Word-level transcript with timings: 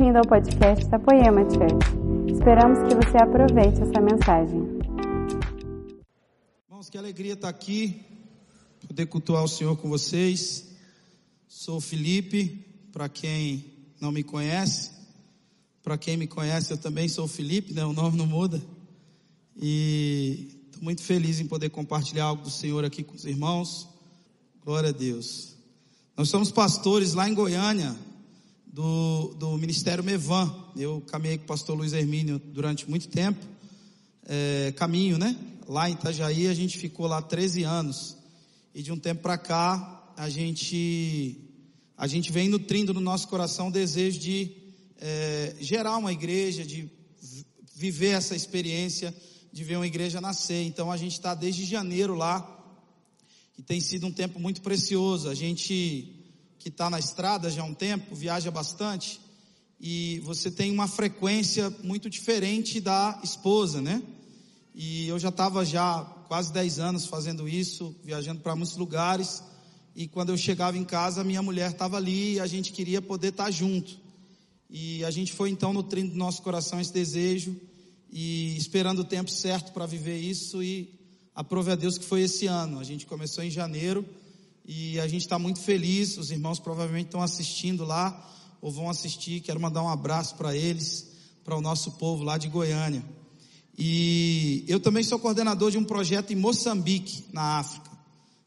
bem-vindo 0.00 0.16
ao 0.16 0.24
podcast 0.24 0.86
da 0.86 0.98
Poema 0.98 1.42
Church. 1.42 2.32
Esperamos 2.32 2.78
que 2.88 2.94
você 2.94 3.18
aproveite 3.18 3.82
essa 3.82 4.00
mensagem. 4.00 4.80
Irmãos, 6.66 6.88
que 6.88 6.96
alegria 6.96 7.34
estar 7.34 7.50
aqui, 7.50 8.00
poder 8.88 9.04
cultuar 9.04 9.44
o 9.44 9.48
Senhor 9.48 9.76
com 9.76 9.90
vocês. 9.90 10.70
Sou 11.46 11.76
o 11.76 11.80
Felipe, 11.82 12.64
para 12.90 13.10
quem 13.10 13.66
não 14.00 14.10
me 14.10 14.22
conhece. 14.22 14.90
Para 15.82 15.98
quem 15.98 16.16
me 16.16 16.26
conhece, 16.26 16.72
eu 16.72 16.78
também 16.78 17.06
sou 17.06 17.26
o 17.26 17.28
Felipe, 17.28 17.74
né? 17.74 17.84
o 17.84 17.92
nome 17.92 18.16
não 18.16 18.26
muda. 18.26 18.58
E 19.54 20.48
estou 20.64 20.82
muito 20.82 21.02
feliz 21.02 21.40
em 21.40 21.46
poder 21.46 21.68
compartilhar 21.68 22.24
algo 22.24 22.42
do 22.42 22.50
Senhor 22.50 22.86
aqui 22.86 23.04
com 23.04 23.14
os 23.14 23.26
irmãos. 23.26 23.86
Glória 24.64 24.88
a 24.88 24.92
Deus. 24.92 25.56
Nós 26.16 26.30
somos 26.30 26.50
pastores 26.50 27.12
lá 27.12 27.28
em 27.28 27.34
Goiânia, 27.34 27.94
do, 28.72 29.34
do 29.34 29.58
Ministério 29.58 30.02
Mevan. 30.02 30.54
Eu 30.76 31.00
caminhei 31.02 31.38
com 31.38 31.44
o 31.44 31.46
pastor 31.46 31.76
Luiz 31.76 31.92
Hermínio 31.92 32.38
durante 32.38 32.88
muito 32.88 33.08
tempo. 33.08 33.44
É, 34.26 34.72
caminho, 34.76 35.18
né? 35.18 35.36
Lá 35.66 35.90
em 35.90 35.94
Itajaí 35.94 36.46
a 36.46 36.54
gente 36.54 36.78
ficou 36.78 37.06
lá 37.06 37.20
13 37.20 37.64
anos. 37.64 38.16
E 38.74 38.82
de 38.82 38.92
um 38.92 38.98
tempo 38.98 39.22
para 39.22 39.36
cá 39.36 40.12
a 40.16 40.28
gente 40.28 41.46
a 41.96 42.06
gente 42.06 42.32
vem 42.32 42.48
nutrindo 42.48 42.94
no 42.94 43.00
nosso 43.00 43.28
coração 43.28 43.68
o 43.68 43.72
desejo 43.72 44.18
de 44.18 44.52
é, 44.98 45.54
gerar 45.60 45.98
uma 45.98 46.12
igreja, 46.12 46.64
de 46.64 46.90
viver 47.74 48.10
essa 48.10 48.34
experiência, 48.34 49.14
de 49.52 49.64
ver 49.64 49.76
uma 49.76 49.86
igreja 49.86 50.20
nascer. 50.20 50.62
Então 50.64 50.90
a 50.90 50.96
gente 50.96 51.12
está 51.12 51.34
desde 51.34 51.64
janeiro 51.64 52.14
lá 52.14 52.56
e 53.58 53.62
tem 53.62 53.80
sido 53.80 54.06
um 54.06 54.12
tempo 54.12 54.38
muito 54.38 54.62
precioso. 54.62 55.28
A 55.28 55.34
gente 55.34 56.19
que 56.60 56.68
está 56.68 56.90
na 56.90 56.98
estrada 56.98 57.50
já 57.50 57.62
há 57.62 57.64
um 57.64 57.72
tempo, 57.72 58.14
viaja 58.14 58.50
bastante, 58.50 59.18
e 59.80 60.20
você 60.20 60.50
tem 60.50 60.70
uma 60.70 60.86
frequência 60.86 61.74
muito 61.82 62.10
diferente 62.10 62.80
da 62.80 63.18
esposa, 63.24 63.80
né? 63.80 64.02
E 64.74 65.08
eu 65.08 65.18
já 65.18 65.30
estava 65.30 65.64
já 65.64 66.04
quase 66.28 66.52
10 66.52 66.78
anos 66.78 67.06
fazendo 67.06 67.48
isso, 67.48 67.96
viajando 68.04 68.42
para 68.42 68.54
muitos 68.54 68.76
lugares, 68.76 69.42
e 69.96 70.06
quando 70.06 70.28
eu 70.28 70.36
chegava 70.36 70.76
em 70.76 70.84
casa, 70.84 71.24
minha 71.24 71.42
mulher 71.42 71.70
estava 71.70 71.96
ali 71.96 72.34
e 72.34 72.40
a 72.40 72.46
gente 72.46 72.72
queria 72.72 73.00
poder 73.00 73.28
estar 73.28 73.44
tá 73.44 73.50
junto. 73.50 73.98
E 74.68 75.02
a 75.02 75.10
gente 75.10 75.32
foi 75.32 75.48
então 75.48 75.72
nutrindo 75.72 76.12
no 76.12 76.18
nosso 76.18 76.42
coração 76.42 76.78
esse 76.78 76.92
desejo 76.92 77.56
e 78.12 78.54
esperando 78.56 79.00
o 79.00 79.04
tempo 79.04 79.30
certo 79.30 79.72
para 79.72 79.86
viver 79.86 80.18
isso 80.18 80.62
e 80.62 80.92
aprove 81.34 81.72
a 81.72 81.74
Deus 81.74 81.96
que 81.96 82.04
foi 82.04 82.20
esse 82.20 82.46
ano. 82.46 82.78
A 82.78 82.84
gente 82.84 83.06
começou 83.06 83.42
em 83.42 83.50
janeiro 83.50 84.06
e 84.72 85.00
a 85.00 85.08
gente 85.08 85.22
está 85.22 85.36
muito 85.36 85.58
feliz. 85.58 86.16
Os 86.16 86.30
irmãos 86.30 86.60
provavelmente 86.60 87.06
estão 87.06 87.20
assistindo 87.20 87.84
lá 87.84 88.32
ou 88.62 88.70
vão 88.70 88.88
assistir. 88.88 89.40
Quero 89.40 89.58
mandar 89.58 89.82
um 89.82 89.88
abraço 89.88 90.36
para 90.36 90.56
eles, 90.56 91.08
para 91.42 91.56
o 91.56 91.60
nosso 91.60 91.90
povo 91.92 92.22
lá 92.22 92.38
de 92.38 92.46
Goiânia. 92.46 93.04
E 93.76 94.64
eu 94.68 94.78
também 94.78 95.02
sou 95.02 95.18
coordenador 95.18 95.72
de 95.72 95.78
um 95.78 95.82
projeto 95.82 96.32
em 96.32 96.36
Moçambique, 96.36 97.24
na 97.32 97.58
África. 97.58 97.90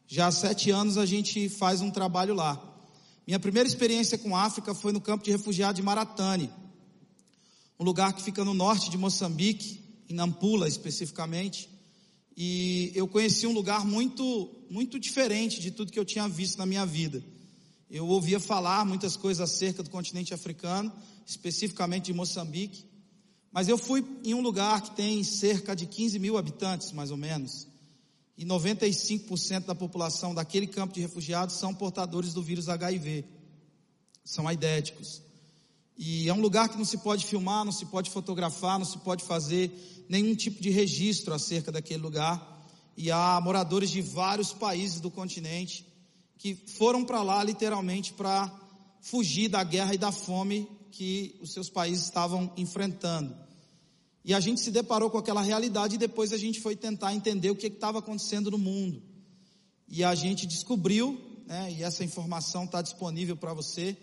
Já 0.08 0.28
há 0.28 0.32
sete 0.32 0.70
anos 0.70 0.96
a 0.96 1.04
gente 1.04 1.50
faz 1.50 1.82
um 1.82 1.90
trabalho 1.90 2.34
lá. 2.34 2.58
Minha 3.26 3.38
primeira 3.38 3.68
experiência 3.68 4.16
com 4.16 4.34
a 4.34 4.44
África 4.44 4.74
foi 4.74 4.92
no 4.92 5.02
campo 5.02 5.24
de 5.24 5.30
refugiados 5.30 5.76
de 5.76 5.82
Maratane, 5.82 6.50
um 7.78 7.84
lugar 7.84 8.14
que 8.14 8.22
fica 8.22 8.42
no 8.42 8.54
norte 8.54 8.88
de 8.88 8.96
Moçambique, 8.96 9.78
em 10.08 10.14
Nampula 10.14 10.68
especificamente. 10.68 11.68
E 12.36 12.90
eu 12.94 13.06
conheci 13.06 13.46
um 13.46 13.52
lugar 13.52 13.84
muito, 13.84 14.50
muito 14.68 14.98
diferente 14.98 15.60
de 15.60 15.70
tudo 15.70 15.92
que 15.92 15.98
eu 15.98 16.04
tinha 16.04 16.28
visto 16.28 16.58
na 16.58 16.66
minha 16.66 16.84
vida. 16.84 17.22
Eu 17.88 18.08
ouvia 18.08 18.40
falar 18.40 18.84
muitas 18.84 19.16
coisas 19.16 19.40
acerca 19.48 19.82
do 19.82 19.90
continente 19.90 20.34
africano, 20.34 20.92
especificamente 21.24 22.06
de 22.06 22.12
Moçambique. 22.12 22.84
Mas 23.52 23.68
eu 23.68 23.78
fui 23.78 24.04
em 24.24 24.34
um 24.34 24.40
lugar 24.40 24.82
que 24.82 24.96
tem 24.96 25.22
cerca 25.22 25.76
de 25.76 25.86
15 25.86 26.18
mil 26.18 26.36
habitantes, 26.36 26.90
mais 26.90 27.12
ou 27.12 27.16
menos. 27.16 27.68
E 28.36 28.44
95% 28.44 29.66
da 29.66 29.74
população 29.76 30.34
daquele 30.34 30.66
campo 30.66 30.92
de 30.92 31.00
refugiados 31.00 31.54
são 31.54 31.72
portadores 31.72 32.34
do 32.34 32.42
vírus 32.42 32.68
HIV. 32.68 33.24
São 34.24 34.48
aidéticos. 34.48 35.22
E 35.96 36.28
é 36.28 36.34
um 36.34 36.40
lugar 36.40 36.68
que 36.68 36.76
não 36.76 36.84
se 36.84 36.98
pode 36.98 37.24
filmar, 37.24 37.64
não 37.64 37.72
se 37.72 37.86
pode 37.86 38.10
fotografar, 38.10 38.78
não 38.78 38.86
se 38.86 38.98
pode 38.98 39.24
fazer 39.24 40.04
nenhum 40.08 40.34
tipo 40.34 40.60
de 40.60 40.70
registro 40.70 41.32
acerca 41.32 41.70
daquele 41.70 42.02
lugar. 42.02 42.52
E 42.96 43.10
há 43.10 43.40
moradores 43.42 43.90
de 43.90 44.02
vários 44.02 44.52
países 44.52 45.00
do 45.00 45.10
continente 45.10 45.86
que 46.36 46.54
foram 46.54 47.04
para 47.04 47.22
lá 47.22 47.42
literalmente 47.42 48.12
para 48.12 48.52
fugir 49.00 49.48
da 49.48 49.62
guerra 49.62 49.94
e 49.94 49.98
da 49.98 50.10
fome 50.10 50.68
que 50.90 51.36
os 51.40 51.52
seus 51.52 51.70
países 51.70 52.04
estavam 52.04 52.52
enfrentando. 52.56 53.34
E 54.24 54.32
a 54.32 54.40
gente 54.40 54.60
se 54.60 54.70
deparou 54.70 55.10
com 55.10 55.18
aquela 55.18 55.42
realidade 55.42 55.96
e 55.96 55.98
depois 55.98 56.32
a 56.32 56.38
gente 56.38 56.60
foi 56.60 56.74
tentar 56.74 57.14
entender 57.14 57.50
o 57.50 57.56
que 57.56 57.66
estava 57.66 57.98
acontecendo 57.98 58.50
no 58.50 58.58
mundo. 58.58 59.02
E 59.86 60.02
a 60.02 60.14
gente 60.14 60.46
descobriu, 60.46 61.20
né, 61.46 61.72
e 61.72 61.82
essa 61.82 62.02
informação 62.02 62.64
está 62.64 62.80
disponível 62.80 63.36
para 63.36 63.52
você, 63.52 63.96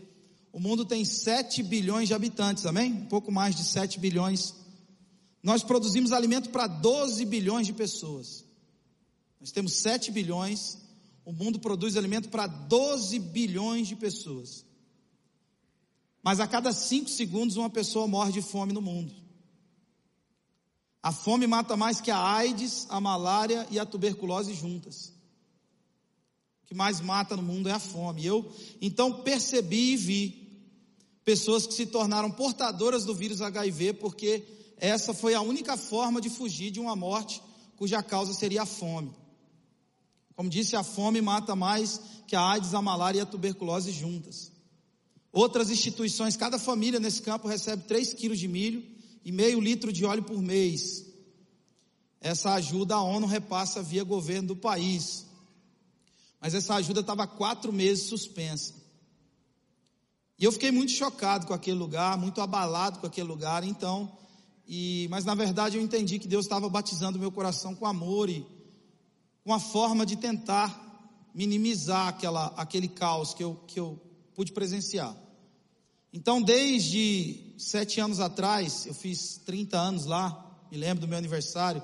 o 0.51 0.59
mundo 0.59 0.83
tem 0.85 1.05
7 1.05 1.63
bilhões 1.63 2.07
de 2.07 2.13
habitantes, 2.13 2.65
amém? 2.65 2.91
Um 2.91 3.05
pouco 3.05 3.31
mais 3.31 3.55
de 3.55 3.63
7 3.63 3.99
bilhões. 3.99 4.53
Nós 5.41 5.63
produzimos 5.63 6.11
alimento 6.11 6.49
para 6.49 6.67
12 6.67 7.25
bilhões 7.25 7.65
de 7.65 7.73
pessoas. 7.73 8.43
Nós 9.39 9.51
temos 9.51 9.73
7 9.73 10.11
bilhões, 10.11 10.77
o 11.25 11.31
mundo 11.31 11.57
produz 11.59 11.95
alimento 11.95 12.29
para 12.29 12.47
12 12.47 13.17
bilhões 13.17 13.87
de 13.87 13.95
pessoas. 13.95 14.65
Mas 16.21 16.39
a 16.39 16.47
cada 16.47 16.73
5 16.73 17.09
segundos 17.09 17.55
uma 17.55 17.69
pessoa 17.69 18.07
morre 18.07 18.33
de 18.33 18.41
fome 18.41 18.73
no 18.73 18.81
mundo. 18.81 19.13
A 21.01 21.11
fome 21.11 21.47
mata 21.47 21.75
mais 21.75 21.99
que 21.99 22.11
a 22.11 22.19
AIDS, 22.19 22.85
a 22.89 22.99
malária 22.99 23.65
e 23.71 23.79
a 23.79 23.85
tuberculose 23.85 24.53
juntas 24.53 25.13
que 26.71 26.75
mais 26.75 27.01
mata 27.01 27.35
no 27.35 27.43
mundo 27.43 27.67
é 27.67 27.73
a 27.73 27.79
fome. 27.79 28.25
Eu 28.25 28.49
então 28.81 29.23
percebi 29.23 29.91
e 29.91 29.97
vi 29.97 30.40
pessoas 31.23 31.67
que 31.67 31.73
se 31.73 31.85
tornaram 31.85 32.31
portadoras 32.31 33.05
do 33.05 33.13
vírus 33.13 33.41
HIV 33.41 33.93
porque 33.93 34.43
essa 34.77 35.13
foi 35.13 35.33
a 35.33 35.41
única 35.41 35.77
forma 35.77 36.19
de 36.19 36.29
fugir 36.29 36.71
de 36.71 36.79
uma 36.79 36.95
morte 36.95 37.41
cuja 37.77 38.01
causa 38.01 38.33
seria 38.33 38.63
a 38.63 38.65
fome. 38.65 39.13
Como 40.35 40.49
disse, 40.49 40.75
a 40.75 40.83
fome 40.83 41.21
mata 41.21 41.55
mais 41.55 42.01
que 42.27 42.35
a 42.35 42.41
AIDS, 42.41 42.73
a 42.73 42.81
malária 42.81 43.19
e 43.19 43.21
a 43.21 43.25
tuberculose 43.25 43.91
juntas. 43.91 44.51
Outras 45.31 45.69
instituições, 45.69 46.35
cada 46.35 46.57
família 46.57 46.99
nesse 46.99 47.21
campo 47.21 47.47
recebe 47.47 47.83
3 47.83 48.13
quilos 48.13 48.39
de 48.39 48.47
milho 48.47 48.83
e 49.23 49.31
meio 49.31 49.59
litro 49.59 49.93
de 49.93 50.03
óleo 50.03 50.23
por 50.23 50.41
mês. 50.41 51.05
Essa 52.19 52.53
ajuda 52.53 52.95
a 52.95 53.03
ONU 53.03 53.27
repassa 53.27 53.81
via 53.81 54.03
governo 54.03 54.49
do 54.49 54.55
país. 54.55 55.25
Mas 56.39 56.53
essa 56.53 56.75
ajuda 56.75 57.01
estava 57.01 57.27
quatro 57.27 57.71
meses 57.71 58.05
suspensa. 58.05 58.73
E 60.41 60.43
eu 60.43 60.51
fiquei 60.51 60.71
muito 60.71 60.91
chocado 60.91 61.45
com 61.45 61.53
aquele 61.53 61.77
lugar, 61.77 62.17
muito 62.17 62.41
abalado 62.41 62.97
com 62.97 63.05
aquele 63.05 63.27
lugar, 63.27 63.63
então, 63.63 64.11
e, 64.67 65.07
mas 65.11 65.23
na 65.23 65.35
verdade 65.35 65.77
eu 65.77 65.83
entendi 65.83 66.17
que 66.17 66.27
Deus 66.27 66.45
estava 66.45 66.67
batizando 66.67 67.19
meu 67.19 67.31
coração 67.31 67.75
com 67.75 67.85
amor 67.85 68.27
e 68.27 68.43
com 69.43 69.53
a 69.53 69.59
forma 69.59 70.03
de 70.03 70.15
tentar 70.15 71.29
minimizar 71.31 72.07
aquela, 72.07 72.47
aquele 72.57 72.87
caos 72.87 73.35
que 73.35 73.43
eu, 73.43 73.53
que 73.67 73.79
eu 73.79 74.01
pude 74.33 74.51
presenciar. 74.51 75.15
Então, 76.11 76.41
desde 76.41 77.53
sete 77.59 78.01
anos 78.01 78.19
atrás, 78.19 78.87
eu 78.87 78.95
fiz 78.95 79.37
30 79.45 79.77
anos 79.77 80.05
lá, 80.07 80.59
me 80.71 80.77
lembro 80.79 81.01
do 81.01 81.07
meu 81.07 81.19
aniversário, 81.19 81.83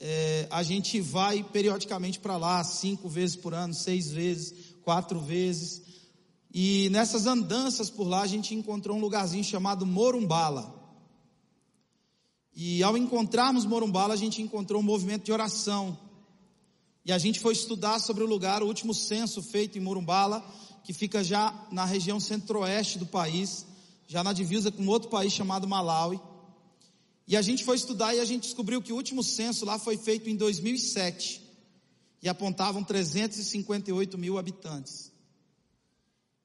é, 0.00 0.48
a 0.50 0.64
gente 0.64 1.00
vai 1.00 1.44
periodicamente 1.44 2.18
para 2.18 2.36
lá, 2.36 2.64
cinco 2.64 3.08
vezes 3.08 3.36
por 3.36 3.54
ano, 3.54 3.72
seis 3.72 4.10
vezes, 4.10 4.74
quatro 4.82 5.20
vezes. 5.20 5.85
E 6.58 6.88
nessas 6.88 7.26
andanças 7.26 7.90
por 7.90 8.08
lá 8.08 8.22
a 8.22 8.26
gente 8.26 8.54
encontrou 8.54 8.96
um 8.96 9.00
lugarzinho 9.00 9.44
chamado 9.44 9.84
Morumbala. 9.84 10.74
E 12.54 12.82
ao 12.82 12.96
encontrarmos 12.96 13.66
Morumbala, 13.66 14.14
a 14.14 14.16
gente 14.16 14.40
encontrou 14.40 14.80
um 14.80 14.82
movimento 14.82 15.22
de 15.24 15.32
oração. 15.32 15.98
E 17.04 17.12
a 17.12 17.18
gente 17.18 17.40
foi 17.40 17.52
estudar 17.52 17.98
sobre 17.98 18.24
o 18.24 18.26
lugar, 18.26 18.62
o 18.62 18.66
último 18.66 18.94
censo 18.94 19.42
feito 19.42 19.76
em 19.76 19.82
Morumbala, 19.82 20.42
que 20.82 20.94
fica 20.94 21.22
já 21.22 21.52
na 21.70 21.84
região 21.84 22.18
centro-oeste 22.18 22.98
do 22.98 23.04
país, 23.04 23.66
já 24.06 24.24
na 24.24 24.32
divisa 24.32 24.72
com 24.72 24.86
outro 24.86 25.10
país 25.10 25.34
chamado 25.34 25.68
Malawi. 25.68 26.18
E 27.28 27.36
a 27.36 27.42
gente 27.42 27.64
foi 27.64 27.76
estudar 27.76 28.14
e 28.14 28.20
a 28.20 28.24
gente 28.24 28.44
descobriu 28.44 28.80
que 28.80 28.94
o 28.94 28.96
último 28.96 29.22
censo 29.22 29.66
lá 29.66 29.78
foi 29.78 29.98
feito 29.98 30.30
em 30.30 30.36
2007 30.36 31.42
e 32.22 32.30
apontavam 32.30 32.82
358 32.82 34.16
mil 34.16 34.38
habitantes. 34.38 35.14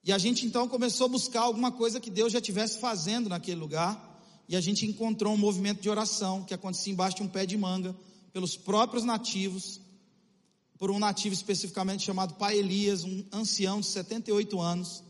E 0.04 0.12
a 0.12 0.18
gente 0.18 0.46
então 0.46 0.68
começou 0.68 1.06
a 1.06 1.10
buscar 1.10 1.42
alguma 1.42 1.72
coisa 1.72 2.00
que 2.00 2.10
Deus 2.10 2.34
já 2.34 2.40
estivesse 2.40 2.80
fazendo 2.80 3.30
naquele 3.30 3.60
lugar. 3.60 4.10
E 4.50 4.56
a 4.56 4.62
gente 4.62 4.86
encontrou 4.86 5.34
um 5.34 5.38
movimento 5.38 5.82
de 5.82 5.90
oração 5.90 6.44
que 6.44 6.54
acontecia 6.54 6.92
embaixo 6.92 7.18
de 7.18 7.24
um 7.24 7.28
pé 7.28 7.46
de 7.46 7.56
manga, 7.56 7.96
pelos 8.34 8.58
próprios 8.58 9.04
nativos, 9.04 9.80
por 10.78 10.90
um 10.90 10.98
nativo 10.98 11.34
especificamente 11.34 12.04
chamado 12.04 12.34
Pai 12.34 12.58
Elias, 12.58 13.04
um 13.04 13.24
ancião 13.32 13.80
de 13.80 13.86
78 13.86 14.60
anos, 14.60 15.04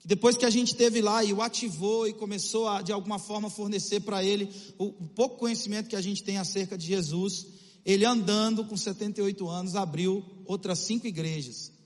que 0.00 0.08
depois 0.08 0.36
que 0.36 0.44
a 0.44 0.50
gente 0.50 0.74
teve 0.74 1.00
lá 1.00 1.22
e 1.22 1.32
o 1.32 1.40
ativou 1.40 2.08
e 2.08 2.12
começou 2.12 2.68
a 2.68 2.82
de 2.82 2.92
alguma 2.92 3.18
forma 3.18 3.48
fornecer 3.48 4.00
para 4.00 4.24
ele 4.24 4.50
o, 4.76 4.86
o 4.86 5.08
pouco 5.08 5.38
conhecimento 5.38 5.88
que 5.88 5.96
a 5.96 6.00
gente 6.00 6.24
tem 6.24 6.38
acerca 6.38 6.76
de 6.76 6.86
Jesus, 6.86 7.46
ele 7.84 8.04
andando 8.04 8.64
com 8.64 8.76
78 8.76 9.48
anos 9.48 9.76
abriu 9.76 10.24
outras 10.44 10.80
cinco 10.80 11.06
igrejas. 11.06 11.77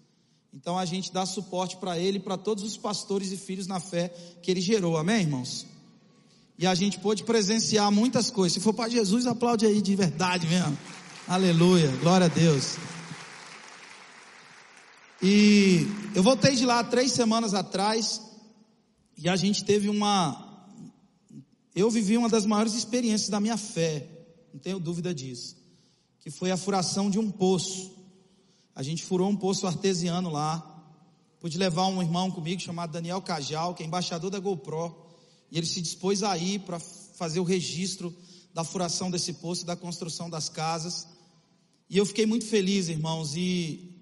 Então 0.53 0.79
a 0.79 0.85
gente 0.85 1.13
dá 1.13 1.25
suporte 1.25 1.77
para 1.79 1.99
ele 1.99 2.19
e 2.19 2.21
para 2.21 2.37
todos 2.37 2.63
os 2.63 2.77
pastores 2.77 3.33
e 3.33 3.37
filhos 3.37 3.67
na 3.67 3.81
fé 3.81 4.09
que 4.43 4.51
ele 4.51 4.61
gerou, 4.61 4.97
amém, 4.97 5.23
irmãos? 5.23 5.67
E 6.59 6.67
a 6.67 6.75
gente 6.75 7.01
pôde 7.01 7.25
presenciar 7.25 7.91
muitas 7.91 8.31
coisas. 8.31 8.55
Se 8.55 8.61
for 8.61 8.75
para 8.75 8.91
Jesus, 8.91 9.27
aplaude 9.27 9.65
aí 9.65 9.81
de 9.81 9.97
verdade 9.97 10.47
mesmo. 10.47 10.77
Aleluia, 11.27 11.89
glória 12.03 12.27
a 12.27 12.29
Deus. 12.29 12.77
E 15.23 15.87
eu 16.15 16.23
voltei 16.23 16.55
de 16.55 16.67
lá 16.67 16.83
três 16.83 17.13
semanas 17.13 17.55
atrás 17.55 18.21
e 19.17 19.29
a 19.29 19.37
gente 19.37 19.65
teve 19.65 19.89
uma. 19.89 20.69
Eu 21.75 21.91
vivi 21.91 22.19
uma 22.19 22.29
das 22.29 22.45
maiores 22.45 22.75
experiências 22.75 23.31
da 23.31 23.41
minha 23.41 23.57
fé, 23.57 24.07
não 24.53 24.61
tenho 24.61 24.79
dúvida 24.79 25.15
disso, 25.15 25.57
que 26.21 26.31
foi 26.31 26.51
a 26.51 26.57
furação 26.57 27.09
de 27.09 27.19
um 27.19 27.31
poço. 27.31 28.02
A 28.75 28.83
gente 28.83 29.03
furou 29.05 29.29
um 29.29 29.37
poço 29.37 29.67
artesiano 29.67 30.31
lá. 30.31 30.69
Pude 31.41 31.59
levar 31.59 31.87
um 31.87 32.03
irmão 32.03 32.31
comigo 32.31 32.61
chamado 32.61 32.93
Daniel 32.93 33.21
Cajal, 33.21 33.75
que 33.75 33.83
é 33.83 33.87
embaixador 33.87 34.31
da 34.31 34.39
GoPro, 34.39 34.95
e 35.51 35.59
ele 35.59 35.67
se 35.67 35.81
dispôs 35.81 36.23
a 36.23 36.37
ir 36.39 36.61
para 36.61 36.79
fazer 36.79 37.41
o 37.41 37.45
registro 37.45 38.15
da 38.55 38.65
furação 38.65 39.11
desse 39.11 39.33
poço 39.35 39.63
e 39.63 39.67
da 39.67 39.77
construção 39.77 40.31
das 40.31 40.49
casas. 40.49 41.07
E 41.91 41.97
eu 41.99 42.07
fiquei 42.07 42.27
muito 42.27 42.47
feliz, 42.47 42.89
irmãos, 42.89 43.35
e 43.35 43.93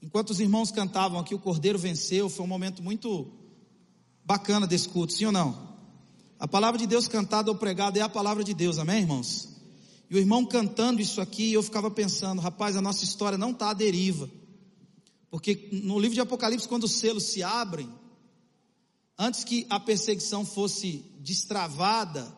Enquanto 0.00 0.30
os 0.30 0.40
irmãos 0.40 0.70
cantavam 0.70 1.18
aqui, 1.18 1.34
o 1.34 1.38
Cordeiro 1.38 1.78
venceu, 1.78 2.28
foi 2.28 2.44
um 2.44 2.48
momento 2.48 2.82
muito 2.82 3.32
bacana 4.24 4.66
desse 4.66 4.88
culto, 4.88 5.12
sim 5.12 5.26
ou 5.26 5.32
não? 5.32 5.76
A 6.38 6.46
palavra 6.46 6.78
de 6.78 6.86
Deus 6.86 7.08
cantada 7.08 7.50
ou 7.50 7.56
pregada 7.56 7.98
é 7.98 8.02
a 8.02 8.08
palavra 8.08 8.44
de 8.44 8.54
Deus, 8.54 8.78
amém, 8.78 9.00
irmãos? 9.00 9.48
E 10.10 10.14
o 10.14 10.18
irmão 10.18 10.44
cantando 10.44 11.02
isso 11.02 11.20
aqui, 11.20 11.52
eu 11.52 11.62
ficava 11.62 11.90
pensando, 11.90 12.40
rapaz, 12.40 12.76
a 12.76 12.82
nossa 12.82 13.04
história 13.04 13.36
não 13.36 13.50
está 13.50 13.70
à 13.70 13.74
deriva. 13.74 14.30
Porque 15.30 15.68
no 15.70 15.98
livro 15.98 16.14
de 16.14 16.20
Apocalipse, 16.20 16.66
quando 16.66 16.84
os 16.84 16.92
selos 16.92 17.24
se 17.24 17.42
abrem, 17.42 17.88
antes 19.18 19.44
que 19.44 19.66
a 19.68 19.78
perseguição 19.78 20.46
fosse 20.46 21.04
destravada 21.18 22.34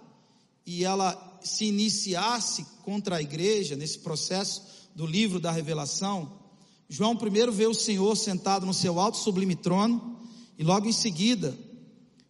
e 0.67 0.85
ela 0.85 1.39
se 1.43 1.67
iniciasse 1.67 2.67
contra 2.83 3.17
a 3.17 3.23
igreja, 3.23 3.77
nesse 3.77 4.01
processo 4.01 4.63
do 4.95 5.07
livro 5.07 5.39
da 5.39 5.53
revelação, 5.53 6.41
João 6.89 7.17
primeiro 7.17 7.53
vê 7.53 7.69
o 7.69 7.75
Senhor 7.75 8.17
sentado 8.17 8.67
no 8.67 8.75
seu 8.75 8.99
alto 8.99 9.17
sublime 9.17 9.55
trono, 9.55 10.19
e 10.59 10.65
logo 10.65 10.89
em 10.89 10.93
seguida, 10.93 11.57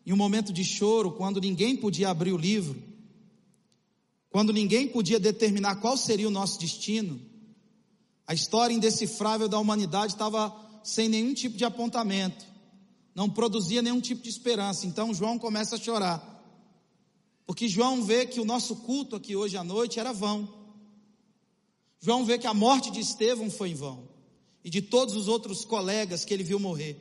em 0.04 0.12
um 0.12 0.16
momento 0.16 0.52
de 0.52 0.62
choro, 0.62 1.12
quando 1.12 1.40
ninguém 1.40 1.74
podia 1.74 2.10
abrir 2.10 2.32
o 2.32 2.36
livro, 2.36 2.89
quando 4.30 4.52
ninguém 4.52 4.86
podia 4.86 5.18
determinar 5.18 5.76
qual 5.76 5.96
seria 5.96 6.28
o 6.28 6.30
nosso 6.30 6.58
destino, 6.58 7.20
a 8.26 8.32
história 8.32 8.72
indecifrável 8.72 9.48
da 9.48 9.58
humanidade 9.58 10.12
estava 10.12 10.54
sem 10.84 11.08
nenhum 11.08 11.34
tipo 11.34 11.56
de 11.56 11.64
apontamento, 11.64 12.46
não 13.12 13.28
produzia 13.28 13.82
nenhum 13.82 14.00
tipo 14.00 14.22
de 14.22 14.28
esperança. 14.28 14.86
Então 14.86 15.12
João 15.12 15.36
começa 15.36 15.74
a 15.74 15.78
chorar, 15.78 16.24
porque 17.44 17.68
João 17.68 18.04
vê 18.04 18.24
que 18.24 18.40
o 18.40 18.44
nosso 18.44 18.76
culto 18.76 19.16
aqui 19.16 19.34
hoje 19.34 19.56
à 19.56 19.64
noite 19.64 19.98
era 19.98 20.12
vão. 20.12 20.48
João 22.00 22.24
vê 22.24 22.38
que 22.38 22.46
a 22.46 22.54
morte 22.54 22.90
de 22.90 23.00
Estevão 23.00 23.50
foi 23.50 23.70
em 23.70 23.74
vão 23.74 24.08
e 24.64 24.70
de 24.70 24.80
todos 24.80 25.16
os 25.16 25.26
outros 25.26 25.64
colegas 25.64 26.24
que 26.24 26.32
ele 26.32 26.44
viu 26.44 26.58
morrer. 26.60 26.98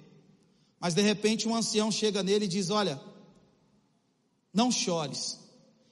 Mas 0.80 0.94
de 0.96 1.02
repente 1.02 1.48
um 1.48 1.56
ancião 1.56 1.92
chega 1.92 2.24
nele 2.24 2.46
e 2.46 2.48
diz: 2.48 2.70
Olha, 2.70 3.00
não 4.54 4.72
chores. 4.72 5.39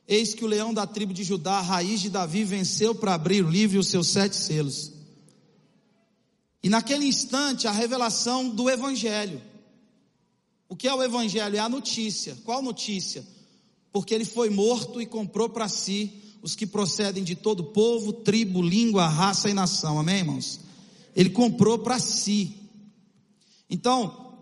Eis 0.08 0.34
que 0.34 0.46
o 0.46 0.48
leão 0.48 0.74
da 0.74 0.88
tribo 0.88 1.14
de 1.14 1.24
Judá, 1.24 1.60
raiz 1.60 2.00
de 2.00 2.10
Davi, 2.10 2.44
venceu 2.46 2.96
para 2.96 3.14
abrir 3.14 3.44
o 3.44 3.50
livro 3.50 3.76
e 3.76 3.80
os 3.80 3.90
seus 3.90 4.08
sete 4.08 4.38
selos. 4.38 4.94
E 6.64 6.70
naquele 6.70 7.06
instante, 7.06 7.68
a 7.68 7.72
revelação 7.72 8.48
do 8.50 8.70
Evangelho. 8.70 9.42
O 10.70 10.76
que 10.76 10.88
é 10.88 10.94
o 10.94 11.04
Evangelho? 11.04 11.58
É 11.58 11.60
a 11.60 11.70
notícia. 11.70 12.38
Qual 12.46 12.62
notícia? 12.62 13.26
Porque 13.92 14.14
ele 14.14 14.26
foi 14.26 14.50
morto 14.50 15.02
e 15.02 15.06
comprou 15.06 15.50
para 15.50 15.68
si 15.68 16.14
os 16.42 16.56
que 16.56 16.66
procedem 16.66 17.24
de 17.24 17.36
todo 17.36 17.66
povo, 17.66 18.14
tribo, 18.14 18.62
língua, 18.62 19.08
raça 19.08 19.50
e 19.50 19.54
nação. 19.54 20.00
Amém, 20.00 20.20
irmãos? 20.20 20.62
Ele 21.16 21.30
comprou 21.30 21.80
para 21.80 22.00
si. 22.00 22.56
Então, 23.70 24.36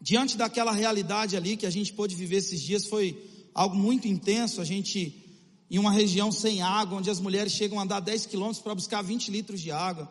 diante 0.00 0.36
daquela 0.36 0.72
realidade 0.72 1.36
ali 1.36 1.56
que 1.56 1.66
a 1.66 1.70
gente 1.70 1.92
pôde 1.92 2.14
viver 2.14 2.36
esses 2.36 2.60
dias, 2.60 2.86
foi 2.86 3.29
algo 3.54 3.76
muito 3.76 4.08
intenso. 4.08 4.60
A 4.60 4.64
gente, 4.64 5.24
em 5.70 5.78
uma 5.78 5.92
região 5.92 6.30
sem 6.30 6.62
água, 6.62 6.98
onde 6.98 7.10
as 7.10 7.20
mulheres 7.20 7.52
chegam 7.52 7.78
a 7.78 7.82
andar 7.82 8.00
10 8.00 8.26
quilômetros 8.26 8.62
para 8.62 8.74
buscar 8.74 9.02
20 9.02 9.30
litros 9.30 9.60
de 9.60 9.70
água. 9.70 10.10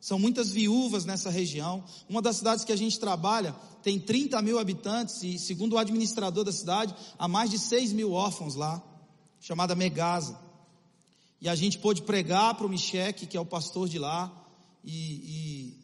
São 0.00 0.18
muitas 0.18 0.50
viúvas 0.50 1.04
nessa 1.04 1.28
região. 1.28 1.84
Uma 2.08 2.22
das 2.22 2.36
cidades 2.36 2.64
que 2.64 2.72
a 2.72 2.76
gente 2.76 2.98
trabalha 2.98 3.54
tem 3.82 3.98
30 3.98 4.40
mil 4.40 4.58
habitantes 4.58 5.22
e, 5.22 5.38
segundo 5.38 5.74
o 5.74 5.78
administrador 5.78 6.42
da 6.42 6.52
cidade, 6.52 6.94
há 7.18 7.28
mais 7.28 7.50
de 7.50 7.58
6 7.58 7.92
mil 7.92 8.12
órfãos 8.12 8.54
lá, 8.54 8.82
chamada 9.40 9.74
Megasa. 9.74 10.38
E 11.40 11.48
a 11.48 11.54
gente 11.54 11.78
pôde 11.78 12.02
pregar 12.02 12.54
para 12.54 12.66
o 12.66 12.68
Micheque, 12.68 13.26
que 13.26 13.36
é 13.36 13.40
o 13.40 13.46
pastor 13.46 13.88
de 13.88 13.98
lá, 13.98 14.32
e, 14.82 14.94
e 14.94 15.79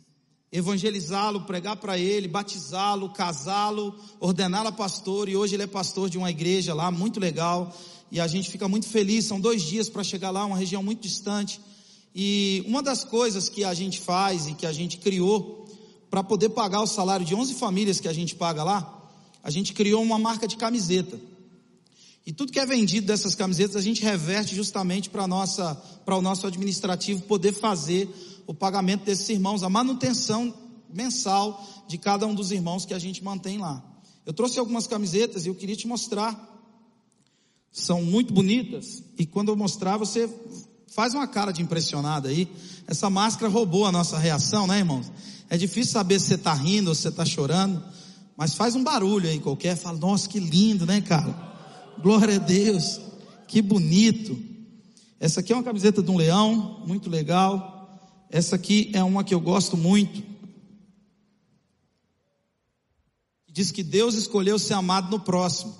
evangelizá-lo, 0.52 1.42
pregar 1.42 1.76
para 1.76 1.98
ele, 1.98 2.28
batizá-lo, 2.28 3.10
casá-lo, 3.10 3.94
ordená-lo 4.20 4.68
a 4.68 4.72
pastor, 4.72 5.28
e 5.28 5.36
hoje 5.36 5.54
ele 5.54 5.64
é 5.64 5.66
pastor 5.66 6.08
de 6.08 6.16
uma 6.16 6.30
igreja 6.30 6.72
lá, 6.72 6.90
muito 6.90 7.18
legal, 7.18 7.76
e 8.10 8.20
a 8.20 8.26
gente 8.26 8.50
fica 8.50 8.68
muito 8.68 8.86
feliz, 8.86 9.24
são 9.24 9.40
dois 9.40 9.62
dias 9.62 9.88
para 9.88 10.04
chegar 10.04 10.30
lá, 10.30 10.44
uma 10.44 10.56
região 10.56 10.82
muito 10.82 11.02
distante, 11.02 11.60
e 12.14 12.64
uma 12.66 12.82
das 12.82 13.04
coisas 13.04 13.48
que 13.48 13.64
a 13.64 13.74
gente 13.74 14.00
faz 14.00 14.46
e 14.46 14.54
que 14.54 14.66
a 14.66 14.72
gente 14.72 14.98
criou, 14.98 15.66
para 16.08 16.22
poder 16.22 16.50
pagar 16.50 16.80
o 16.80 16.86
salário 16.86 17.26
de 17.26 17.34
11 17.34 17.54
famílias 17.54 18.00
que 18.00 18.08
a 18.08 18.12
gente 18.12 18.34
paga 18.34 18.62
lá, 18.62 19.10
a 19.42 19.50
gente 19.50 19.72
criou 19.72 20.02
uma 20.02 20.18
marca 20.18 20.46
de 20.46 20.56
camiseta. 20.56 21.20
E 22.26 22.32
tudo 22.32 22.52
que 22.52 22.58
é 22.58 22.66
vendido 22.66 23.06
dessas 23.06 23.34
camisetas 23.34 23.76
a 23.76 23.80
gente 23.80 24.02
reverte 24.02 24.54
justamente 24.54 25.08
para 25.08 25.28
nossa, 25.28 25.74
para 26.04 26.16
o 26.16 26.22
nosso 26.22 26.46
administrativo 26.46 27.22
poder 27.22 27.52
fazer 27.52 28.08
o 28.46 28.54
pagamento 28.54 29.04
desses 29.04 29.28
irmãos, 29.28 29.62
a 29.62 29.68
manutenção 29.68 30.54
mensal 30.92 31.64
de 31.88 31.98
cada 31.98 32.26
um 32.26 32.34
dos 32.34 32.50
irmãos 32.50 32.84
que 32.84 32.94
a 32.94 32.98
gente 32.98 33.22
mantém 33.22 33.58
lá. 33.58 33.84
Eu 34.24 34.32
trouxe 34.32 34.58
algumas 34.58 34.86
camisetas 34.86 35.44
e 35.44 35.48
eu 35.48 35.54
queria 35.54 35.76
te 35.76 35.86
mostrar. 35.86 36.54
São 37.70 38.02
muito 38.02 38.32
bonitas 38.32 39.02
e 39.18 39.26
quando 39.26 39.48
eu 39.50 39.56
mostrar 39.56 39.96
você 39.96 40.28
faz 40.88 41.12
uma 41.12 41.26
cara 41.26 41.52
de 41.52 41.62
impressionada 41.62 42.28
aí. 42.28 42.48
Essa 42.86 43.10
máscara 43.10 43.52
roubou 43.52 43.84
a 43.84 43.92
nossa 43.92 44.18
reação, 44.18 44.66
né, 44.66 44.78
irmãos? 44.78 45.12
É 45.50 45.56
difícil 45.56 45.92
saber 45.92 46.18
se 46.18 46.28
você 46.28 46.34
está 46.36 46.54
rindo 46.54 46.88
ou 46.88 46.94
se 46.94 47.02
você 47.02 47.08
está 47.08 47.24
chorando, 47.24 47.82
mas 48.36 48.54
faz 48.54 48.74
um 48.74 48.82
barulho 48.82 49.28
aí 49.28 49.38
qualquer. 49.38 49.76
Fala, 49.76 49.98
nossa, 49.98 50.28
que 50.28 50.40
lindo, 50.40 50.86
né, 50.86 51.00
cara? 51.00 51.34
Glória 52.02 52.36
a 52.36 52.38
Deus, 52.38 53.00
que 53.46 53.60
bonito. 53.60 54.38
Essa 55.20 55.40
aqui 55.40 55.52
é 55.52 55.56
uma 55.56 55.62
camiseta 55.62 56.02
de 56.02 56.10
um 56.10 56.16
leão, 56.16 56.82
muito 56.86 57.10
legal. 57.10 57.75
Essa 58.30 58.56
aqui 58.56 58.90
é 58.92 59.02
uma 59.02 59.24
que 59.24 59.34
eu 59.34 59.40
gosto 59.40 59.76
muito. 59.76 60.22
Diz 63.48 63.70
que 63.70 63.82
Deus 63.82 64.14
escolheu 64.14 64.58
ser 64.58 64.74
amado 64.74 65.10
no 65.10 65.20
próximo. 65.20 65.74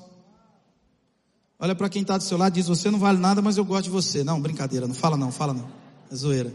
Olha 1.58 1.74
para 1.74 1.88
quem 1.88 2.02
está 2.02 2.16
do 2.16 2.24
seu 2.24 2.38
lado 2.38 2.54
e 2.54 2.60
diz: 2.60 2.68
Você 2.68 2.90
não 2.90 2.98
vale 2.98 3.18
nada, 3.18 3.42
mas 3.42 3.56
eu 3.56 3.64
gosto 3.64 3.84
de 3.84 3.90
você. 3.90 4.22
Não, 4.22 4.40
brincadeira, 4.40 4.86
não 4.86 4.94
fala 4.94 5.16
não, 5.16 5.32
fala 5.32 5.52
não. 5.52 5.70
É 6.10 6.14
zoeira. 6.14 6.54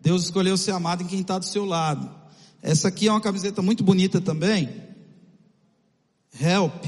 Deus 0.00 0.24
escolheu 0.24 0.56
ser 0.56 0.72
amado 0.72 1.02
em 1.02 1.06
quem 1.06 1.20
está 1.20 1.38
do 1.38 1.44
seu 1.44 1.64
lado. 1.64 2.10
Essa 2.60 2.88
aqui 2.88 3.08
é 3.08 3.10
uma 3.10 3.20
camiseta 3.20 3.62
muito 3.62 3.84
bonita 3.84 4.20
também. 4.20 4.68
Help. 6.40 6.84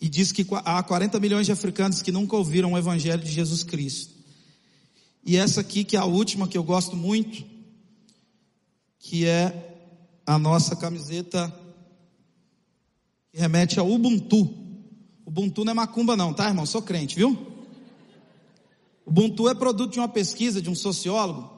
E 0.00 0.08
diz 0.08 0.32
que 0.32 0.46
há 0.64 0.82
40 0.82 1.18
milhões 1.20 1.46
de 1.46 1.52
africanos 1.52 2.02
que 2.02 2.12
nunca 2.12 2.36
ouviram 2.36 2.72
o 2.72 2.78
Evangelho 2.78 3.22
de 3.22 3.30
Jesus 3.30 3.62
Cristo. 3.62 4.17
E 5.28 5.36
essa 5.36 5.60
aqui, 5.60 5.84
que 5.84 5.94
é 5.94 6.00
a 6.00 6.06
última 6.06 6.48
que 6.48 6.56
eu 6.56 6.64
gosto 6.64 6.96
muito, 6.96 7.44
que 8.98 9.26
é 9.26 9.76
a 10.24 10.38
nossa 10.38 10.74
camiseta 10.74 11.54
que 13.30 13.38
remete 13.38 13.78
ao 13.78 13.90
Ubuntu. 13.90 14.48
Ubuntu 15.26 15.66
não 15.66 15.72
é 15.72 15.74
macumba 15.74 16.16
não, 16.16 16.32
tá 16.32 16.48
irmão? 16.48 16.64
Sou 16.64 16.80
crente, 16.80 17.14
viu? 17.14 17.36
Ubuntu 19.04 19.50
é 19.50 19.54
produto 19.54 19.92
de 19.92 19.98
uma 19.98 20.08
pesquisa 20.08 20.62
de 20.62 20.70
um 20.70 20.74
sociólogo 20.74 21.52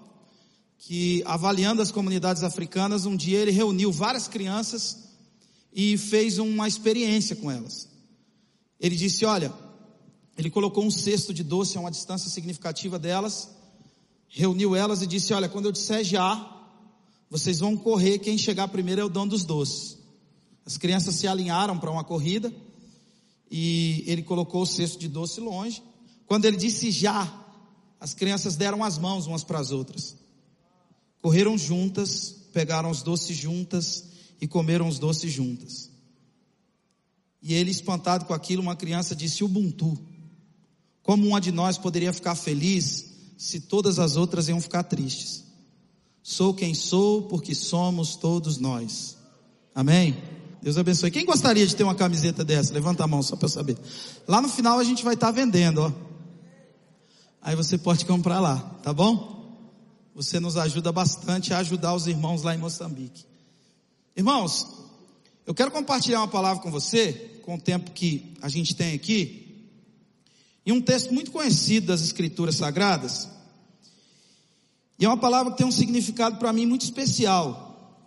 que, 0.77 1.23
avaliando 1.25 1.81
as 1.81 1.93
comunidades 1.93 2.43
africanas, 2.43 3.07
um 3.07 3.15
dia 3.15 3.39
ele 3.39 3.53
reuniu 3.53 3.93
várias 3.93 4.27
crianças 4.27 5.11
e 5.73 5.97
fez 5.97 6.39
uma 6.39 6.67
experiência 6.67 7.37
com 7.37 7.49
elas. 7.49 7.89
Ele 8.81 8.97
disse: 8.97 9.25
Olha, 9.25 9.55
ele 10.37 10.51
colocou 10.51 10.85
um 10.85 10.91
cesto 10.91 11.33
de 11.33 11.45
doce 11.45 11.79
a 11.79 11.81
uma 11.81 11.91
distância 11.93 12.29
significativa 12.29 12.99
delas, 12.99 13.60
reuniu 14.31 14.75
elas 14.77 15.03
e 15.03 15.07
disse: 15.07 15.35
Olha, 15.35 15.49
quando 15.49 15.67
eu 15.67 15.73
disser 15.73 16.05
já, 16.05 16.49
vocês 17.29 17.59
vão 17.59 17.77
correr, 17.77 18.19
quem 18.21 18.39
chegar 18.39 18.69
primeiro 18.69 19.01
é 19.01 19.05
o 19.05 19.09
dono 19.09 19.33
dos 19.33 19.45
doces. 19.45 19.99
As 20.65 20.77
crianças 20.77 21.17
se 21.17 21.27
alinharam 21.27 21.79
para 21.79 21.91
uma 21.91 22.05
corrida 22.05 22.53
e 23.51 24.05
ele 24.07 24.23
colocou 24.23 24.63
o 24.63 24.67
cesto 24.67 24.99
de 24.99 25.09
doce 25.09 25.41
longe. 25.41 25.83
Quando 26.27 26.45
ele 26.45 26.57
disse 26.57 26.93
já, 26.93 27.29
as 27.99 28.15
crianças 28.15 28.57
deram 28.57 28.85
as 28.85 28.97
mãos 28.97 29.27
umas 29.27 29.43
para 29.43 29.59
as 29.59 29.73
outras. 29.73 30.17
Correram 31.21 31.59
juntas, 31.59 32.35
pegaram 32.53 32.91
os 32.91 33.03
doces 33.03 33.37
juntas 33.37 34.05
e 34.41 34.47
comeram 34.47 34.87
os 34.87 34.99
doces 34.99 35.33
juntas. 35.33 35.91
E 37.43 37.55
ele, 37.55 37.71
espantado 37.71 38.27
com 38.27 38.35
aquilo, 38.35 38.63
uma 38.63 38.77
criança 38.77 39.15
disse: 39.15 39.43
Ubuntu. 39.43 39.99
Como 41.03 41.27
uma 41.27 41.41
de 41.41 41.51
nós 41.51 41.77
poderia 41.77 42.13
ficar 42.13 42.35
feliz 42.35 43.10
se 43.41 43.59
todas 43.59 43.99
as 43.99 44.17
outras 44.19 44.51
iam 44.51 44.61
ficar 44.61 44.83
tristes? 44.83 45.45
Sou 46.23 46.53
quem 46.53 46.75
sou 46.75 47.23
porque 47.23 47.55
somos 47.55 48.15
todos 48.15 48.59
nós. 48.59 49.17
Amém? 49.75 50.23
Deus 50.63 50.77
abençoe. 50.77 51.11
Quem 51.11 51.25
gostaria 51.25 51.67
de 51.67 51.75
ter 51.75 51.83
uma 51.83 51.95
camiseta 51.95 52.45
dessa? 52.45 52.75
Levanta 52.75 53.03
a 53.03 53.07
mão 53.07 53.23
só 53.23 53.37
para 53.37 53.49
saber. 53.49 53.79
Lá 54.29 54.43
no 54.43 54.49
final 54.51 54.79
a 54.79 54.85
gente 54.85 55.03
vai 55.03 55.15
estar 55.15 55.29
tá 55.29 55.33
vendendo, 55.33 55.81
ó. 55.81 55.93
Aí 57.41 57.57
você 57.57 57.79
pode 57.79 58.05
comprar 58.05 58.41
lá, 58.41 58.59
tá 58.83 58.93
bom? 58.93 59.57
Você 60.15 60.39
nos 60.39 60.59
ajuda 60.59 60.93
bastante 60.93 61.55
a 61.55 61.59
ajudar 61.61 61.95
os 61.95 62.07
irmãos 62.07 62.43
lá 62.43 62.55
em 62.55 62.59
Moçambique. 62.59 63.25
Irmãos, 64.15 64.67
eu 65.47 65.55
quero 65.55 65.71
compartilhar 65.71 66.19
uma 66.19 66.29
palavra 66.29 66.63
com 66.63 66.71
você, 66.71 67.41
com 67.43 67.55
o 67.55 67.61
tempo 67.61 67.93
que 67.93 68.35
a 68.43 68.51
gente 68.51 68.77
tem 68.77 68.93
aqui, 68.93 69.50
e 70.65 70.73
um 70.73 70.81
texto 70.81 71.13
muito 71.13 71.31
conhecido 71.31 71.89
das 71.89 72.03
Escrituras 72.03 72.57
Sagradas. 72.57 73.29
E 74.99 75.05
é 75.05 75.09
uma 75.09 75.17
palavra 75.17 75.53
que 75.53 75.59
tem 75.59 75.67
um 75.67 75.73
significado 75.73 76.37
para 76.39 76.53
mim 76.53 76.67
muito 76.67 76.83
especial, 76.83 78.07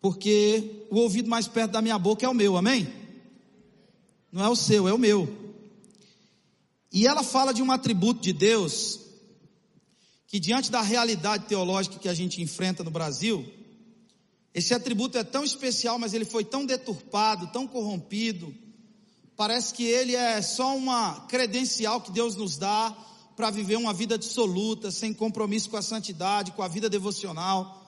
porque 0.00 0.86
o 0.90 0.96
ouvido 0.96 1.28
mais 1.28 1.48
perto 1.48 1.72
da 1.72 1.82
minha 1.82 1.98
boca 1.98 2.24
é 2.24 2.28
o 2.28 2.34
meu, 2.34 2.56
amém? 2.56 2.86
Não 4.30 4.44
é 4.44 4.48
o 4.48 4.56
seu, 4.56 4.86
é 4.86 4.92
o 4.92 4.98
meu. 4.98 5.28
E 6.92 7.06
ela 7.06 7.22
fala 7.22 7.52
de 7.52 7.62
um 7.62 7.72
atributo 7.72 8.20
de 8.20 8.32
Deus 8.32 9.00
que 10.26 10.40
diante 10.40 10.70
da 10.70 10.82
realidade 10.82 11.46
teológica 11.46 11.98
que 11.98 12.08
a 12.08 12.14
gente 12.14 12.42
enfrenta 12.42 12.82
no 12.82 12.90
Brasil, 12.90 13.44
esse 14.52 14.74
atributo 14.74 15.18
é 15.18 15.24
tão 15.24 15.44
especial, 15.44 15.98
mas 15.98 16.14
ele 16.14 16.24
foi 16.24 16.44
tão 16.44 16.64
deturpado, 16.64 17.48
tão 17.48 17.66
corrompido. 17.66 18.54
Parece 19.36 19.74
que 19.74 19.84
ele 19.84 20.16
é 20.16 20.40
só 20.40 20.74
uma 20.76 21.20
credencial 21.28 22.00
que 22.00 22.10
Deus 22.10 22.36
nos 22.36 22.56
dá 22.56 22.96
para 23.36 23.50
viver 23.50 23.76
uma 23.76 23.92
vida 23.92 24.16
dissoluta, 24.16 24.90
sem 24.90 25.12
compromisso 25.12 25.68
com 25.68 25.76
a 25.76 25.82
santidade, 25.82 26.52
com 26.52 26.62
a 26.62 26.68
vida 26.68 26.88
devocional. 26.88 27.82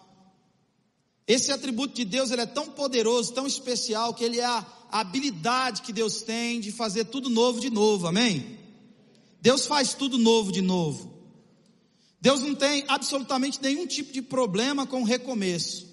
Esse 1.27 1.51
atributo 1.51 1.95
de 1.95 2.05
Deus 2.05 2.31
ele 2.31 2.43
é 2.43 2.47
tão 2.47 2.67
poderoso, 2.69 3.33
tão 3.33 3.47
especial, 3.47 4.13
que 4.13 4.25
ele 4.25 4.39
é 4.39 4.45
a, 4.45 4.67
habilidade 4.91 5.83
que 5.83 5.93
Deus 5.93 6.23
tem 6.23 6.61
de 6.61 6.73
fazer 6.73 7.05
tudo 7.05 7.29
novo 7.29 7.61
de 7.61 7.69
novo, 7.69 8.07
amém? 8.07 8.59
Deus 9.41 9.67
faz 9.67 9.93
tudo 9.93 10.17
novo 10.17 10.51
de 10.51 10.63
novo. 10.63 11.13
Deus 12.21 12.41
não 12.41 12.55
tem 12.55 12.85
absolutamente 12.89 13.61
nenhum 13.63 13.87
tipo 13.87 14.13
de 14.13 14.23
problema 14.23 14.87
com 14.87 15.03
o 15.03 15.05
recomeço. 15.05 15.87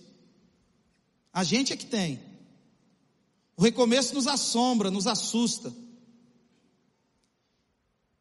A 1.33 1.43
gente 1.43 1.73
é 1.73 1.77
que 1.77 1.85
tem. 1.85 2.19
O 3.57 3.63
recomeço 3.63 4.13
nos 4.13 4.27
assombra, 4.27 4.91
nos 4.91 5.07
assusta. 5.07 5.73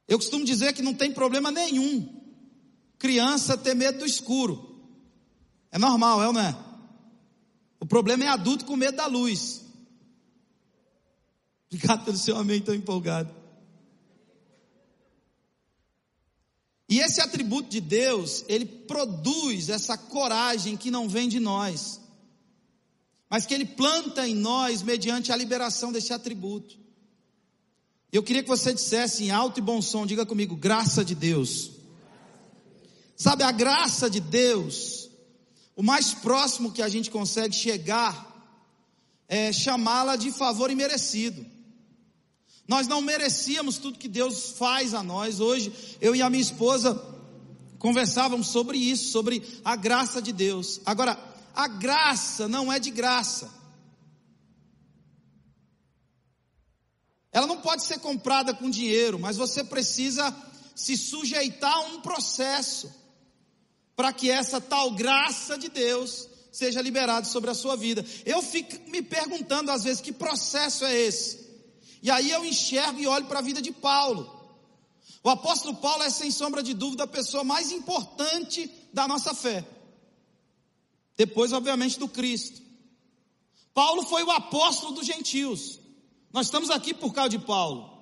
Eu 0.07 0.19
costumo 0.19 0.45
dizer 0.45 0.73
que 0.73 0.83
não 0.83 0.95
tem 0.95 1.13
problema 1.13 1.51
nenhum 1.51 2.23
criança 2.99 3.59
ter 3.59 3.75
medo 3.75 3.99
do 3.99 4.07
escuro. 4.07 4.81
É 5.71 5.79
normal, 5.79 6.23
é 6.23 6.27
ou 6.27 6.33
não 6.33 6.41
é? 6.41 6.57
O 7.81 7.87
problema 7.87 8.25
é 8.25 8.29
adulto 8.29 8.65
com 8.65 8.77
medo 8.77 8.97
da 8.97 9.07
luz. 9.07 9.63
Obrigado 11.69 12.05
pelo 12.05 12.17
seu 12.17 12.37
amém 12.37 12.63
tão 12.63 12.75
empolgado. 12.75 13.35
E 16.89 17.01
esse 17.01 17.21
atributo 17.21 17.69
de 17.69 17.81
Deus, 17.81 18.45
ele 18.47 18.65
produz 18.65 19.69
essa 19.69 19.99
coragem 19.99 20.77
que 20.77 20.91
não 20.91 21.09
vem 21.09 21.29
de 21.29 21.41
nós 21.41 22.01
mas 23.35 23.47
que 23.47 23.53
Ele 23.53 23.65
planta 23.65 24.29
em 24.29 24.33
nós 24.33 24.81
mediante 24.81 25.33
a 25.33 25.37
liberação 25.37 25.91
desse 25.91 26.13
atributo. 26.13 26.79
Eu 28.13 28.23
queria 28.23 28.45
que 28.45 28.49
você 28.49 28.73
dissesse 28.73 29.25
em 29.25 29.33
alto 29.33 29.59
e 29.59 29.61
bom 29.61 29.83
som, 29.83 30.07
diga 30.07 30.25
comigo, 30.25 30.55
graça 30.55 31.05
de 31.05 31.17
Deus. 31.17 31.73
Sabe, 33.17 33.43
a 33.43 33.51
graça 33.51 34.09
de 34.09 34.21
Deus, 34.21 35.11
o 35.75 35.83
mais 35.83 36.15
próximo 36.15 36.71
que 36.71 36.81
a 36.81 36.89
gente 36.89 37.11
consegue 37.11 37.57
chegar 37.57 38.33
é 39.27 39.53
chamá-la 39.53 40.15
de 40.15 40.31
favor 40.31 40.71
imerecido. 40.71 41.45
Nós 42.69 42.87
não 42.87 43.01
merecíamos 43.01 43.79
tudo 43.79 43.99
que 43.99 44.07
Deus 44.07 44.51
faz 44.51 44.95
a 44.95 45.03
nós. 45.03 45.41
Hoje, 45.41 45.73
eu 46.01 46.15
e 46.15 46.23
a 46.23 46.31
minha 46.31 46.41
esposa 46.41 46.95
conversávamos 47.81 48.47
sobre 48.47 48.79
isso, 48.79 49.11
sobre 49.11 49.43
a 49.65 49.75
graça 49.75 50.23
de 50.23 50.33
Deus. 50.33 50.81
Agora, 50.87 51.34
a 51.55 51.69
graça 51.69 52.49
não 52.49 52.73
é 52.73 52.79
de 52.79 52.91
graça. 52.91 53.51
Ela 57.33 57.47
não 57.47 57.61
pode 57.61 57.85
ser 57.85 57.99
comprada 57.99 58.55
com 58.55 58.71
dinheiro, 58.71 59.19
mas 59.19 59.37
você 59.37 59.65
precisa 59.65 60.35
se 60.75 60.97
sujeitar 60.97 61.73
a 61.73 61.81
um 61.81 62.01
processo 62.01 62.93
para 63.97 64.13
que 64.13 64.31
essa 64.31 64.61
tal 64.61 64.93
graça 64.93 65.57
de 65.57 65.69
Deus 65.69 66.29
seja 66.53 66.81
liberada 66.81 67.27
sobre 67.27 67.51
a 67.51 67.55
sua 67.55 67.77
vida. 67.77 68.05
Eu 68.25 68.41
fico 68.43 68.89
me 68.91 69.03
perguntando 69.03 69.71
às 69.71 69.85
vezes 69.85 70.01
que 70.01 70.13
processo 70.13 70.85
é 70.85 70.95
esse. 70.95 71.45
E 72.03 72.11
aí 72.11 72.31
eu 72.31 72.45
enxergo 72.45 73.01
e 73.01 73.07
olho 73.07 73.27
para 73.27 73.39
a 73.39 73.43
vida 73.43 73.61
de 73.61 73.73
Paulo. 73.73 74.31
O 75.23 75.31
apóstolo 75.31 75.77
Paulo 75.77 76.03
é 76.03 76.11
sem 76.11 76.31
sombra 76.31 76.63
de 76.63 76.75
dúvida 76.75 77.05
a 77.05 77.09
pessoa 77.09 77.43
mais 77.43 77.73
importante 77.73 78.71
da 78.93 79.09
nossa 79.09 79.35
fé. 79.35 79.65
Depois, 81.17 81.53
obviamente, 81.53 81.99
do 81.99 82.09
Cristo. 82.09 82.63
Paulo 83.73 84.05
foi 84.05 84.23
o 84.23 84.31
apóstolo 84.31 84.95
dos 84.95 85.07
gentios. 85.07 85.81
Nós 86.33 86.47
estamos 86.47 86.71
aqui 86.71 86.93
por 86.95 87.13
causa 87.13 87.31
de 87.31 87.39
Paulo. 87.39 87.93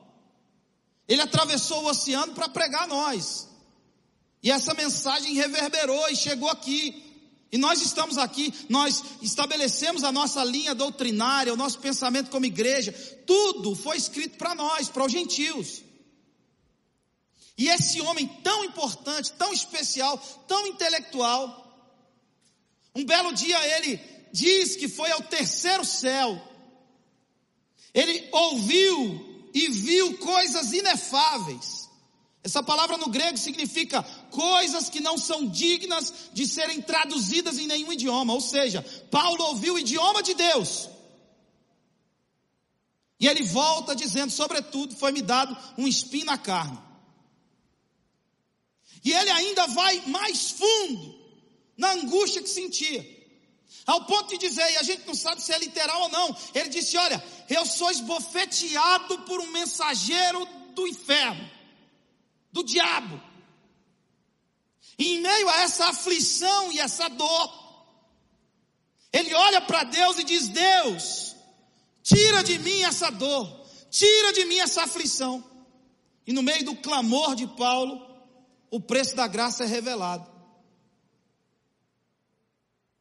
Ele 1.08 1.20
atravessou 1.20 1.82
o 1.82 1.88
oceano 1.88 2.34
para 2.34 2.48
pregar 2.48 2.84
a 2.84 2.86
nós. 2.86 3.48
E 4.42 4.50
essa 4.50 4.74
mensagem 4.74 5.34
reverberou 5.34 6.08
e 6.08 6.16
chegou 6.16 6.48
aqui. 6.48 7.10
E 7.50 7.58
nós 7.58 7.82
estamos 7.82 8.16
aqui, 8.16 8.52
nós 8.70 9.04
estabelecemos 9.20 10.04
a 10.04 10.10
nossa 10.10 10.42
linha 10.42 10.74
doutrinária, 10.74 11.52
o 11.52 11.56
nosso 11.56 11.78
pensamento 11.80 12.30
como 12.30 12.46
igreja. 12.46 12.92
Tudo 13.26 13.74
foi 13.74 13.98
escrito 13.98 14.38
para 14.38 14.54
nós, 14.54 14.88
para 14.88 15.04
os 15.04 15.12
gentios. 15.12 15.82
E 17.58 17.68
esse 17.68 18.00
homem 18.00 18.26
tão 18.42 18.64
importante, 18.64 19.32
tão 19.32 19.52
especial, 19.52 20.16
tão 20.48 20.66
intelectual, 20.66 21.61
um 22.94 23.04
belo 23.04 23.32
dia 23.32 23.58
ele 23.76 24.00
diz 24.32 24.76
que 24.76 24.88
foi 24.88 25.10
ao 25.10 25.22
terceiro 25.22 25.84
céu. 25.84 26.40
Ele 27.94 28.28
ouviu 28.32 29.50
e 29.54 29.68
viu 29.68 30.18
coisas 30.18 30.72
inefáveis. 30.72 31.88
Essa 32.44 32.62
palavra 32.62 32.96
no 32.96 33.08
grego 33.08 33.38
significa 33.38 34.02
coisas 34.30 34.88
que 34.88 35.00
não 35.00 35.16
são 35.16 35.46
dignas 35.46 36.12
de 36.32 36.46
serem 36.46 36.82
traduzidas 36.82 37.58
em 37.58 37.66
nenhum 37.66 37.92
idioma. 37.92 38.32
Ou 38.32 38.40
seja, 38.40 38.82
Paulo 39.10 39.44
ouviu 39.44 39.74
o 39.74 39.78
idioma 39.78 40.22
de 40.22 40.34
Deus. 40.34 40.88
E 43.20 43.28
ele 43.28 43.44
volta 43.44 43.94
dizendo: 43.94 44.32
sobretudo, 44.32 44.96
foi-me 44.96 45.22
dado 45.22 45.56
um 45.78 45.86
espinho 45.86 46.26
na 46.26 46.36
carne. 46.36 46.78
E 49.04 49.12
ele 49.12 49.30
ainda 49.30 49.66
vai 49.68 50.02
mais 50.06 50.50
fundo 50.50 51.21
na 51.76 51.92
angústia 51.92 52.42
que 52.42 52.48
sentia. 52.48 53.22
Ao 53.86 54.04
ponto 54.04 54.28
de 54.28 54.38
dizer, 54.38 54.70
e 54.72 54.76
a 54.76 54.82
gente 54.82 55.06
não 55.06 55.14
sabe 55.14 55.42
se 55.42 55.52
é 55.52 55.58
literal 55.58 56.02
ou 56.02 56.08
não, 56.08 56.36
ele 56.54 56.68
disse: 56.68 56.96
Olha, 56.96 57.22
eu 57.48 57.66
sou 57.66 57.90
esbofeteado 57.90 59.20
por 59.20 59.40
um 59.40 59.50
mensageiro 59.50 60.46
do 60.74 60.86
inferno, 60.86 61.50
do 62.52 62.62
diabo. 62.62 63.20
E 64.98 65.14
em 65.14 65.20
meio 65.20 65.48
a 65.48 65.62
essa 65.62 65.86
aflição 65.86 66.70
e 66.70 66.78
essa 66.78 67.08
dor, 67.08 67.62
ele 69.12 69.34
olha 69.34 69.60
para 69.60 69.84
Deus 69.84 70.18
e 70.18 70.24
diz: 70.24 70.48
Deus, 70.48 71.34
tira 72.02 72.42
de 72.44 72.58
mim 72.60 72.82
essa 72.82 73.10
dor, 73.10 73.66
tira 73.90 74.32
de 74.32 74.44
mim 74.44 74.58
essa 74.58 74.84
aflição. 74.84 75.44
E 76.24 76.32
no 76.32 76.42
meio 76.42 76.64
do 76.64 76.76
clamor 76.76 77.34
de 77.34 77.48
Paulo, 77.48 78.00
o 78.70 78.80
preço 78.80 79.16
da 79.16 79.26
graça 79.26 79.64
é 79.64 79.66
revelado. 79.66 80.31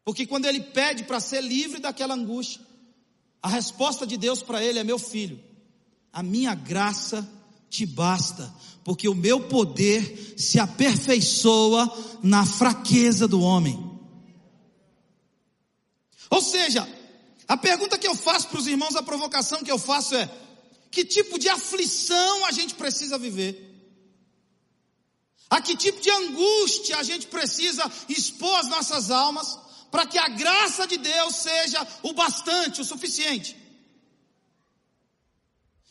Porque 0.03 0.25
quando 0.25 0.45
ele 0.45 0.59
pede 0.59 1.03
para 1.03 1.19
ser 1.19 1.41
livre 1.41 1.79
daquela 1.79 2.13
angústia, 2.13 2.61
a 3.41 3.49
resposta 3.49 4.05
de 4.05 4.17
Deus 4.17 4.41
para 4.41 4.63
ele 4.63 4.79
é: 4.79 4.83
meu 4.83 4.99
filho, 4.99 5.39
a 6.11 6.23
minha 6.23 6.55
graça 6.55 7.27
te 7.69 7.85
basta, 7.85 8.53
porque 8.83 9.07
o 9.07 9.15
meu 9.15 9.47
poder 9.47 10.35
se 10.37 10.59
aperfeiçoa 10.59 12.19
na 12.21 12.45
fraqueza 12.45 13.27
do 13.27 13.41
homem. 13.41 13.89
Ou 16.29 16.41
seja, 16.41 16.87
A 17.51 17.57
pergunta 17.57 17.97
que 17.97 18.07
eu 18.07 18.15
faço 18.15 18.47
para 18.47 18.59
os 18.59 18.65
irmãos, 18.65 18.95
a 18.95 19.03
provocação 19.03 19.61
que 19.61 19.69
eu 19.69 19.77
faço 19.77 20.15
é: 20.15 20.31
que 20.89 21.03
tipo 21.03 21.37
de 21.37 21.49
aflição 21.49 22.45
a 22.45 22.51
gente 22.53 22.75
precisa 22.75 23.17
viver? 23.17 23.67
A 25.49 25.59
que 25.59 25.75
tipo 25.75 25.99
de 25.99 26.09
angústia 26.09 26.95
a 26.95 27.03
gente 27.03 27.27
precisa 27.27 27.91
expor 28.07 28.55
as 28.55 28.69
nossas 28.69 29.11
almas 29.11 29.59
para 29.91 30.07
que 30.07 30.17
a 30.17 30.29
graça 30.29 30.87
de 30.87 30.97
Deus 30.97 31.35
seja 31.35 31.85
o 32.01 32.13
bastante, 32.13 32.81
o 32.81 32.85
suficiente? 32.85 33.55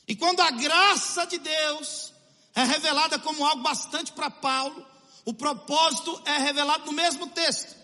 E 0.09 0.16
quando 0.16 0.40
a 0.40 0.50
graça 0.50 1.25
de 1.26 1.38
Deus 1.38 2.12
é 2.54 2.64
revelada 2.64 3.19
como 3.19 3.47
algo 3.47 3.62
bastante 3.62 4.11
para 4.11 4.30
Paulo, 4.30 4.85
o 5.25 5.35
propósito 5.35 6.21
é 6.25 6.38
revelado 6.38 6.87
no 6.87 6.92
mesmo 6.92 7.28
texto. 7.28 7.76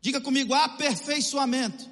Diga 0.00 0.20
comigo, 0.20 0.54
aperfeiçoamento. 0.54 1.88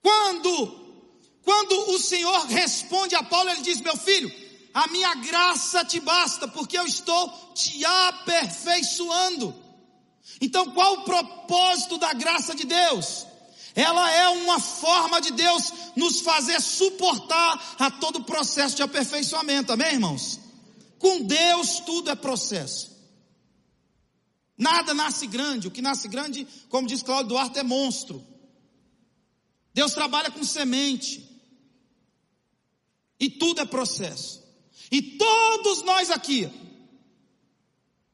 Quando, 0.00 1.02
quando 1.42 1.90
o 1.90 1.98
Senhor 1.98 2.46
responde 2.46 3.14
a 3.14 3.22
Paulo, 3.22 3.50
ele 3.50 3.62
diz: 3.62 3.80
Meu 3.80 3.96
filho, 3.96 4.32
a 4.72 4.86
minha 4.86 5.14
graça 5.16 5.84
te 5.84 6.00
basta, 6.00 6.46
porque 6.48 6.78
eu 6.78 6.86
estou 6.86 7.28
te 7.54 7.84
aperfeiçoando. 7.84 9.59
Então, 10.40 10.70
qual 10.70 10.94
o 10.94 11.04
propósito 11.04 11.98
da 11.98 12.12
graça 12.14 12.54
de 12.54 12.64
Deus? 12.64 13.26
Ela 13.74 14.10
é 14.10 14.28
uma 14.28 14.58
forma 14.58 15.20
de 15.20 15.32
Deus 15.32 15.72
nos 15.94 16.20
fazer 16.20 16.60
suportar 16.60 17.76
a 17.78 17.90
todo 17.90 18.16
o 18.16 18.24
processo 18.24 18.76
de 18.76 18.82
aperfeiçoamento, 18.82 19.72
amém, 19.72 19.92
irmãos? 19.92 20.40
Com 20.98 21.22
Deus 21.22 21.80
tudo 21.80 22.10
é 22.10 22.14
processo. 22.14 22.90
Nada 24.56 24.92
nasce 24.92 25.26
grande, 25.26 25.68
o 25.68 25.70
que 25.70 25.80
nasce 25.80 26.08
grande, 26.08 26.46
como 26.68 26.86
diz 26.86 27.02
Cláudio 27.02 27.30
Duarte, 27.30 27.58
é 27.58 27.62
monstro. 27.62 28.26
Deus 29.72 29.92
trabalha 29.92 30.30
com 30.30 30.44
semente. 30.44 31.26
E 33.18 33.30
tudo 33.30 33.60
é 33.60 33.66
processo. 33.66 34.42
E 34.90 35.00
todos 35.00 35.82
nós 35.82 36.10
aqui, 36.10 36.50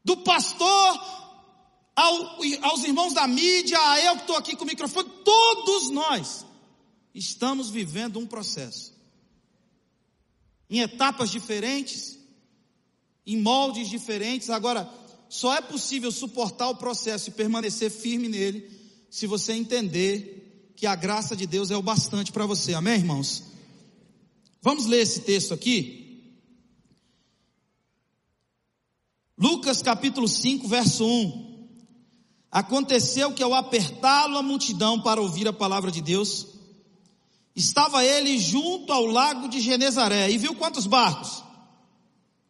do 0.04 0.18
pastor 0.18 1.25
ao, 1.96 2.38
aos 2.62 2.84
irmãos 2.84 3.14
da 3.14 3.26
mídia, 3.26 3.80
a 3.80 4.00
eu 4.04 4.16
que 4.16 4.20
estou 4.20 4.36
aqui 4.36 4.54
com 4.54 4.64
o 4.64 4.66
microfone, 4.66 5.08
todos 5.24 5.88
nós 5.90 6.44
estamos 7.14 7.70
vivendo 7.70 8.18
um 8.18 8.26
processo. 8.26 8.94
Em 10.68 10.80
etapas 10.80 11.30
diferentes, 11.30 12.18
em 13.26 13.40
moldes 13.40 13.88
diferentes. 13.88 14.50
Agora, 14.50 14.88
só 15.28 15.54
é 15.54 15.62
possível 15.62 16.12
suportar 16.12 16.68
o 16.68 16.76
processo 16.76 17.30
e 17.30 17.32
permanecer 17.32 17.90
firme 17.90 18.28
nele 18.28 18.70
se 19.10 19.26
você 19.26 19.54
entender 19.54 20.72
que 20.76 20.86
a 20.86 20.94
graça 20.94 21.34
de 21.34 21.46
Deus 21.46 21.70
é 21.70 21.76
o 21.76 21.82
bastante 21.82 22.30
para 22.30 22.44
você. 22.44 22.74
Amém, 22.74 22.96
irmãos? 22.96 23.44
Vamos 24.60 24.84
ler 24.84 25.00
esse 25.00 25.20
texto 25.20 25.54
aqui. 25.54 26.34
Lucas 29.38 29.80
capítulo 29.80 30.28
5, 30.28 30.68
verso 30.68 31.06
1. 31.06 31.45
Aconteceu 32.50 33.32
que 33.32 33.42
ao 33.42 33.54
apertá-lo 33.54 34.38
a 34.38 34.42
multidão 34.42 35.00
para 35.00 35.20
ouvir 35.20 35.48
a 35.48 35.52
palavra 35.52 35.90
de 35.90 36.00
Deus, 36.00 36.46
estava 37.54 38.04
ele 38.04 38.38
junto 38.38 38.92
ao 38.92 39.06
lago 39.06 39.48
de 39.48 39.60
Genezaré 39.60 40.30
e 40.30 40.38
viu 40.38 40.54
quantos 40.54 40.86
barcos? 40.86 41.42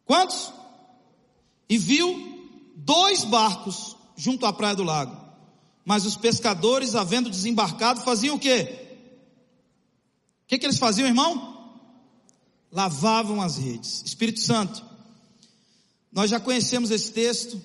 Quantos? 0.04 0.52
E 1.68 1.76
viu 1.78 2.36
dois 2.76 3.24
barcos 3.24 3.96
junto 4.16 4.46
à 4.46 4.52
praia 4.52 4.76
do 4.76 4.84
lago. 4.84 5.26
Mas 5.84 6.04
os 6.04 6.16
pescadores, 6.16 6.94
havendo 6.94 7.30
desembarcado, 7.30 8.02
faziam 8.02 8.36
o 8.36 8.38
quê? 8.38 8.98
O 10.44 10.48
que, 10.48 10.58
que 10.58 10.66
eles 10.66 10.78
faziam, 10.78 11.06
irmão? 11.06 11.74
Lavavam 12.70 13.40
as 13.40 13.56
redes. 13.56 14.02
Espírito 14.04 14.40
Santo, 14.40 14.84
nós 16.12 16.30
já 16.30 16.40
conhecemos 16.40 16.90
esse 16.90 17.12
texto, 17.12 17.60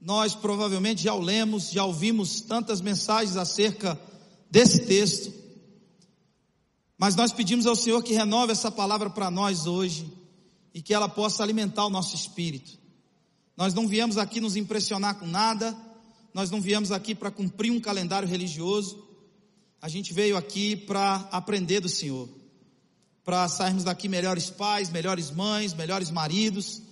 nós 0.00 0.34
provavelmente 0.34 1.02
já 1.02 1.14
o 1.14 1.20
lemos, 1.20 1.70
já 1.70 1.84
ouvimos 1.84 2.40
tantas 2.40 2.80
mensagens 2.80 3.36
acerca 3.36 3.98
desse 4.50 4.86
texto. 4.86 5.32
Mas 6.98 7.14
nós 7.14 7.32
pedimos 7.32 7.66
ao 7.66 7.76
Senhor 7.76 8.02
que 8.02 8.14
renove 8.14 8.52
essa 8.52 8.70
palavra 8.70 9.10
para 9.10 9.30
nós 9.30 9.66
hoje 9.66 10.10
e 10.72 10.80
que 10.80 10.94
ela 10.94 11.08
possa 11.08 11.42
alimentar 11.42 11.86
o 11.86 11.90
nosso 11.90 12.14
espírito. 12.14 12.78
Nós 13.56 13.74
não 13.74 13.88
viemos 13.88 14.18
aqui 14.18 14.40
nos 14.40 14.56
impressionar 14.56 15.18
com 15.18 15.26
nada, 15.26 15.76
nós 16.32 16.50
não 16.50 16.60
viemos 16.60 16.92
aqui 16.92 17.14
para 17.14 17.30
cumprir 17.30 17.70
um 17.70 17.80
calendário 17.80 18.28
religioso, 18.28 19.02
a 19.80 19.88
gente 19.88 20.12
veio 20.12 20.36
aqui 20.36 20.76
para 20.76 21.28
aprender 21.32 21.80
do 21.80 21.88
Senhor, 21.88 22.28
para 23.24 23.48
sairmos 23.48 23.84
daqui 23.84 24.08
melhores 24.08 24.50
pais, 24.50 24.90
melhores 24.90 25.30
mães, 25.30 25.74
melhores 25.74 26.10
maridos, 26.10 26.82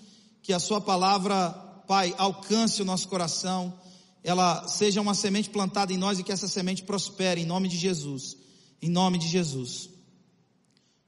que 0.43 0.53
a 0.53 0.59
Sua 0.59 0.81
palavra 0.81 1.64
Pai, 1.87 2.15
alcance 2.17 2.81
o 2.81 2.85
nosso 2.85 3.09
coração, 3.09 3.79
ela 4.23 4.67
seja 4.69 5.01
uma 5.01 5.15
semente 5.15 5.51
plantada 5.51 5.93
em 5.93 5.99
nós 5.99 6.19
e 6.19 6.25
que 6.25 6.33
essa 6.33 6.49
semente 6.49 6.83
prospere 6.83 7.43
em 7.43 7.47
nome 7.47 7.69
de 7.69 7.77
Jesus. 7.77 8.37
Em 8.81 8.89
nome 8.89 9.19
de 9.19 9.29
Jesus. 9.29 9.91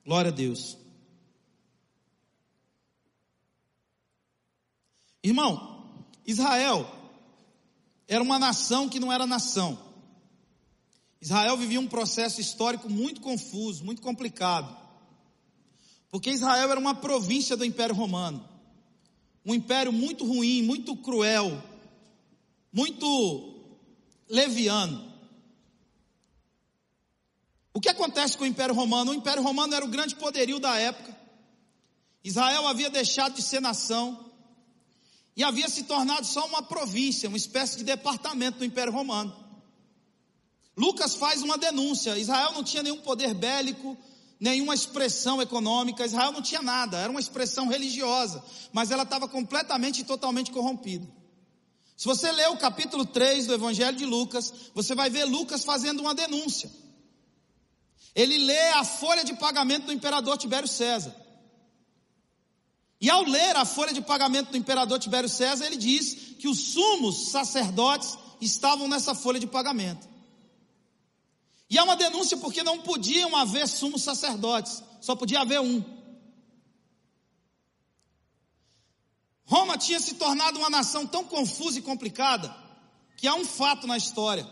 Glória 0.04 0.30
a 0.30 0.34
Deus. 0.34 0.76
Irmão, 5.22 6.04
Israel 6.26 6.88
era 8.06 8.22
uma 8.22 8.38
nação 8.38 8.88
que 8.88 9.00
não 9.00 9.12
era 9.12 9.26
nação. 9.26 9.78
Israel 11.20 11.56
vivia 11.56 11.80
um 11.80 11.88
processo 11.88 12.40
histórico 12.40 12.88
muito 12.88 13.20
confuso, 13.20 13.84
muito 13.84 14.02
complicado. 14.02 14.76
Porque 16.10 16.30
Israel 16.30 16.70
era 16.70 16.78
uma 16.78 16.94
província 16.94 17.56
do 17.56 17.64
Império 17.64 17.94
Romano 17.94 18.55
um 19.46 19.54
império 19.54 19.92
muito 19.92 20.26
ruim, 20.26 20.62
muito 20.62 20.96
cruel, 20.96 21.62
muito 22.72 23.54
leviano. 24.28 25.14
O 27.72 27.80
que 27.80 27.88
acontece 27.88 28.36
com 28.36 28.42
o 28.42 28.46
Império 28.46 28.74
Romano? 28.74 29.12
O 29.12 29.14
Império 29.14 29.42
Romano 29.44 29.72
era 29.72 29.84
o 29.84 29.88
grande 29.88 30.16
poderio 30.16 30.58
da 30.58 30.76
época. 30.76 31.16
Israel 32.24 32.66
havia 32.66 32.90
deixado 32.90 33.34
de 33.34 33.42
ser 33.42 33.60
nação 33.60 34.32
e 35.36 35.44
havia 35.44 35.68
se 35.68 35.84
tornado 35.84 36.26
só 36.26 36.44
uma 36.46 36.62
província, 36.62 37.28
uma 37.28 37.36
espécie 37.36 37.76
de 37.76 37.84
departamento 37.84 38.58
do 38.58 38.64
Império 38.64 38.92
Romano. 38.92 39.32
Lucas 40.76 41.14
faz 41.14 41.40
uma 41.42 41.56
denúncia: 41.56 42.18
Israel 42.18 42.52
não 42.52 42.64
tinha 42.64 42.82
nenhum 42.82 43.00
poder 43.00 43.32
bélico, 43.32 43.96
nenhuma 44.38 44.74
expressão 44.74 45.40
econômica, 45.40 46.04
Israel 46.04 46.32
não 46.32 46.42
tinha 46.42 46.62
nada, 46.62 46.98
era 46.98 47.10
uma 47.10 47.20
expressão 47.20 47.68
religiosa, 47.68 48.44
mas 48.72 48.90
ela 48.90 49.02
estava 49.02 49.28
completamente 49.28 50.00
e 50.00 50.04
totalmente 50.04 50.50
corrompida. 50.50 51.06
Se 51.96 52.04
você 52.04 52.30
ler 52.30 52.50
o 52.50 52.58
capítulo 52.58 53.06
3 53.06 53.46
do 53.46 53.54
Evangelho 53.54 53.96
de 53.96 54.04
Lucas, 54.04 54.52
você 54.74 54.94
vai 54.94 55.08
ver 55.08 55.24
Lucas 55.24 55.64
fazendo 55.64 56.00
uma 56.00 56.14
denúncia. 56.14 56.70
Ele 58.14 58.36
lê 58.38 58.70
a 58.72 58.84
folha 58.84 59.24
de 59.24 59.34
pagamento 59.34 59.86
do 59.86 59.92
imperador 59.92 60.36
Tibério 60.36 60.68
César. 60.68 61.14
E 63.00 63.10
ao 63.10 63.22
ler 63.24 63.56
a 63.56 63.64
folha 63.64 63.92
de 63.92 64.00
pagamento 64.00 64.50
do 64.50 64.56
imperador 64.56 64.98
Tibério 64.98 65.28
César, 65.28 65.66
ele 65.66 65.76
diz 65.76 66.34
que 66.38 66.48
os 66.48 66.72
sumos 66.72 67.30
sacerdotes 67.30 68.16
estavam 68.40 68.88
nessa 68.88 69.14
folha 69.14 69.40
de 69.40 69.46
pagamento. 69.46 70.06
E 71.68 71.78
há 71.78 71.84
uma 71.84 71.96
denúncia 71.96 72.36
porque 72.36 72.62
não 72.62 72.80
podiam 72.80 73.34
haver 73.34 73.66
sumos 73.66 74.02
sacerdotes, 74.02 74.82
só 75.00 75.16
podia 75.16 75.40
haver 75.40 75.60
um. 75.60 75.82
Roma 79.44 79.78
tinha 79.78 80.00
se 80.00 80.14
tornado 80.14 80.58
uma 80.58 80.70
nação 80.70 81.06
tão 81.06 81.24
confusa 81.24 81.78
e 81.78 81.82
complicada 81.82 82.54
que 83.16 83.26
há 83.26 83.34
um 83.34 83.44
fato 83.44 83.86
na 83.86 83.96
história. 83.96 84.46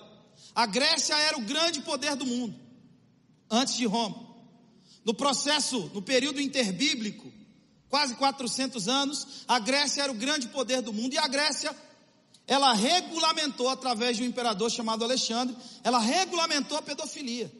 A 0.54 0.66
Grécia 0.66 1.14
era 1.16 1.36
o 1.36 1.42
grande 1.42 1.80
poder 1.82 2.16
do 2.16 2.26
mundo 2.26 2.64
antes 3.50 3.76
de 3.76 3.86
Roma. 3.86 4.24
No 5.04 5.12
processo, 5.14 5.90
no 5.92 6.00
período 6.00 6.40
interbíblico, 6.40 7.30
quase 7.88 8.14
400 8.14 8.88
anos, 8.88 9.44
a 9.46 9.58
Grécia 9.58 10.02
era 10.02 10.12
o 10.12 10.16
grande 10.16 10.48
poder 10.48 10.80
do 10.80 10.92
mundo 10.92 11.14
e 11.14 11.18
a 11.18 11.28
Grécia 11.28 11.74
ela 12.46 12.74
regulamentou 12.74 13.68
através 13.68 14.16
de 14.16 14.22
um 14.22 14.26
imperador 14.26 14.70
chamado 14.70 15.04
Alexandre, 15.04 15.56
ela 15.82 15.98
regulamentou 15.98 16.76
a 16.76 16.82
pedofilia. 16.82 17.50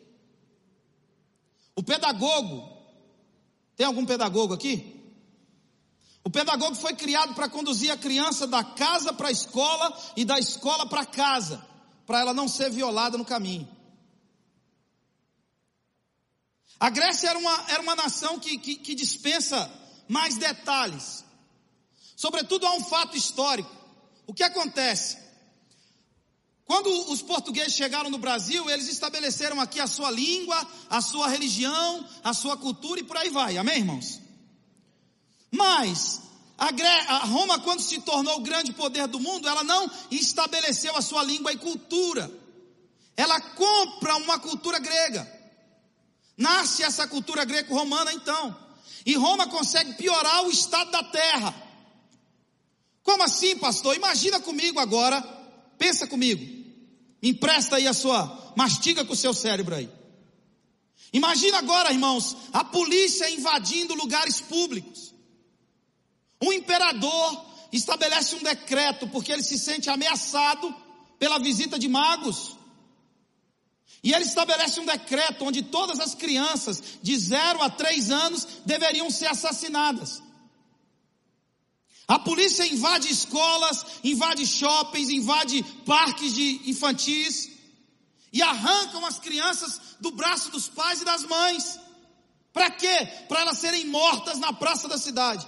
O 1.74 1.82
pedagogo, 1.82 2.68
tem 3.76 3.86
algum 3.86 4.04
pedagogo 4.04 4.54
aqui? 4.54 4.94
O 6.22 6.30
pedagogo 6.30 6.74
foi 6.74 6.94
criado 6.94 7.34
para 7.34 7.48
conduzir 7.48 7.90
a 7.90 7.96
criança 7.96 8.46
da 8.46 8.62
casa 8.62 9.12
para 9.12 9.28
a 9.28 9.32
escola 9.32 9.96
e 10.16 10.24
da 10.24 10.38
escola 10.38 10.86
para 10.86 11.04
casa, 11.04 11.64
para 12.06 12.20
ela 12.20 12.34
não 12.34 12.48
ser 12.48 12.70
violada 12.70 13.18
no 13.18 13.24
caminho. 13.24 13.68
A 16.78 16.90
Grécia 16.90 17.30
era 17.30 17.38
uma, 17.38 17.64
era 17.70 17.82
uma 17.82 17.96
nação 17.96 18.38
que, 18.38 18.58
que, 18.58 18.76
que 18.76 18.94
dispensa 18.94 19.70
mais 20.08 20.36
detalhes. 20.36 21.24
Sobretudo 22.16 22.66
há 22.66 22.74
um 22.74 22.84
fato 22.84 23.16
histórico. 23.16 23.83
O 24.26 24.34
que 24.34 24.42
acontece? 24.42 25.18
Quando 26.64 26.88
os 27.12 27.20
portugueses 27.20 27.74
chegaram 27.74 28.08
no 28.08 28.18
Brasil, 28.18 28.68
eles 28.70 28.88
estabeleceram 28.88 29.60
aqui 29.60 29.78
a 29.78 29.86
sua 29.86 30.10
língua, 30.10 30.66
a 30.88 31.00
sua 31.02 31.28
religião, 31.28 32.08
a 32.22 32.32
sua 32.32 32.56
cultura 32.56 33.00
e 33.00 33.04
por 33.04 33.16
aí 33.16 33.28
vai. 33.28 33.58
Amém, 33.58 33.78
irmãos? 33.78 34.20
Mas 35.50 36.22
a, 36.56 36.68
a 37.16 37.18
Roma, 37.26 37.60
quando 37.60 37.80
se 37.80 38.00
tornou 38.00 38.38
o 38.38 38.42
grande 38.42 38.72
poder 38.72 39.06
do 39.06 39.20
mundo, 39.20 39.46
ela 39.46 39.62
não 39.62 39.90
estabeleceu 40.10 40.96
a 40.96 41.02
sua 41.02 41.22
língua 41.22 41.52
e 41.52 41.58
cultura. 41.58 42.30
Ela 43.16 43.40
compra 43.40 44.16
uma 44.16 44.38
cultura 44.38 44.78
grega. 44.78 45.30
Nasce 46.36 46.82
essa 46.82 47.06
cultura 47.06 47.44
greco-romana 47.44 48.12
então. 48.12 48.56
E 49.04 49.14
Roma 49.14 49.46
consegue 49.46 49.94
piorar 49.94 50.44
o 50.44 50.50
estado 50.50 50.90
da 50.90 51.02
terra. 51.04 51.54
Como 53.04 53.22
assim, 53.22 53.56
pastor? 53.58 53.94
Imagina 53.94 54.40
comigo 54.40 54.80
agora, 54.80 55.20
pensa 55.78 56.06
comigo. 56.06 56.42
Empresta 57.22 57.76
aí 57.76 57.86
a 57.86 57.92
sua, 57.92 58.52
mastiga 58.56 59.04
com 59.04 59.12
o 59.12 59.16
seu 59.16 59.34
cérebro 59.34 59.74
aí. 59.74 59.88
Imagina 61.12 61.58
agora, 61.58 61.92
irmãos, 61.92 62.36
a 62.52 62.64
polícia 62.64 63.30
invadindo 63.30 63.94
lugares 63.94 64.40
públicos. 64.40 65.14
O 66.42 66.52
imperador 66.52 67.44
estabelece 67.70 68.34
um 68.36 68.42
decreto 68.42 69.06
porque 69.08 69.30
ele 69.30 69.42
se 69.42 69.58
sente 69.58 69.90
ameaçado 69.90 70.74
pela 71.18 71.38
visita 71.38 71.78
de 71.78 71.88
magos. 71.88 72.56
E 74.02 74.12
ele 74.12 74.24
estabelece 74.24 74.80
um 74.80 74.86
decreto 74.86 75.44
onde 75.44 75.62
todas 75.62 76.00
as 76.00 76.14
crianças 76.14 76.82
de 77.02 77.16
0 77.16 77.62
a 77.62 77.70
3 77.70 78.10
anos 78.10 78.46
deveriam 78.64 79.10
ser 79.10 79.26
assassinadas. 79.26 80.23
A 82.06 82.18
polícia 82.18 82.66
invade 82.66 83.10
escolas, 83.10 83.84
invade 84.04 84.46
shoppings, 84.46 85.08
invade 85.08 85.62
parques 85.86 86.34
de 86.34 86.60
infantis 86.68 87.50
e 88.32 88.42
arrancam 88.42 89.06
as 89.06 89.18
crianças 89.18 89.80
do 90.00 90.10
braço 90.10 90.50
dos 90.50 90.68
pais 90.68 91.00
e 91.00 91.04
das 91.04 91.22
mães. 91.22 91.78
Para 92.52 92.70
quê? 92.70 93.06
Para 93.26 93.40
elas 93.40 93.58
serem 93.58 93.86
mortas 93.86 94.38
na 94.38 94.52
praça 94.52 94.86
da 94.86 94.98
cidade. 94.98 95.46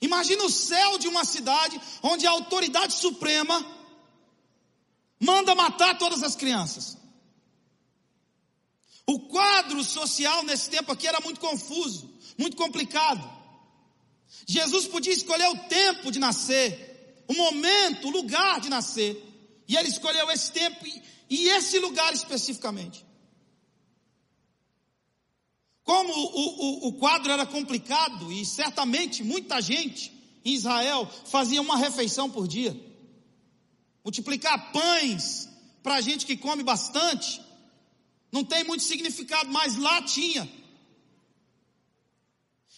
Imagina 0.00 0.44
o 0.44 0.50
céu 0.50 0.98
de 0.98 1.08
uma 1.08 1.24
cidade 1.24 1.80
onde 2.02 2.26
a 2.26 2.30
autoridade 2.30 2.92
suprema 2.92 3.64
manda 5.18 5.54
matar 5.54 5.96
todas 5.96 6.22
as 6.22 6.36
crianças. 6.36 6.98
O 9.06 9.20
quadro 9.20 9.82
social 9.82 10.42
nesse 10.42 10.68
tempo 10.68 10.92
aqui 10.92 11.06
era 11.06 11.20
muito 11.20 11.40
confuso, 11.40 12.12
muito 12.38 12.56
complicado. 12.56 13.43
Jesus 14.46 14.86
podia 14.86 15.12
escolher 15.12 15.48
o 15.48 15.58
tempo 15.68 16.10
de 16.10 16.18
nascer, 16.18 17.24
o 17.28 17.34
momento, 17.34 18.08
o 18.08 18.10
lugar 18.10 18.60
de 18.60 18.68
nascer, 18.68 19.16
e 19.66 19.76
ele 19.76 19.88
escolheu 19.88 20.30
esse 20.30 20.52
tempo 20.52 20.86
e, 20.86 21.02
e 21.30 21.48
esse 21.48 21.78
lugar 21.78 22.12
especificamente. 22.12 23.04
Como 25.82 26.12
o, 26.12 26.86
o, 26.86 26.88
o 26.88 26.92
quadro 26.94 27.30
era 27.30 27.44
complicado 27.44 28.32
e 28.32 28.44
certamente 28.44 29.22
muita 29.22 29.60
gente 29.60 30.12
em 30.44 30.54
Israel 30.54 31.10
fazia 31.26 31.60
uma 31.60 31.76
refeição 31.76 32.30
por 32.30 32.46
dia, 32.48 32.78
multiplicar 34.02 34.72
pães 34.72 35.48
para 35.82 36.00
gente 36.00 36.24
que 36.24 36.36
come 36.36 36.62
bastante, 36.62 37.40
não 38.32 38.42
tem 38.42 38.64
muito 38.64 38.82
significado, 38.82 39.50
mas 39.50 39.76
lá 39.76 40.02
tinha. 40.02 40.50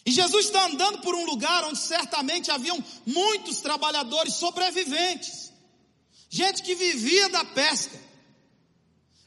E 0.07 0.13
Jesus 0.13 0.47
está 0.47 0.67
andando 0.67 1.01
por 1.01 1.17
um 1.17 1.27
lugar 1.27 1.65
onde 1.65 1.81
certamente 1.81 2.49
haviam 2.49 2.83
muitos 3.05 3.61
trabalhadores 3.61 4.35
sobreviventes, 4.35 5.53
gente 6.31 6.63
que 6.63 6.77
vivia 6.77 7.29
da 7.29 7.45
pesca, 7.45 8.01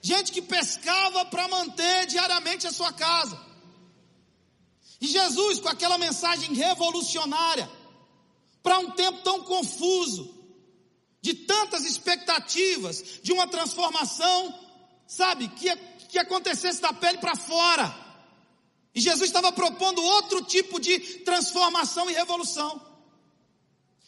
gente 0.02 0.32
que 0.32 0.42
pescava 0.42 1.26
para 1.26 1.50
manter 1.50 2.08
diariamente 2.08 2.66
a 2.66 2.72
sua 2.72 2.94
casa. 2.94 3.38
E 5.02 5.08
Jesus, 5.08 5.60
com 5.60 5.68
aquela 5.68 5.98
mensagem 5.98 6.54
revolucionária, 6.54 7.70
para 8.64 8.80
um 8.80 8.92
tempo 8.92 9.22
tão 9.22 9.44
confuso, 9.44 10.34
de 11.22 11.34
tantas 11.34 11.84
expectativas, 11.84 13.20
de 13.22 13.34
uma 13.34 13.48
transformação, 13.48 14.58
sabe, 15.06 15.50
que, 15.50 15.76
que 16.08 16.18
acontecesse 16.18 16.82
da 16.82 16.94
pele 16.94 17.18
para 17.18 17.36
fora. 17.36 18.09
E 18.94 19.02
Jesus 19.02 19.30
estava 19.30 19.52
propondo 19.52 20.02
outro 20.02 20.44
tipo 20.44 20.80
de 20.80 21.00
transformação 21.20 22.10
e 22.10 22.14
revolução. 22.14 22.82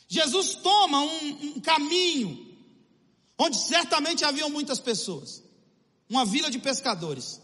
Jesus 0.08 0.56
toma 0.56 1.00
um, 1.00 1.56
um 1.56 1.60
caminho, 1.62 2.58
onde 3.38 3.58
certamente 3.58 4.26
haviam 4.26 4.50
muitas 4.50 4.80
pessoas, 4.80 5.44
uma 6.10 6.26
vila 6.26 6.50
de 6.50 6.60
pescadores. 6.60 7.40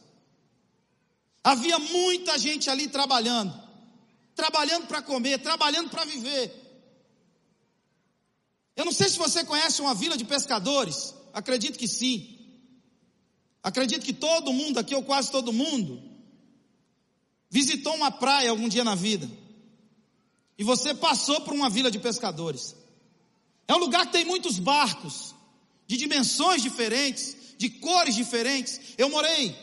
Havia 1.43 1.79
muita 1.79 2.37
gente 2.37 2.69
ali 2.69 2.89
trabalhando, 2.89 3.53
trabalhando 4.35 4.87
para 4.87 5.01
comer, 5.01 5.39
trabalhando 5.39 5.89
para 5.89 6.03
viver. 6.03 6.53
Eu 8.75 8.83
não 8.83 8.91
sei 8.91 9.09
se 9.09 9.17
você 9.17 9.45
conhece 9.45 9.81
uma 9.81 9.95
vila 9.95 10.17
de 10.17 10.25
pescadores, 10.25 11.15
acredito 11.33 11.79
que 11.79 11.87
sim. 11.87 12.37
Acredito 13.63 14.05
que 14.05 14.13
todo 14.13 14.51
mundo 14.51 14.77
aqui, 14.77 14.93
ou 14.93 15.03
quase 15.03 15.31
todo 15.31 15.53
mundo, 15.53 16.16
visitou 17.49 17.95
uma 17.95 18.11
praia 18.11 18.49
algum 18.49 18.67
dia 18.67 18.83
na 18.83 18.95
vida. 18.95 19.29
E 20.57 20.63
você 20.63 20.93
passou 20.93 21.41
por 21.41 21.53
uma 21.53 21.69
vila 21.69 21.91
de 21.91 21.99
pescadores. 21.99 22.75
É 23.67 23.75
um 23.75 23.79
lugar 23.79 24.05
que 24.05 24.13
tem 24.13 24.25
muitos 24.25 24.57
barcos, 24.59 25.35
de 25.85 25.97
dimensões 25.97 26.61
diferentes, 26.61 27.35
de 27.57 27.69
cores 27.69 28.15
diferentes. 28.15 28.79
Eu 28.97 29.09
morei 29.09 29.55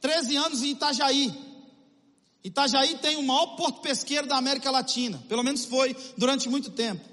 13 0.00 0.36
anos 0.36 0.62
em 0.62 0.70
Itajaí. 0.70 1.32
Itajaí 2.44 2.98
tem 2.98 3.16
o 3.16 3.22
maior 3.22 3.56
porto 3.56 3.80
pesqueiro 3.80 4.26
da 4.26 4.36
América 4.36 4.70
Latina, 4.70 5.22
pelo 5.28 5.42
menos 5.42 5.64
foi 5.64 5.96
durante 6.18 6.48
muito 6.48 6.70
tempo. 6.70 7.08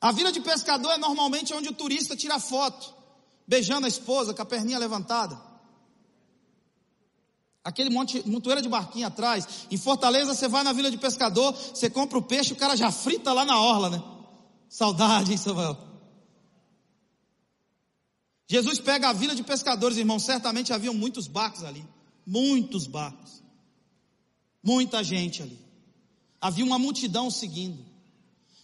A 0.00 0.12
vila 0.12 0.30
de 0.30 0.40
pescador 0.40 0.92
é 0.92 0.98
normalmente 0.98 1.54
onde 1.54 1.68
o 1.68 1.72
turista 1.72 2.16
tira 2.16 2.38
foto, 2.38 2.92
beijando 3.46 3.86
a 3.86 3.88
esposa 3.88 4.34
com 4.34 4.42
a 4.42 4.44
perninha 4.44 4.78
levantada. 4.78 5.40
Aquele 7.64 7.88
monte, 7.88 8.22
montoeira 8.28 8.60
de 8.60 8.68
barquinho 8.68 9.06
atrás. 9.06 9.66
Em 9.70 9.76
Fortaleza 9.78 10.34
você 10.34 10.46
vai 10.46 10.62
na 10.62 10.72
vila 10.72 10.90
de 10.90 10.98
pescador, 10.98 11.52
você 11.52 11.88
compra 11.88 12.18
o 12.18 12.22
peixe, 12.22 12.52
o 12.52 12.56
cara 12.56 12.76
já 12.76 12.92
frita 12.92 13.32
lá 13.32 13.44
na 13.44 13.58
orla, 13.58 13.88
né? 13.88 14.02
Saudade, 14.68 15.32
hein, 15.32 15.38
Samuel? 15.38 15.78
Jesus 18.46 18.78
pega 18.78 19.08
a 19.08 19.12
vila 19.12 19.34
de 19.34 19.42
pescadores, 19.42 19.96
irmão. 19.96 20.18
Certamente 20.18 20.72
haviam 20.72 20.92
muitos 20.92 21.26
barcos 21.26 21.64
ali. 21.64 21.84
Muitos 22.26 22.86
barcos. 22.86 23.42
Muita 24.62 25.02
gente 25.02 25.42
ali. 25.42 25.58
Havia 26.40 26.64
uma 26.64 26.78
multidão 26.78 27.30
seguindo. 27.30 27.84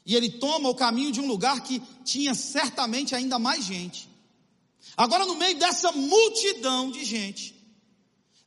E 0.05 0.15
ele 0.15 0.29
toma 0.31 0.69
o 0.69 0.75
caminho 0.75 1.13
de 1.13 1.21
um 1.21 1.27
lugar 1.27 1.61
que 1.63 1.81
tinha 2.05 2.35
certamente 2.35 3.15
ainda 3.15 3.39
mais 3.39 3.65
gente. 3.65 4.09
Agora, 4.97 5.25
no 5.25 5.35
meio 5.37 5.59
dessa 5.59 5.93
multidão 5.93 6.91
de 6.91 7.05
gente, 7.05 7.55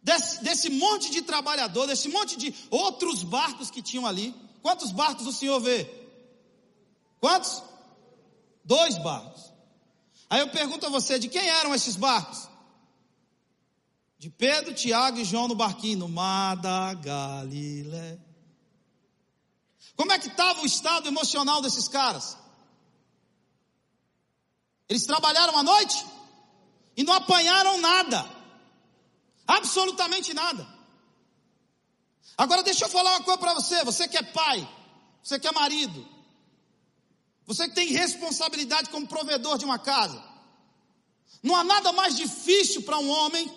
desse, 0.04 0.44
desse 0.44 0.70
monte 0.70 1.10
de 1.10 1.22
trabalhador, 1.22 1.88
desse 1.88 2.10
monte 2.10 2.36
de 2.36 2.54
outros 2.70 3.24
barcos 3.24 3.72
que 3.72 3.82
tinham 3.82 4.06
ali, 4.06 4.36
quantos 4.62 4.92
barcos 4.92 5.26
o 5.26 5.32
senhor 5.32 5.60
vê? 5.62 5.90
Quantos? 7.20 7.64
Dois 8.66 8.98
barcos. 8.98 9.54
Aí 10.30 10.42
eu 10.42 10.50
pergunto 10.50 10.86
a 10.86 10.90
você, 10.90 11.18
de 11.18 11.30
quem 11.30 11.48
eram 11.48 11.74
esses 11.74 11.96
barcos? 11.96 12.50
De 14.20 14.30
Pedro, 14.30 14.74
Tiago 14.74 15.20
e 15.20 15.26
João 15.26 15.48
no 15.48 15.56
barquinho, 15.56 16.00
no 16.00 16.10
mar 16.10 16.56
da 16.56 16.94
Galileia. 16.94 18.22
Como 19.96 20.12
é 20.12 20.20
que 20.20 20.28
estava 20.28 20.62
o 20.62 20.66
estado 20.66 21.08
emocional 21.08 21.62
desses 21.62 21.88
caras? 21.88 22.38
Eles 24.90 25.06
trabalharam 25.06 25.58
a 25.58 25.64
noite 25.64 26.06
e 26.96 27.04
não 27.04 27.14
apanharam 27.14 27.80
nada. 27.80 28.43
Absolutamente 29.48 30.34
nada. 30.34 30.68
Agora 32.38 32.64
deixa 32.64 32.86
eu 32.86 32.90
falar 32.90 33.12
uma 33.12 33.24
coisa 33.24 33.38
para 33.38 33.54
você, 33.54 33.84
você 33.84 34.08
que 34.08 34.18
é 34.18 34.24
pai, 34.24 34.68
você 35.22 35.40
que 35.40 35.48
é 35.48 35.52
marido, 35.52 36.08
você 37.46 37.68
que 37.68 37.76
tem 37.76 37.88
responsabilidade 37.90 38.90
como 38.90 39.08
provedor 39.08 39.58
de 39.58 39.66
uma 39.66 39.78
casa. 39.78 40.24
Não 41.42 41.56
há 41.56 41.64
nada 41.64 41.92
mais 41.92 42.16
difícil 42.16 42.84
para 42.84 42.98
um 42.98 43.10
homem 43.10 43.52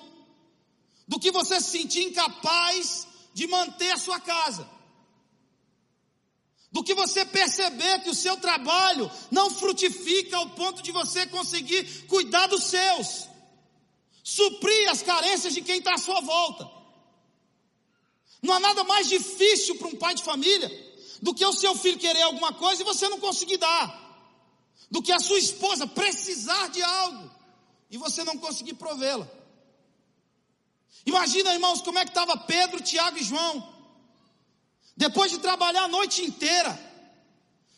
do 1.07 1.21
que 1.21 1.31
você 1.31 1.61
se 1.61 1.71
sentir 1.71 2.03
incapaz 2.03 3.07
de 3.33 3.47
manter 3.47 3.93
a 3.93 3.99
sua 3.99 4.19
casa. 4.21 4.69
Do 6.73 6.83
que 6.83 6.95
você 6.95 7.25
perceber 7.25 8.01
que 8.01 8.11
o 8.11 8.15
seu 8.15 8.37
trabalho 8.39 9.11
não 9.31 9.49
frutifica 9.51 10.37
ao 10.37 10.51
ponto 10.51 10.83
de 10.83 10.91
você 10.91 11.27
conseguir 11.27 12.07
cuidar 12.07 12.49
dos 12.49 12.65
seus, 12.65 13.29
suprir 14.27 14.91
as 14.91 15.03
carências 15.03 15.55
de 15.55 15.61
quem 15.61 15.79
está 15.79 15.95
à 15.95 15.99
sua 15.99 16.21
volta. 16.21 16.69
Não 18.43 18.55
há 18.55 18.59
nada 18.59 18.83
mais 18.83 19.09
difícil 19.09 19.77
para 19.77 19.87
um 19.87 19.95
pai 19.95 20.17
de 20.17 20.25
família 20.25 20.69
do 21.23 21.33
que 21.33 21.47
o 21.47 21.53
seu 21.53 21.77
filho 21.77 21.97
querer 21.97 22.23
alguma 22.23 22.53
coisa 22.53 22.83
e 22.83 22.85
você 22.85 23.09
não 23.09 23.21
conseguir 23.21 23.57
dar. 23.57 24.05
do 24.91 25.03
que 25.03 25.13
a 25.13 25.19
sua 25.19 25.39
esposa 25.39 25.87
precisar 25.87 26.69
de 26.69 26.81
algo 26.83 27.31
e 27.91 27.97
você 27.99 28.23
não 28.25 28.37
conseguir 28.39 28.75
provê-la. 28.75 29.29
Imagina, 31.05 31.53
irmãos, 31.53 31.81
como 31.81 31.99
é 31.99 32.05
que 32.05 32.11
estava 32.11 32.37
Pedro, 32.37 32.81
Tiago 32.81 33.19
e 33.19 33.23
João. 33.23 33.75
Depois 34.97 35.31
de 35.31 35.39
trabalhar 35.39 35.85
a 35.85 35.89
noite 35.89 36.25
inteira, 36.25 36.79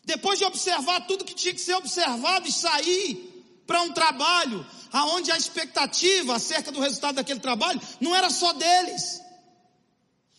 depois 0.05 0.39
de 0.39 0.45
observar 0.45 1.07
tudo 1.07 1.25
que 1.25 1.35
tinha 1.35 1.55
que 1.55 1.61
ser 1.61 1.75
observado 1.75 2.47
e 2.47 2.53
sair 2.53 3.28
para 3.69 3.83
um 3.83 3.93
trabalho, 3.93 4.67
aonde 4.91 5.31
a 5.31 5.37
expectativa 5.37 6.35
acerca 6.35 6.73
do 6.73 6.81
resultado 6.81 7.17
daquele 7.17 7.39
trabalho 7.39 7.79
não 8.01 8.17
era 8.17 8.31
só 8.31 8.55
deles, 8.55 9.21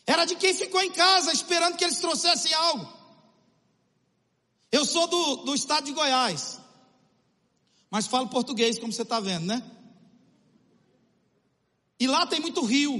era 0.07 0.25
de 0.25 0.35
quem 0.35 0.51
ficou 0.51 0.81
em 0.81 0.91
casa 0.91 1.31
esperando 1.31 1.77
que 1.77 1.83
eles 1.83 1.99
trouxessem 1.99 2.51
algo. 2.55 2.91
Eu 4.71 4.83
sou 4.83 5.05
do, 5.05 5.35
do 5.43 5.53
estado 5.53 5.85
de 5.85 5.91
Goiás, 5.91 6.59
mas 7.91 8.07
falo 8.07 8.27
português, 8.29 8.79
como 8.79 8.91
você 8.91 9.03
está 9.03 9.19
vendo, 9.19 9.45
né? 9.45 9.63
E 11.99 12.07
lá 12.07 12.25
tem 12.25 12.39
muito 12.39 12.65
rio. 12.65 12.99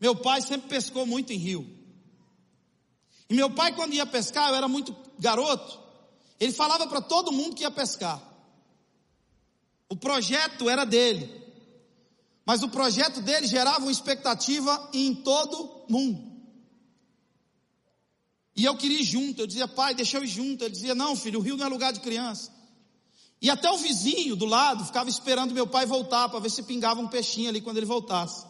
Meu 0.00 0.16
pai 0.16 0.40
sempre 0.40 0.66
pescou 0.66 1.04
muito 1.04 1.30
em 1.30 1.36
rio. 1.36 1.68
E 3.28 3.34
meu 3.34 3.50
pai, 3.50 3.74
quando 3.74 3.92
ia 3.92 4.06
pescar, 4.06 4.48
eu 4.48 4.54
era 4.54 4.66
muito 4.68 4.96
garoto, 5.18 5.78
ele 6.40 6.52
falava 6.52 6.86
para 6.86 7.02
todo 7.02 7.32
mundo 7.32 7.54
que 7.54 7.64
ia 7.64 7.70
pescar. 7.70 8.28
O 9.88 9.96
projeto 9.96 10.68
era 10.68 10.84
dele. 10.84 11.30
Mas 12.44 12.62
o 12.62 12.68
projeto 12.68 13.20
dele 13.20 13.46
gerava 13.46 13.80
uma 13.80 13.92
expectativa 13.92 14.90
em 14.92 15.14
todo 15.14 15.84
mundo. 15.88 16.26
E 18.56 18.64
eu 18.64 18.76
queria 18.76 19.00
ir 19.00 19.04
junto. 19.04 19.42
Eu 19.42 19.46
dizia, 19.46 19.68
pai, 19.68 19.94
deixa 19.94 20.18
eu 20.18 20.24
ir 20.24 20.28
junto. 20.28 20.64
Ele 20.64 20.72
dizia, 20.72 20.94
não, 20.94 21.14
filho, 21.14 21.40
o 21.40 21.42
rio 21.42 21.56
não 21.56 21.66
é 21.66 21.68
lugar 21.68 21.92
de 21.92 22.00
criança. 22.00 22.52
E 23.40 23.48
até 23.48 23.70
o 23.70 23.76
vizinho 23.78 24.34
do 24.34 24.46
lado 24.46 24.84
ficava 24.84 25.08
esperando 25.08 25.54
meu 25.54 25.66
pai 25.66 25.86
voltar 25.86 26.28
para 26.28 26.40
ver 26.40 26.50
se 26.50 26.62
pingava 26.62 27.00
um 27.00 27.08
peixinho 27.08 27.48
ali 27.48 27.60
quando 27.60 27.76
ele 27.76 27.86
voltasse. 27.86 28.46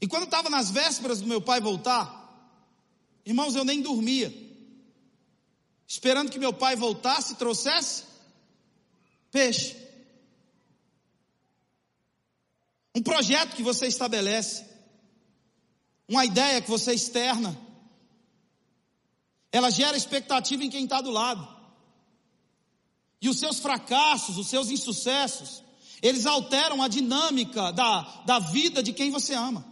E 0.00 0.06
quando 0.06 0.24
estava 0.24 0.50
nas 0.50 0.70
vésperas 0.70 1.20
do 1.20 1.26
meu 1.26 1.40
pai 1.40 1.60
voltar, 1.60 2.20
Irmãos, 3.24 3.54
eu 3.54 3.64
nem 3.64 3.80
dormia, 3.80 4.34
esperando 5.86 6.30
que 6.30 6.38
meu 6.38 6.52
pai 6.52 6.74
voltasse 6.74 7.36
trouxesse 7.36 8.04
peixe. 9.30 9.76
Um 12.94 13.02
projeto 13.02 13.54
que 13.54 13.62
você 13.62 13.86
estabelece, 13.86 14.66
uma 16.08 16.24
ideia 16.24 16.60
que 16.60 16.70
você 16.70 16.92
externa, 16.92 17.56
ela 19.52 19.70
gera 19.70 19.96
expectativa 19.96 20.64
em 20.64 20.70
quem 20.70 20.84
está 20.84 21.00
do 21.00 21.10
lado. 21.10 21.46
E 23.20 23.28
os 23.28 23.38
seus 23.38 23.60
fracassos, 23.60 24.38
os 24.38 24.48
seus 24.48 24.70
insucessos, 24.70 25.62
eles 26.02 26.26
alteram 26.26 26.82
a 26.82 26.88
dinâmica 26.88 27.72
da, 27.72 28.22
da 28.24 28.38
vida 28.38 28.82
de 28.82 28.92
quem 28.92 29.10
você 29.10 29.34
ama. 29.34 29.64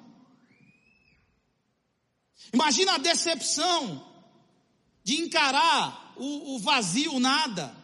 Imagina 2.52 2.94
a 2.94 2.98
decepção 2.98 4.06
de 5.02 5.22
encarar 5.22 6.14
o, 6.16 6.54
o 6.54 6.58
vazio, 6.58 7.14
o 7.14 7.20
nada. 7.20 7.74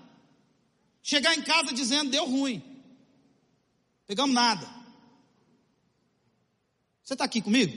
Chegar 1.06 1.36
em 1.36 1.42
casa 1.42 1.70
dizendo, 1.74 2.10
deu 2.10 2.24
ruim. 2.24 2.62
Pegamos 4.06 4.34
nada. 4.34 4.66
Você 7.02 7.12
está 7.12 7.26
aqui 7.26 7.42
comigo? 7.42 7.72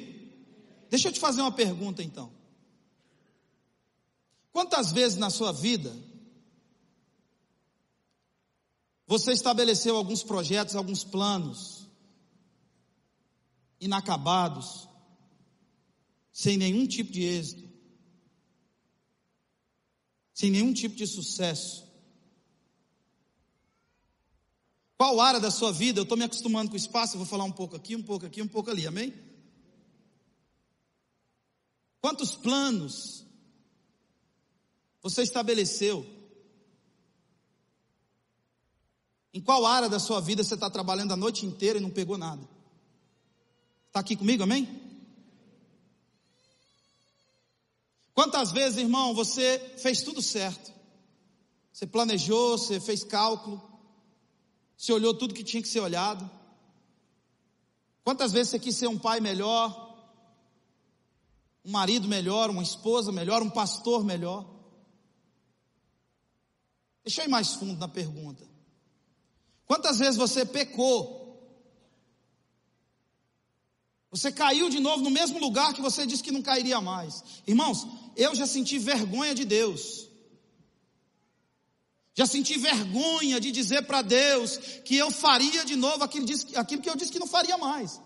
Deixa 0.90 1.10
eu 1.10 1.12
te 1.12 1.20
fazer 1.20 1.42
uma 1.42 1.52
pergunta 1.52 2.02
então. 2.02 2.32
Quantas 4.54 4.94
vezes 4.94 5.18
na 5.18 5.30
sua 5.30 5.52
vida 5.52 5.94
você 9.06 9.34
estabeleceu 9.34 9.98
alguns 9.98 10.24
projetos, 10.24 10.78
alguns 10.78 11.04
planos 11.04 11.86
inacabados, 13.78 14.88
sem 16.32 16.56
nenhum 16.56 16.88
tipo 16.88 17.12
de 17.12 17.24
êxito, 17.24 17.70
sem 20.34 20.50
nenhum 20.50 20.74
tipo 20.74 20.96
de 20.96 21.06
sucesso. 21.06 21.87
Qual 24.97 25.21
área 25.21 25.39
da 25.39 25.51
sua 25.51 25.71
vida? 25.71 25.99
Eu 25.99 26.03
estou 26.03 26.17
me 26.17 26.23
acostumando 26.23 26.69
com 26.69 26.73
o 26.73 26.77
espaço, 26.77 27.13
eu 27.13 27.19
vou 27.19 27.27
falar 27.27 27.43
um 27.43 27.51
pouco 27.51 27.75
aqui, 27.75 27.95
um 27.95 28.01
pouco 28.01 28.25
aqui, 28.25 28.41
um 28.41 28.47
pouco 28.47 28.71
ali, 28.71 28.88
amém? 28.88 29.13
Quantos 32.01 32.36
planos 32.36 33.23
você 35.01 35.21
estabeleceu? 35.21 36.05
Em 39.31 39.39
qual 39.39 39.67
área 39.67 39.88
da 39.88 39.99
sua 39.99 40.19
vida 40.19 40.43
você 40.43 40.55
está 40.55 40.67
trabalhando 40.67 41.12
a 41.12 41.17
noite 41.17 41.45
inteira 41.45 41.77
e 41.77 41.81
não 41.81 41.91
pegou 41.91 42.17
nada? 42.17 42.41
Está 43.86 43.99
aqui 43.99 44.15
comigo, 44.15 44.41
amém? 44.41 44.81
Quantas 48.15 48.51
vezes, 48.51 48.79
irmão, 48.79 49.13
você 49.13 49.60
fez 49.77 50.01
tudo 50.01 50.23
certo? 50.23 50.73
Você 51.71 51.86
planejou, 51.86 52.57
você 52.57 52.79
fez 52.79 53.03
cálculo, 53.03 53.62
você 54.78 54.94
olhou 54.94 55.13
tudo 55.13 55.34
que 55.34 55.44
tinha 55.44 55.62
que 55.62 55.68
ser 55.68 55.80
olhado. 55.80 56.30
Quantas 58.04 58.32
vezes 58.32 58.52
você 58.52 58.60
quis 58.60 58.76
ser 58.76 58.88
um 58.88 58.98
pai 58.98 59.20
melhor, 59.20 59.86
um 61.66 61.72
marido 61.72 62.08
melhor, 62.08 62.50
uma 62.50 62.63
esposa 62.63 63.12
melhor, 63.12 63.42
um 63.42 63.50
pastor 63.50 64.04
melhor? 64.04 64.46
Deixa 67.04 67.22
eu 67.22 67.26
ir 67.26 67.30
mais 67.30 67.54
fundo 67.56 67.80
na 67.80 67.88
pergunta. 67.88 68.48
Quantas 69.66 69.98
vezes 69.98 70.16
você 70.16 70.46
pecou 70.46 71.18
você 74.10 74.32
caiu 74.32 74.70
de 74.70 74.80
novo 74.80 75.04
no 75.04 75.12
mesmo 75.12 75.38
lugar 75.40 75.74
que 75.74 75.82
você 75.82 76.06
disse 76.06 76.24
que 76.24 76.32
não 76.32 76.42
cairia 76.42 76.80
mais. 76.80 77.24
Irmãos, 77.46 77.86
eu 78.16 78.34
já 78.34 78.48
senti 78.48 78.80
vergonha 78.80 79.36
de 79.36 79.46
Deus. 79.46 80.08
Já 82.17 82.25
senti 82.25 82.58
vergonha 82.58 83.39
de 83.39 83.51
dizer 83.51 83.84
para 83.84 84.01
Deus 84.01 84.58
que 84.84 84.97
eu 84.97 85.12
faria 85.12 85.63
de 85.63 85.75
novo 85.75 86.03
aquilo, 86.03 86.25
que 86.25 86.89
eu 86.89 86.95
disse 86.95 87.12
que 87.12 87.19
não 87.19 87.27
faria 87.27 87.60
mais. 87.60 88.01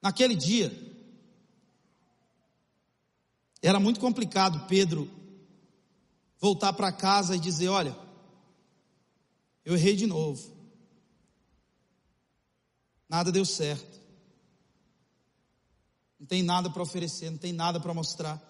Naquele 0.00 0.34
dia, 0.34 0.72
era 3.60 3.78
muito 3.78 4.00
complicado 4.00 4.66
Pedro 4.66 5.10
voltar 6.38 6.72
para 6.72 6.90
casa 6.90 7.36
e 7.36 7.38
dizer: 7.38 7.68
Olha, 7.68 7.94
eu 9.66 9.74
errei 9.74 9.94
de 9.94 10.06
novo. 10.06 10.56
Nada 13.06 13.30
deu 13.30 13.44
certo. 13.44 14.00
Não 16.18 16.26
tem 16.26 16.42
nada 16.42 16.68
para 16.68 16.82
oferecer, 16.82 17.30
não 17.30 17.38
tem 17.38 17.52
nada 17.52 17.78
para 17.78 17.94
mostrar. 17.94 18.42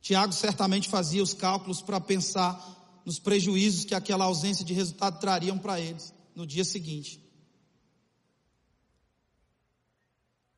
Tiago 0.00 0.32
certamente 0.32 0.88
fazia 0.88 1.22
os 1.22 1.34
cálculos 1.34 1.82
para 1.82 2.00
pensar 2.00 3.02
nos 3.04 3.18
prejuízos 3.18 3.84
que 3.84 3.94
aquela 3.94 4.24
ausência 4.24 4.64
de 4.64 4.72
resultado 4.72 5.18
trariam 5.18 5.58
para 5.58 5.80
eles 5.80 6.12
no 6.34 6.46
dia 6.46 6.64
seguinte. 6.64 7.22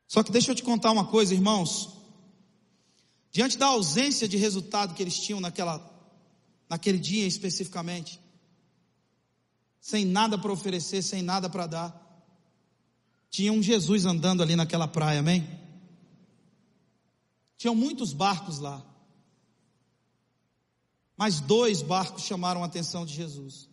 Só 0.06 0.22
que 0.22 0.32
deixa 0.32 0.50
eu 0.50 0.54
te 0.54 0.62
contar 0.62 0.90
uma 0.90 1.06
coisa, 1.06 1.32
irmãos. 1.32 1.88
Diante 3.30 3.56
da 3.56 3.66
ausência 3.66 4.26
de 4.26 4.36
resultado 4.36 4.94
que 4.94 5.02
eles 5.02 5.18
tinham 5.18 5.40
naquela, 5.40 5.88
naquele 6.68 6.98
dia 6.98 7.26
especificamente, 7.26 8.20
sem 9.80 10.04
nada 10.04 10.36
para 10.36 10.52
oferecer, 10.52 11.02
sem 11.02 11.22
nada 11.22 11.48
para 11.48 11.66
dar. 11.66 12.26
Tinha 13.30 13.52
um 13.52 13.62
Jesus 13.62 14.04
andando 14.04 14.42
ali 14.42 14.56
naquela 14.56 14.88
praia, 14.88 15.20
amém? 15.20 15.59
Tinham 17.60 17.74
muitos 17.74 18.14
barcos 18.14 18.58
lá. 18.58 18.82
Mas 21.14 21.40
dois 21.40 21.82
barcos 21.82 22.22
chamaram 22.22 22.62
a 22.62 22.66
atenção 22.66 23.04
de 23.04 23.12
Jesus. 23.12 23.68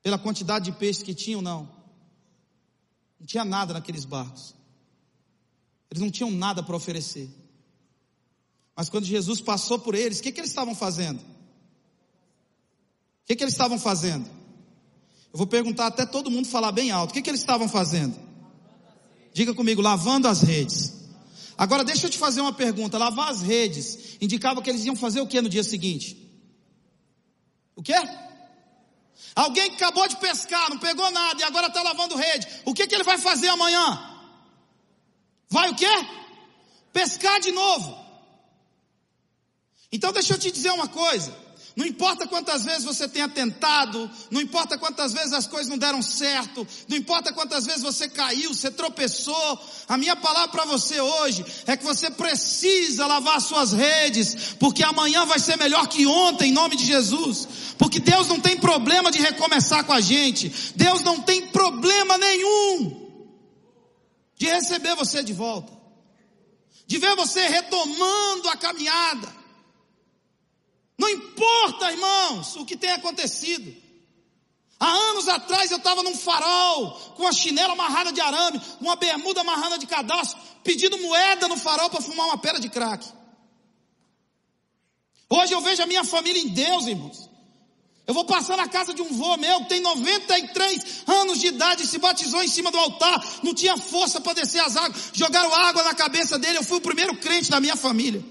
Pela 0.00 0.18
quantidade 0.18 0.64
de 0.64 0.78
peixes 0.78 1.02
que 1.02 1.14
tinham, 1.14 1.42
não. 1.42 1.68
Não 3.20 3.26
tinha 3.26 3.44
nada 3.44 3.74
naqueles 3.74 4.06
barcos. 4.06 4.54
Eles 5.90 6.02
não 6.02 6.10
tinham 6.10 6.30
nada 6.30 6.62
para 6.62 6.74
oferecer. 6.74 7.28
Mas 8.74 8.88
quando 8.88 9.04
Jesus 9.04 9.42
passou 9.42 9.78
por 9.78 9.94
eles, 9.94 10.20
o 10.20 10.22
que, 10.22 10.32
que 10.32 10.40
eles 10.40 10.48
estavam 10.48 10.74
fazendo? 10.74 11.20
O 11.20 13.26
que, 13.26 13.36
que 13.36 13.44
eles 13.44 13.52
estavam 13.52 13.78
fazendo? 13.78 14.26
Eu 15.30 15.36
vou 15.36 15.46
perguntar 15.46 15.88
até 15.88 16.06
todo 16.06 16.30
mundo 16.30 16.48
falar 16.48 16.72
bem 16.72 16.90
alto. 16.90 17.10
O 17.10 17.12
que, 17.12 17.20
que 17.20 17.28
eles 17.28 17.40
estavam 17.40 17.68
fazendo? 17.68 18.18
Diga 19.34 19.52
comigo, 19.52 19.82
lavando 19.82 20.28
as 20.28 20.40
redes. 20.40 21.03
Agora 21.56 21.84
deixa 21.84 22.06
eu 22.06 22.10
te 22.10 22.18
fazer 22.18 22.40
uma 22.40 22.52
pergunta. 22.52 22.98
Lavar 22.98 23.30
as 23.30 23.42
redes 23.42 24.16
indicava 24.20 24.60
que 24.60 24.70
eles 24.70 24.84
iam 24.84 24.96
fazer 24.96 25.20
o 25.20 25.26
que 25.26 25.40
no 25.40 25.48
dia 25.48 25.62
seguinte? 25.62 26.20
O 27.76 27.82
quê? 27.82 27.96
Alguém 29.34 29.70
que 29.70 29.76
acabou 29.76 30.06
de 30.08 30.16
pescar, 30.16 30.70
não 30.70 30.78
pegou 30.78 31.10
nada 31.10 31.40
e 31.40 31.44
agora 31.44 31.66
está 31.68 31.82
lavando 31.82 32.16
rede. 32.16 32.46
O 32.64 32.74
que, 32.74 32.86
que 32.86 32.94
ele 32.94 33.04
vai 33.04 33.18
fazer 33.18 33.48
amanhã? 33.48 34.10
Vai 35.48 35.70
o 35.70 35.74
quê? 35.74 35.86
pescar 36.94 37.40
de 37.40 37.50
novo. 37.50 37.98
Então 39.90 40.12
deixa 40.12 40.34
eu 40.34 40.38
te 40.38 40.50
dizer 40.50 40.70
uma 40.70 40.88
coisa. 40.88 41.36
Não 41.76 41.84
importa 41.84 42.24
quantas 42.28 42.64
vezes 42.64 42.84
você 42.84 43.08
tenha 43.08 43.28
tentado, 43.28 44.08
não 44.30 44.40
importa 44.40 44.78
quantas 44.78 45.12
vezes 45.12 45.32
as 45.32 45.48
coisas 45.48 45.68
não 45.68 45.76
deram 45.76 46.00
certo, 46.00 46.64
não 46.88 46.96
importa 46.96 47.32
quantas 47.32 47.66
vezes 47.66 47.82
você 47.82 48.08
caiu, 48.08 48.54
você 48.54 48.70
tropeçou, 48.70 49.60
a 49.88 49.96
minha 49.96 50.14
palavra 50.14 50.48
para 50.50 50.64
você 50.66 51.00
hoje 51.00 51.44
é 51.66 51.76
que 51.76 51.84
você 51.84 52.12
precisa 52.12 53.08
lavar 53.08 53.40
suas 53.40 53.72
redes, 53.72 54.54
porque 54.60 54.84
amanhã 54.84 55.24
vai 55.26 55.40
ser 55.40 55.56
melhor 55.58 55.88
que 55.88 56.06
ontem, 56.06 56.50
em 56.50 56.52
nome 56.52 56.76
de 56.76 56.84
Jesus. 56.84 57.48
Porque 57.76 57.98
Deus 57.98 58.28
não 58.28 58.38
tem 58.38 58.56
problema 58.56 59.10
de 59.10 59.18
recomeçar 59.18 59.82
com 59.82 59.92
a 59.92 60.00
gente, 60.00 60.72
Deus 60.76 61.02
não 61.02 61.22
tem 61.22 61.48
problema 61.48 62.16
nenhum 62.16 63.02
de 64.36 64.46
receber 64.46 64.94
você 64.94 65.24
de 65.24 65.32
volta, 65.32 65.72
de 66.86 66.98
ver 66.98 67.16
você 67.16 67.48
retomando 67.48 68.48
a 68.48 68.56
caminhada. 68.56 69.43
Não 70.98 71.08
importa, 71.08 71.90
irmãos, 71.90 72.56
o 72.56 72.64
que 72.64 72.76
tem 72.76 72.90
acontecido. 72.90 73.74
Há 74.78 74.88
anos 74.88 75.28
atrás 75.28 75.70
eu 75.70 75.78
estava 75.78 76.02
num 76.02 76.16
farol, 76.16 76.92
com 77.16 77.26
a 77.26 77.32
chinela 77.32 77.72
amarrada 77.72 78.12
de 78.12 78.20
arame, 78.20 78.60
uma 78.80 78.96
bermuda 78.96 79.40
amarrada 79.40 79.78
de 79.78 79.86
cadastro, 79.86 80.38
pedindo 80.62 80.98
moeda 80.98 81.48
no 81.48 81.56
farol 81.56 81.90
para 81.90 82.02
fumar 82.02 82.26
uma 82.26 82.38
pera 82.38 82.60
de 82.60 82.68
crack. 82.68 83.06
Hoje 85.28 85.52
eu 85.52 85.60
vejo 85.60 85.82
a 85.82 85.86
minha 85.86 86.04
família 86.04 86.40
em 86.40 86.48
Deus, 86.48 86.86
irmãos. 86.86 87.30
Eu 88.06 88.12
vou 88.12 88.24
passar 88.26 88.56
na 88.56 88.68
casa 88.68 88.92
de 88.92 89.00
um 89.00 89.08
vô 89.16 89.36
meu, 89.38 89.60
que 89.60 89.70
tem 89.70 89.80
93 89.80 91.04
anos 91.06 91.40
de 91.40 91.46
idade, 91.46 91.86
se 91.86 91.98
batizou 91.98 92.42
em 92.42 92.48
cima 92.48 92.70
do 92.70 92.78
altar, 92.78 93.24
não 93.42 93.54
tinha 93.54 93.78
força 93.78 94.20
para 94.20 94.34
descer 94.34 94.60
as 94.60 94.76
águas, 94.76 95.10
jogaram 95.14 95.54
água 95.54 95.82
na 95.82 95.94
cabeça 95.94 96.38
dele, 96.38 96.58
eu 96.58 96.62
fui 96.62 96.76
o 96.76 96.82
primeiro 96.82 97.16
crente 97.16 97.50
da 97.50 97.58
minha 97.60 97.76
família. 97.76 98.22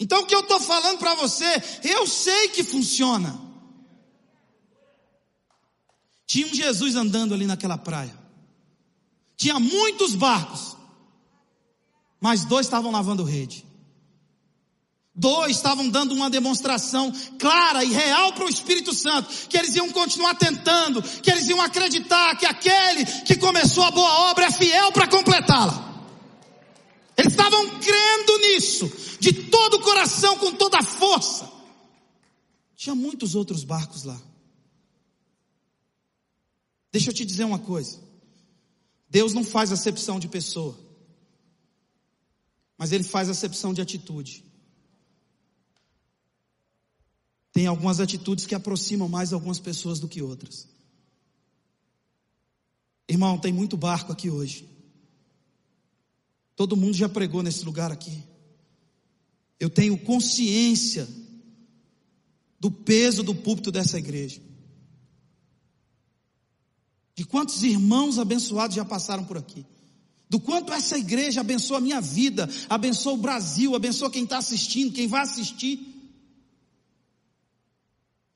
Então 0.00 0.22
o 0.22 0.26
que 0.26 0.34
eu 0.34 0.40
estou 0.40 0.58
falando 0.58 0.98
para 0.98 1.14
você, 1.14 1.62
eu 1.84 2.06
sei 2.06 2.48
que 2.48 2.64
funciona. 2.64 3.38
Tinha 6.26 6.46
um 6.46 6.54
Jesus 6.54 6.96
andando 6.96 7.34
ali 7.34 7.46
naquela 7.46 7.76
praia. 7.76 8.18
Tinha 9.36 9.60
muitos 9.60 10.14
barcos, 10.14 10.76
mas 12.18 12.44
dois 12.44 12.66
estavam 12.66 12.90
lavando 12.90 13.24
rede. 13.24 13.66
Dois 15.14 15.56
estavam 15.56 15.88
dando 15.88 16.14
uma 16.14 16.30
demonstração 16.30 17.12
clara 17.38 17.84
e 17.84 17.92
real 17.92 18.32
para 18.32 18.46
o 18.46 18.48
Espírito 18.48 18.94
Santo, 18.94 19.28
que 19.48 19.58
eles 19.58 19.74
iam 19.76 19.90
continuar 19.90 20.34
tentando, 20.34 21.02
que 21.02 21.30
eles 21.30 21.46
iam 21.48 21.60
acreditar 21.60 22.36
que 22.36 22.46
aquele 22.46 23.04
que 23.04 23.36
começou 23.36 23.84
a 23.84 23.90
boa 23.90 24.30
obra 24.30 24.46
é 24.46 24.50
fiel 24.50 24.92
para 24.92 25.08
completá-la. 25.08 25.90
Eles 27.18 27.32
estavam 27.32 27.68
crendo 27.80 28.38
nisso, 28.38 28.90
de 29.20 29.32
todo 29.32 29.74
o 29.74 29.82
coração, 29.82 30.38
com 30.38 30.54
toda 30.54 30.78
a 30.78 30.82
força. 30.82 31.50
Tinha 32.74 32.94
muitos 32.94 33.34
outros 33.34 33.62
barcos 33.62 34.04
lá. 34.04 34.20
Deixa 36.90 37.10
eu 37.10 37.14
te 37.14 37.24
dizer 37.24 37.44
uma 37.44 37.58
coisa. 37.58 38.00
Deus 39.08 39.34
não 39.34 39.44
faz 39.44 39.70
acepção 39.70 40.18
de 40.18 40.28
pessoa, 40.28 40.78
mas 42.78 42.92
Ele 42.92 43.04
faz 43.04 43.28
acepção 43.28 43.74
de 43.74 43.82
atitude. 43.82 44.44
Tem 47.52 47.66
algumas 47.66 48.00
atitudes 48.00 48.46
que 48.46 48.54
aproximam 48.54 49.08
mais 49.08 49.32
algumas 49.32 49.58
pessoas 49.58 50.00
do 50.00 50.08
que 50.08 50.22
outras. 50.22 50.68
Irmão, 53.08 53.38
tem 53.38 53.52
muito 53.52 53.76
barco 53.76 54.12
aqui 54.12 54.30
hoje. 54.30 54.68
Todo 56.54 56.76
mundo 56.76 56.94
já 56.94 57.08
pregou 57.08 57.42
nesse 57.42 57.64
lugar 57.64 57.90
aqui. 57.90 58.22
Eu 59.60 59.68
tenho 59.68 59.98
consciência 59.98 61.06
do 62.58 62.70
peso 62.70 63.22
do 63.22 63.34
púlpito 63.34 63.70
dessa 63.70 63.98
igreja. 63.98 64.40
De 67.14 67.24
quantos 67.26 67.62
irmãos 67.62 68.18
abençoados 68.18 68.74
já 68.74 68.84
passaram 68.84 69.24
por 69.24 69.36
aqui. 69.36 69.66
Do 70.30 70.40
quanto 70.40 70.72
essa 70.72 70.96
igreja 70.96 71.40
abençoa 71.40 71.78
a 71.78 71.80
minha 71.80 72.00
vida, 72.00 72.48
abençoa 72.68 73.12
o 73.12 73.18
Brasil, 73.18 73.74
abençoa 73.74 74.10
quem 74.10 74.24
está 74.24 74.38
assistindo, 74.38 74.94
quem 74.94 75.06
vai 75.06 75.22
assistir. 75.22 75.78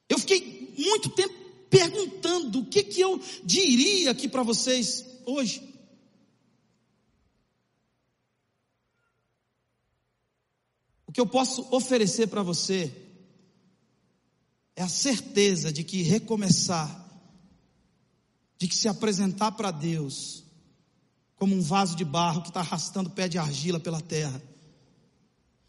Eu 0.08 0.18
fiquei 0.18 0.74
muito 0.76 1.08
tempo 1.10 1.32
perguntando 1.70 2.60
o 2.60 2.66
que, 2.66 2.82
que 2.82 3.00
eu 3.00 3.20
diria 3.44 4.10
aqui 4.10 4.28
para 4.28 4.42
vocês 4.42 5.04
hoje. 5.24 5.62
Que 11.14 11.20
eu 11.20 11.27
posso 11.27 11.64
oferecer 11.70 12.27
para 12.27 12.42
você 12.42 12.92
é 14.74 14.83
a 14.83 14.88
certeza 14.88 15.72
de 15.72 15.85
que 15.85 16.03
recomeçar, 16.03 17.09
de 18.59 18.66
que 18.66 18.74
se 18.74 18.88
apresentar 18.88 19.53
para 19.53 19.70
Deus 19.70 20.42
como 21.37 21.55
um 21.55 21.62
vaso 21.62 21.94
de 21.94 22.05
barro 22.05 22.42
que 22.42 22.48
está 22.48 22.59
arrastando 22.59 23.11
pé 23.11 23.29
de 23.29 23.38
argila 23.38 23.79
pela 23.79 24.00
terra, 24.00 24.42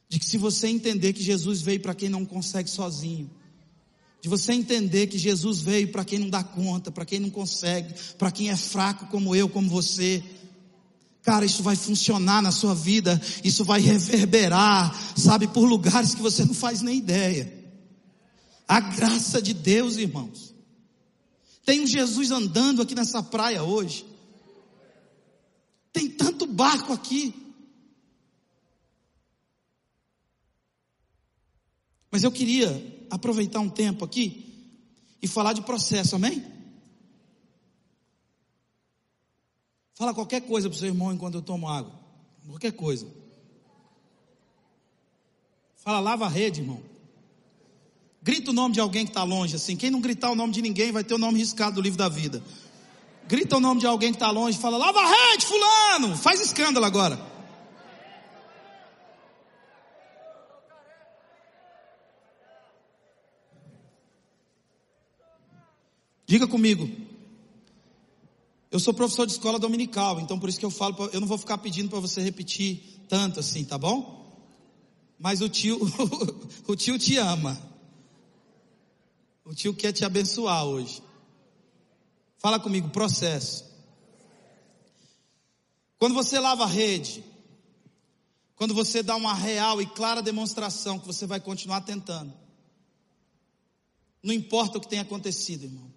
de 0.10 0.17
que 0.17 0.25
se 0.25 0.39
você 0.39 0.67
entender 0.67 1.13
que 1.13 1.21
Jesus 1.21 1.62
veio 1.62 1.79
para 1.79 1.93
quem 1.93 2.10
não 2.10 2.25
consegue 2.25 2.67
sozinho, 2.67 3.29
de 4.19 4.27
você 4.27 4.51
entender 4.51 5.05
que 5.05 5.19
Jesus 5.19 5.60
veio 5.60 5.91
para 5.91 6.03
quem 6.03 6.17
não 6.17 6.29
dá 6.31 6.43
conta, 6.43 6.91
para 6.91 7.05
quem 7.05 7.19
não 7.19 7.29
consegue, 7.29 7.93
para 8.17 8.31
quem 8.31 8.49
é 8.49 8.55
fraco 8.55 9.05
como 9.12 9.36
eu, 9.36 9.47
como 9.47 9.69
você, 9.69 10.23
Cara, 11.25 11.43
isso 11.43 11.63
vai 11.63 11.75
funcionar 11.75 12.39
na 12.39 12.51
sua 12.51 12.75
vida, 12.75 13.19
isso 13.43 13.65
vai 13.65 13.81
reverberar, 13.81 14.95
sabe, 15.17 15.47
por 15.47 15.65
lugares 15.65 16.13
que 16.13 16.21
você 16.21 16.45
não 16.45 16.53
faz 16.53 16.83
nem 16.83 16.99
ideia. 16.99 17.51
A 18.67 18.79
graça 18.79 19.41
de 19.41 19.51
Deus, 19.51 19.97
irmãos. 19.97 20.53
Tem 21.65 21.81
um 21.81 21.88
Jesus 21.88 22.29
andando 22.29 22.83
aqui 22.83 22.93
nessa 22.93 23.23
praia 23.23 23.63
hoje. 23.63 24.05
Tem 25.91 26.07
tanto 26.07 26.45
barco 26.45 26.93
aqui. 26.93 27.33
Mas 32.11 32.23
eu 32.23 32.31
queria 32.31 33.05
aproveitar 33.09 33.61
um 33.61 33.69
tempo 33.69 34.05
aqui 34.05 34.53
e 35.23 35.27
falar 35.27 35.53
de 35.53 35.63
processo, 35.63 36.15
amém? 36.15 36.54
Fala 39.95 40.13
qualquer 40.13 40.41
coisa 40.41 40.69
para 40.69 40.75
o 40.75 40.79
seu 40.79 40.89
irmão 40.89 41.13
enquanto 41.13 41.36
eu 41.36 41.41
tomo 41.41 41.69
água. 41.69 41.93
Qualquer 42.47 42.73
coisa. 42.73 43.08
Fala, 45.77 45.99
lava 45.99 46.25
a 46.25 46.29
rede, 46.29 46.62
irmão. 46.62 46.81
Grita 48.21 48.51
o 48.51 48.53
nome 48.53 48.73
de 48.73 48.79
alguém 48.79 49.05
que 49.05 49.12
está 49.12 49.23
longe, 49.23 49.55
assim. 49.55 49.77
Quem 49.77 49.89
não 49.89 50.01
gritar 50.01 50.31
o 50.31 50.36
nome 50.36 50.51
de 50.51 50.62
ninguém 50.62 50.91
vai 50.91 51.03
ter 51.03 51.13
o 51.13 51.17
nome 51.17 51.39
riscado 51.39 51.75
do 51.75 51.81
livro 51.81 51.97
da 51.97 52.10
vida. 52.10 52.43
Grita 53.27 53.58
o 53.58 53.60
nome 53.60 53.79
de 53.79 53.88
alguém 53.88 54.12
que 54.12 54.17
está 54.17 54.29
longe, 54.29 54.58
fala, 54.58 54.77
lava 54.77 54.99
a 54.99 55.08
rede, 55.08 55.45
fulano. 55.45 56.17
Faz 56.17 56.41
escândalo 56.41 56.86
agora. 56.86 57.19
Diga 66.27 66.47
comigo, 66.47 66.89
eu 68.71 68.80
sou 68.80 68.93
professor 68.93 69.25
de 69.25 69.34
escola 69.34 69.60
dominical, 69.60 70.19
então 70.19 70.39
por 70.39 70.49
isso 70.49 70.60
que 70.60 70.65
eu 70.65 70.71
falo, 70.71 71.10
eu 71.13 71.19
não 71.21 71.28
vou 71.28 71.38
ficar 71.38 71.58
pedindo 71.58 71.89
para 71.89 71.99
você 71.99 72.21
repetir 72.21 73.04
tanto 73.08 73.39
assim, 73.39 73.63
tá 73.63 73.78
bom? 73.78 74.25
Mas 75.17 75.41
o 75.41 75.47
tio, 75.47 75.80
o 76.67 76.75
tio 76.75 76.99
te 76.99 77.17
ama. 77.17 77.58
O 79.45 79.54
tio 79.54 79.73
quer 79.73 79.91
te 79.91 80.04
abençoar 80.04 80.65
hoje. 80.65 81.01
Fala 82.38 82.60
comigo, 82.60 82.89
processo. 82.89 83.63
Quando 85.97 86.13
você 86.13 86.39
lava 86.39 86.63
a 86.63 86.68
rede, 86.68 87.24
quando 88.55 88.74
você 88.74 89.01
dá 89.01 89.16
uma 89.16 89.34
real 89.34 89.82
e 89.82 89.86
clara 89.86 90.22
demonstração 90.22 90.99
que 90.99 91.07
você 91.07 91.26
vai 91.26 91.39
continuar 91.39 91.82
tentando, 91.82 92.34
não 94.22 94.34
importa 94.34 94.78
o 94.78 94.82
que 94.82 94.88
tenha 94.88 95.03
acontecido, 95.03 95.63
irmão. 95.63 95.94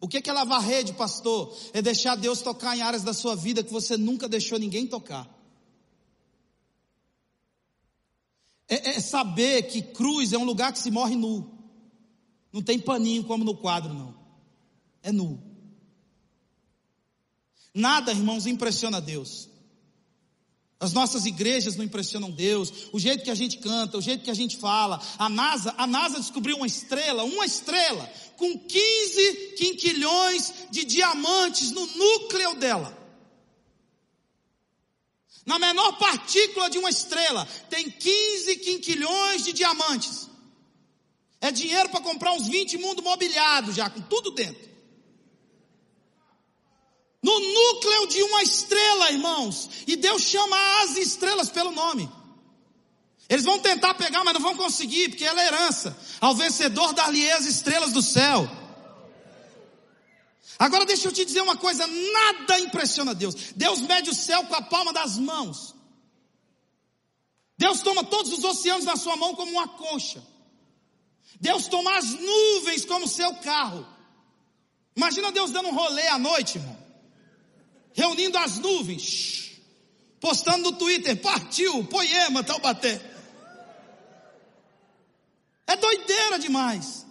O 0.00 0.08
que 0.08 0.28
é 0.28 0.32
lavar 0.32 0.62
rede, 0.62 0.94
pastor? 0.94 1.54
É 1.74 1.82
deixar 1.82 2.16
Deus 2.16 2.40
tocar 2.40 2.74
em 2.76 2.80
áreas 2.80 3.02
da 3.02 3.12
sua 3.12 3.36
vida 3.36 3.62
que 3.62 3.70
você 3.70 3.98
nunca 3.98 4.26
deixou 4.26 4.58
ninguém 4.58 4.86
tocar. 4.86 5.28
É, 8.66 8.90
é, 8.90 9.00
saber 9.00 9.64
que 9.64 9.82
cruz 9.82 10.32
é 10.32 10.38
um 10.38 10.44
lugar 10.44 10.72
que 10.72 10.78
se 10.78 10.90
morre 10.90 11.16
nu. 11.16 11.52
Não 12.52 12.62
tem 12.62 12.78
paninho 12.78 13.24
como 13.24 13.44
no 13.44 13.56
quadro, 13.56 13.92
não. 13.92 14.14
É 15.02 15.12
nu. 15.12 15.42
Nada, 17.74 18.12
irmãos, 18.12 18.46
impressiona 18.46 19.00
Deus. 19.00 19.50
As 20.80 20.94
nossas 20.94 21.26
igrejas 21.26 21.76
não 21.76 21.84
impressionam 21.84 22.30
Deus, 22.30 22.88
o 22.90 22.98
jeito 22.98 23.22
que 23.22 23.30
a 23.30 23.34
gente 23.34 23.58
canta, 23.58 23.98
o 23.98 24.00
jeito 24.00 24.24
que 24.24 24.30
a 24.30 24.34
gente 24.34 24.56
fala. 24.56 24.98
A 25.18 25.28
NASA, 25.28 25.74
a 25.76 25.86
NASA 25.86 26.18
descobriu 26.18 26.56
uma 26.56 26.66
estrela, 26.66 27.22
uma 27.22 27.44
estrela, 27.44 28.10
com 28.40 28.58
15 28.58 29.32
quinquilhões 29.58 30.50
de 30.70 30.82
diamantes 30.84 31.72
no 31.72 31.84
núcleo 31.84 32.54
dela. 32.54 32.96
Na 35.44 35.58
menor 35.58 35.98
partícula 35.98 36.70
de 36.70 36.78
uma 36.78 36.88
estrela 36.88 37.46
tem 37.68 37.90
15 37.90 38.56
quinquilhões 38.56 39.44
de 39.44 39.52
diamantes. 39.52 40.30
É 41.38 41.50
dinheiro 41.50 41.90
para 41.90 42.00
comprar 42.00 42.32
uns 42.32 42.48
20 42.48 42.78
mundos 42.78 43.04
mobiliados 43.04 43.74
já, 43.74 43.90
com 43.90 44.00
tudo 44.00 44.30
dentro. 44.30 44.70
No 47.22 47.38
núcleo 47.38 48.06
de 48.06 48.22
uma 48.22 48.42
estrela, 48.42 49.12
irmãos. 49.12 49.68
E 49.86 49.96
Deus 49.96 50.22
chama 50.22 50.56
as 50.82 50.96
estrelas 50.96 51.50
pelo 51.50 51.72
nome. 51.72 52.10
Eles 53.30 53.44
vão 53.44 53.60
tentar 53.60 53.94
pegar, 53.94 54.24
mas 54.24 54.34
não 54.34 54.40
vão 54.40 54.56
conseguir, 54.56 55.10
porque 55.10 55.24
ela 55.24 55.40
é 55.40 55.46
herança. 55.46 55.96
Ao 56.20 56.34
vencedor 56.34 56.92
dar-lhe 56.92 57.30
as 57.30 57.46
estrelas 57.46 57.92
do 57.92 58.02
céu. 58.02 58.50
Agora 60.58 60.84
deixa 60.84 61.06
eu 61.06 61.12
te 61.12 61.24
dizer 61.24 61.40
uma 61.40 61.56
coisa, 61.56 61.86
nada 61.86 62.58
impressiona 62.58 63.14
Deus. 63.14 63.36
Deus 63.54 63.80
mede 63.82 64.10
o 64.10 64.14
céu 64.14 64.44
com 64.46 64.54
a 64.56 64.62
palma 64.62 64.92
das 64.92 65.16
mãos. 65.16 65.76
Deus 67.56 67.80
toma 67.82 68.02
todos 68.02 68.32
os 68.32 68.42
oceanos 68.42 68.84
na 68.84 68.96
sua 68.96 69.14
mão 69.16 69.32
como 69.36 69.52
uma 69.52 69.68
concha. 69.68 70.20
Deus 71.40 71.68
toma 71.68 71.98
as 71.98 72.10
nuvens 72.10 72.84
como 72.84 73.06
seu 73.06 73.32
carro. 73.36 73.86
Imagina 74.96 75.30
Deus 75.30 75.52
dando 75.52 75.68
um 75.68 75.74
rolê 75.74 76.08
à 76.08 76.18
noite, 76.18 76.58
irmão. 76.58 76.76
Reunindo 77.92 78.36
as 78.38 78.58
nuvens. 78.58 79.52
Postando 80.18 80.72
no 80.72 80.76
Twitter, 80.76 81.16
partiu, 81.22 81.84
poema, 81.84 82.42
Taubaté. 82.42 83.19
É 85.70 85.76
doideira 85.76 86.36
demais. 86.36 87.06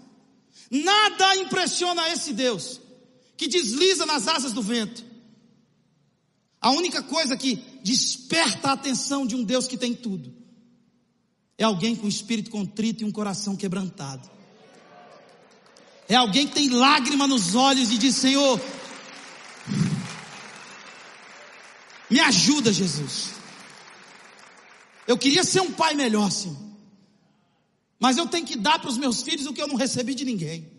Nada 0.70 1.38
impressiona 1.38 2.10
esse 2.10 2.34
Deus 2.34 2.82
que 3.38 3.48
desliza 3.48 4.06
nas 4.06 4.28
asas 4.28 4.52
do 4.52 4.62
vento. 4.62 5.02
A 6.60 6.72
única 6.72 7.02
coisa 7.02 7.38
que 7.38 7.56
desperta 7.82 8.68
a 8.68 8.74
atenção 8.74 9.26
de 9.26 9.34
um 9.34 9.46
Deus 9.46 9.66
que 9.66 9.78
tem 9.78 9.94
tudo 9.96 10.36
é 11.58 11.64
alguém 11.64 11.96
com 11.96 12.06
espírito 12.06 12.50
contrito 12.50 13.02
e 13.02 13.06
um 13.06 13.14
coração 13.14 13.56
quebrantado. 13.56 14.30
É 16.10 16.16
alguém 16.16 16.46
que 16.46 16.56
tem 16.56 16.70
lágrima 16.70 17.28
nos 17.28 17.56
olhos 17.56 17.92
e 17.92 17.98
diz: 17.98 18.16
Senhor, 18.16 18.60
me 22.10 22.20
ajuda, 22.20 22.74
Jesus. 22.74 23.36
Eu 25.08 25.18
queria 25.18 25.46
ser 25.46 25.62
um 25.62 25.72
pai 25.72 25.94
melhor, 25.94 26.30
Senhor. 26.30 26.69
Mas 28.00 28.18
eu 28.18 28.28
tenho 28.28 28.48
que 28.48 28.56
dar 28.56 28.80
para 28.80 28.90
os 28.90 28.98
meus 28.98 29.22
filhos 29.22 29.46
o 29.46 29.54
que 29.54 29.62
eu 29.62 29.68
não 29.68 29.76
recebi 29.76 30.16
de 30.16 30.24
ninguém. 30.24 30.72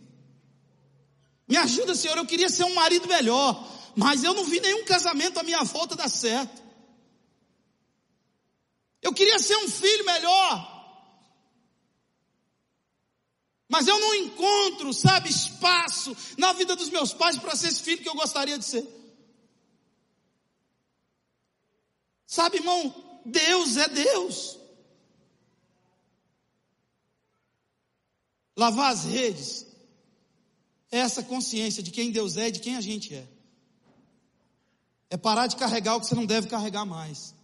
Me 1.47 1.57
ajuda, 1.57 1.95
Senhor, 1.95 2.17
eu 2.17 2.25
queria 2.25 2.49
ser 2.49 2.65
um 2.65 2.75
marido 2.75 3.07
melhor, 3.07 3.69
mas 3.95 4.25
eu 4.25 4.33
não 4.33 4.45
vi 4.45 4.61
nenhum 4.61 4.85
casamento 4.85 5.39
à 5.39 5.43
minha 5.43 5.63
volta 5.65 5.95
dar 5.97 6.09
certo. 6.09 6.63
Eu 9.03 9.13
queria 9.13 9.39
ser 9.39 9.57
um 9.57 9.69
filho 9.69 10.05
melhor, 10.05 10.71
mas 13.69 13.87
eu 13.87 13.99
não 13.99 14.15
encontro, 14.15 14.93
sabe, 14.93 15.29
espaço 15.29 16.17
na 16.39 16.53
vida 16.53 16.75
dos 16.75 16.89
meus 16.89 17.13
pais 17.13 17.37
para 17.39 17.55
ser 17.55 17.69
esse 17.69 17.83
filho 17.83 18.03
que 18.03 18.09
eu 18.09 18.15
gostaria 18.15 18.59
de 18.59 18.65
ser. 18.65 18.87
Sabe, 22.27 22.59
irmão, 22.59 23.23
Deus 23.25 23.77
é 23.77 23.89
Deus. 23.89 24.60
Lavar 28.61 28.93
as 28.93 29.07
redes 29.07 29.67
é 30.93 30.99
essa 30.99 31.23
consciência 31.23 31.83
de 31.83 31.91
quem 31.91 32.13
Deus 32.13 32.37
é 32.37 32.49
e 32.49 32.53
de 32.53 32.61
quem 32.61 32.77
a 32.77 32.81
gente 32.83 33.15
é. 33.15 33.27
É 35.09 35.17
parar 35.17 35.47
de 35.47 35.57
carregar 35.57 35.97
o 35.97 36.01
que 36.01 36.07
você 36.07 36.15
não 36.15 36.27
deve 36.27 36.47
carregar 36.47 36.85
mais. 36.85 37.35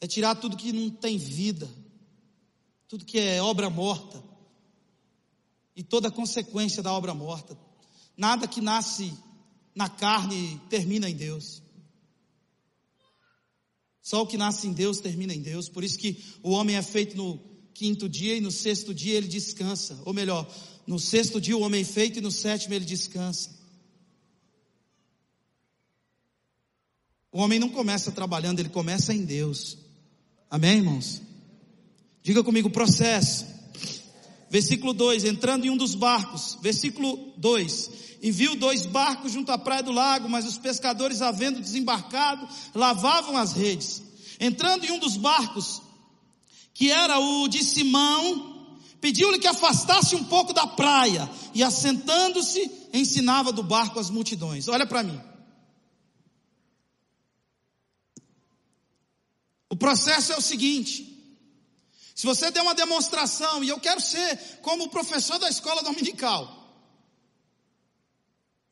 É 0.00 0.08
tirar 0.08 0.34
tudo 0.34 0.56
que 0.56 0.72
não 0.72 0.90
tem 0.90 1.16
vida, 1.18 1.70
tudo 2.88 3.04
que 3.04 3.16
é 3.16 3.40
obra 3.40 3.70
morta 3.70 4.20
e 5.76 5.84
toda 5.84 6.08
a 6.08 6.10
consequência 6.10 6.82
da 6.82 6.92
obra 6.92 7.14
morta. 7.14 7.56
Nada 8.16 8.48
que 8.48 8.60
nasce 8.60 9.16
na 9.72 9.88
carne 9.88 10.60
termina 10.68 11.08
em 11.08 11.14
Deus. 11.14 11.62
Só 14.02 14.22
o 14.22 14.26
que 14.26 14.36
nasce 14.36 14.66
em 14.66 14.72
Deus 14.72 14.98
termina 14.98 15.32
em 15.32 15.40
Deus. 15.40 15.68
Por 15.68 15.84
isso 15.84 15.96
que 15.96 16.20
o 16.42 16.50
homem 16.50 16.74
é 16.74 16.82
feito 16.82 17.16
no 17.16 17.51
quinto 17.74 18.08
dia 18.08 18.36
e 18.36 18.40
no 18.40 18.50
sexto 18.50 18.94
dia 18.94 19.14
ele 19.14 19.28
descansa. 19.28 20.00
Ou 20.04 20.12
melhor, 20.12 20.48
no 20.86 20.98
sexto 20.98 21.40
dia 21.40 21.56
o 21.56 21.60
homem 21.60 21.82
é 21.82 21.84
feito 21.84 22.18
e 22.18 22.22
no 22.22 22.30
sétimo 22.30 22.74
ele 22.74 22.84
descansa. 22.84 23.50
O 27.30 27.40
homem 27.40 27.58
não 27.58 27.70
começa 27.70 28.12
trabalhando, 28.12 28.60
ele 28.60 28.68
começa 28.68 29.14
em 29.14 29.24
Deus. 29.24 29.78
Amém, 30.50 30.78
irmãos? 30.78 31.22
Diga 32.22 32.44
comigo, 32.44 32.68
processo. 32.68 33.46
Versículo 34.50 34.92
2: 34.92 35.24
entrando 35.24 35.64
em 35.64 35.70
um 35.70 35.76
dos 35.76 35.94
barcos. 35.94 36.58
Versículo 36.60 37.32
2: 37.38 37.90
e 38.22 38.30
viu 38.30 38.54
dois 38.54 38.86
barcos 38.86 39.32
junto 39.32 39.50
à 39.50 39.58
praia 39.58 39.82
do 39.82 39.90
lago, 39.90 40.28
mas 40.28 40.46
os 40.46 40.56
pescadores, 40.56 41.20
havendo 41.20 41.60
desembarcado, 41.60 42.48
lavavam 42.72 43.36
as 43.36 43.52
redes. 43.52 44.00
Entrando 44.38 44.84
em 44.84 44.92
um 44.92 44.98
dos 45.00 45.16
barcos, 45.16 45.82
que 46.82 46.90
era 46.90 47.20
o 47.20 47.46
de 47.46 47.62
Simão, 47.62 48.76
pediu-lhe 49.00 49.38
que 49.38 49.46
afastasse 49.46 50.16
um 50.16 50.24
pouco 50.24 50.52
da 50.52 50.66
praia 50.66 51.30
e 51.54 51.62
assentando-se 51.62 52.88
ensinava 52.92 53.52
do 53.52 53.62
barco 53.62 54.00
as 54.00 54.10
multidões. 54.10 54.66
Olha 54.66 54.84
para 54.84 55.04
mim. 55.04 55.22
O 59.70 59.76
processo 59.76 60.32
é 60.32 60.36
o 60.36 60.40
seguinte: 60.40 61.24
se 62.16 62.26
você 62.26 62.50
der 62.50 62.62
uma 62.62 62.74
demonstração, 62.74 63.62
e 63.62 63.68
eu 63.68 63.78
quero 63.78 64.00
ser 64.00 64.36
como 64.60 64.86
o 64.86 64.90
professor 64.90 65.38
da 65.38 65.48
escola 65.48 65.84
dominical, 65.84 66.82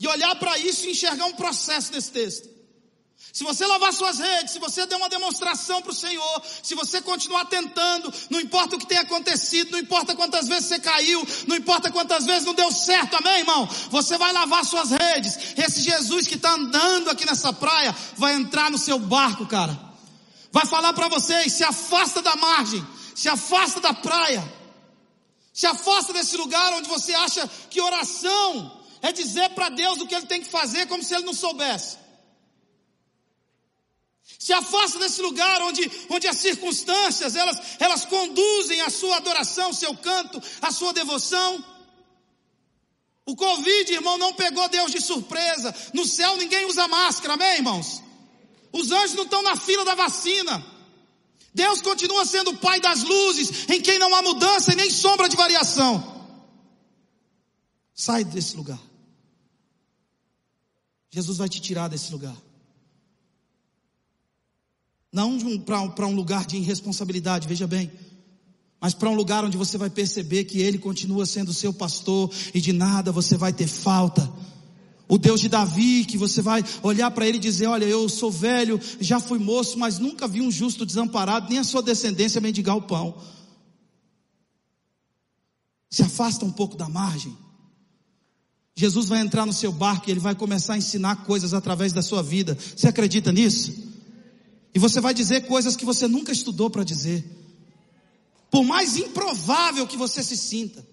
e 0.00 0.08
olhar 0.08 0.34
para 0.34 0.58
isso 0.58 0.84
e 0.84 0.90
enxergar 0.90 1.26
um 1.26 1.34
processo 1.34 1.92
nesse 1.92 2.11
texto. 2.11 2.59
Se 3.33 3.45
você 3.45 3.64
lavar 3.64 3.93
suas 3.93 4.18
redes, 4.18 4.53
se 4.53 4.59
você 4.59 4.87
der 4.87 4.97
uma 4.97 5.09
demonstração 5.09 5.81
para 5.81 5.93
o 5.93 5.95
Senhor, 5.95 6.43
se 6.62 6.74
você 6.74 7.01
continuar 7.01 7.45
tentando, 7.45 8.12
não 8.28 8.41
importa 8.41 8.74
o 8.74 8.78
que 8.78 8.87
tenha 8.87 9.03
acontecido, 9.03 9.70
não 9.70 9.78
importa 9.78 10.16
quantas 10.16 10.49
vezes 10.49 10.66
você 10.66 10.81
caiu, 10.81 11.24
não 11.47 11.55
importa 11.55 11.93
quantas 11.93 12.24
vezes 12.24 12.45
não 12.45 12.55
deu 12.55 12.72
certo, 12.72 13.16
amém, 13.16 13.39
irmão? 13.39 13.68
Você 13.91 14.18
vai 14.18 14.33
lavar 14.33 14.64
suas 14.64 14.91
redes. 14.91 15.55
Esse 15.57 15.81
Jesus 15.81 16.26
que 16.26 16.35
está 16.35 16.55
andando 16.55 17.09
aqui 17.09 17.24
nessa 17.24 17.53
praia 17.53 17.95
vai 18.16 18.35
entrar 18.35 18.68
no 18.68 18.78
seu 18.78 18.99
barco, 18.99 19.47
cara. 19.47 19.78
Vai 20.51 20.66
falar 20.66 20.93
para 20.93 21.07
vocês: 21.07 21.53
se 21.53 21.62
afasta 21.62 22.20
da 22.20 22.35
margem, 22.35 22.85
se 23.14 23.28
afasta 23.28 23.81
da 23.81 23.95
praia, 23.95 24.43
se 25.53 25.66
afasta 25.66 26.12
desse 26.12 26.37
lugar 26.37 26.72
onde 26.72 26.89
você 26.89 27.14
acha 27.14 27.49
que 27.70 27.81
oração 27.81 28.81
é 29.03 29.12
dizer 29.12 29.51
para 29.51 29.68
Deus 29.68 30.01
o 30.01 30.07
que 30.07 30.16
ele 30.16 30.26
tem 30.26 30.43
que 30.43 30.51
fazer, 30.51 30.87
como 30.87 31.05
se 31.05 31.14
ele 31.14 31.24
não 31.24 31.33
soubesse. 31.33 31.99
Se 34.41 34.55
afasta 34.55 34.99
desse 34.99 35.20
lugar 35.20 35.61
onde, 35.61 35.82
onde 36.09 36.26
as 36.26 36.38
circunstâncias, 36.38 37.36
elas, 37.36 37.59
elas 37.78 38.07
conduzem 38.07 38.80
a 38.80 38.88
sua 38.88 39.16
adoração, 39.16 39.70
seu 39.70 39.95
canto, 39.95 40.43
a 40.62 40.72
sua 40.72 40.95
devoção. 40.95 41.62
O 43.26 43.36
Covid, 43.36 43.93
irmão, 43.93 44.16
não 44.16 44.32
pegou 44.32 44.66
Deus 44.70 44.91
de 44.91 45.01
surpresa. 45.03 45.74
No 45.93 46.07
céu 46.07 46.38
ninguém 46.38 46.64
usa 46.64 46.88
máscara, 46.88 47.34
amém, 47.34 47.57
irmãos? 47.57 48.03
Os 48.72 48.91
anjos 48.91 49.14
não 49.14 49.24
estão 49.24 49.43
na 49.43 49.57
fila 49.57 49.84
da 49.84 49.95
vacina. 49.95 50.64
Deus 51.53 51.82
continua 51.82 52.24
sendo 52.24 52.53
o 52.53 52.57
Pai 52.57 52.80
das 52.80 53.03
luzes, 53.03 53.68
em 53.68 53.82
quem 53.82 53.99
não 53.99 54.14
há 54.14 54.22
mudança 54.22 54.72
e 54.72 54.76
nem 54.76 54.88
sombra 54.88 55.28
de 55.28 55.36
variação. 55.36 56.26
Sai 57.95 58.24
desse 58.24 58.57
lugar. 58.57 58.80
Jesus 61.11 61.36
vai 61.36 61.49
te 61.51 61.61
tirar 61.61 61.88
desse 61.88 62.11
lugar. 62.11 62.36
Não 65.12 65.38
para 65.58 66.06
um 66.06 66.14
lugar 66.14 66.46
de 66.46 66.56
irresponsabilidade, 66.56 67.48
veja 67.48 67.66
bem. 67.66 67.90
Mas 68.80 68.94
para 68.94 69.11
um 69.11 69.14
lugar 69.14 69.44
onde 69.44 69.56
você 69.56 69.76
vai 69.76 69.90
perceber 69.90 70.44
que 70.44 70.61
Ele 70.61 70.78
continua 70.78 71.26
sendo 71.26 71.52
seu 71.52 71.72
pastor 71.72 72.30
e 72.54 72.61
de 72.61 72.72
nada 72.72 73.12
você 73.12 73.36
vai 73.36 73.52
ter 73.52 73.66
falta. 73.66 74.32
O 75.08 75.18
Deus 75.18 75.40
de 75.40 75.48
Davi, 75.48 76.04
que 76.04 76.16
você 76.16 76.40
vai 76.40 76.64
olhar 76.84 77.11
para 77.11 77.26
ele 77.26 77.38
e 77.38 77.40
dizer: 77.40 77.66
Olha, 77.66 77.84
eu 77.84 78.08
sou 78.08 78.30
velho, 78.30 78.80
já 79.00 79.18
fui 79.18 79.40
moço, 79.40 79.76
mas 79.76 79.98
nunca 79.98 80.28
vi 80.28 80.40
um 80.40 80.52
justo 80.52 80.86
desamparado, 80.86 81.48
nem 81.50 81.58
a 81.58 81.64
sua 81.64 81.82
descendência 81.82 82.40
mendigar 82.40 82.76
o 82.76 82.82
pão. 82.82 83.20
Se 85.90 86.02
afasta 86.02 86.44
um 86.44 86.52
pouco 86.52 86.76
da 86.76 86.88
margem. 86.88 87.36
Jesus 88.76 89.08
vai 89.08 89.20
entrar 89.20 89.44
no 89.44 89.52
seu 89.52 89.72
barco 89.72 90.08
e 90.08 90.12
ele 90.12 90.20
vai 90.20 90.34
começar 90.36 90.74
a 90.74 90.78
ensinar 90.78 91.24
coisas 91.24 91.52
através 91.52 91.92
da 91.92 92.02
sua 92.02 92.22
vida. 92.22 92.56
Você 92.56 92.86
acredita 92.86 93.32
nisso? 93.32 93.89
E 94.74 94.78
você 94.78 95.00
vai 95.00 95.12
dizer 95.12 95.46
coisas 95.46 95.76
que 95.76 95.84
você 95.84 96.06
nunca 96.06 96.32
estudou 96.32 96.70
para 96.70 96.84
dizer. 96.84 97.24
Por 98.50 98.64
mais 98.64 98.96
improvável 98.96 99.86
que 99.86 99.96
você 99.96 100.22
se 100.22 100.36
sinta. 100.36 100.86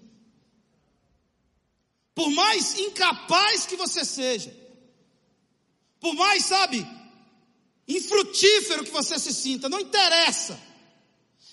Por 2.14 2.30
mais 2.30 2.78
incapaz 2.78 3.66
que 3.66 3.76
você 3.76 4.04
seja. 4.04 4.54
Por 6.00 6.14
mais, 6.14 6.44
sabe, 6.44 6.86
infrutífero 7.86 8.84
que 8.84 8.90
você 8.90 9.18
se 9.18 9.32
sinta, 9.32 9.68
não 9.68 9.80
interessa. 9.80 10.58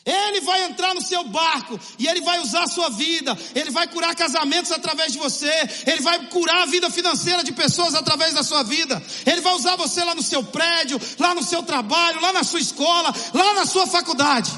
Ele 0.06 0.42
vai 0.42 0.66
entrar 0.66 0.94
no 0.94 1.02
seu 1.02 1.24
barco 1.24 1.80
e 1.98 2.08
ele 2.08 2.22
vai 2.22 2.40
usar 2.40 2.64
a 2.64 2.68
sua 2.68 2.90
vida. 2.90 3.36
Ele 3.56 3.72
vai 3.72 3.88
curar 3.88 4.16
casamentos 4.16 4.72
através 4.72 5.12
de 5.12 5.18
você. 5.18 5.52
Ele 5.88 6.02
vai 6.02 6.28
curar 6.28 6.62
a 6.62 6.66
vida 6.68 6.92
financeira 6.92 7.44
de 7.44 7.52
pessoas 7.52 7.96
através 7.96 8.36
da 8.36 8.44
sua 8.44 8.62
vida. 8.62 9.02
Ele 9.26 9.42
vai 9.42 9.56
usar 9.56 9.76
você 9.76 10.04
lá 10.04 10.14
no 10.14 10.22
seu 10.22 10.44
prédio, 10.44 11.02
lá 11.18 11.34
no 11.34 11.42
seu 11.42 11.64
trabalho, 11.64 12.22
lá 12.22 12.32
na 12.32 12.44
sua 12.44 12.60
escola, 12.60 13.12
lá 13.34 13.56
na 13.56 13.66
sua 13.66 13.88
faculdade. 13.88 14.52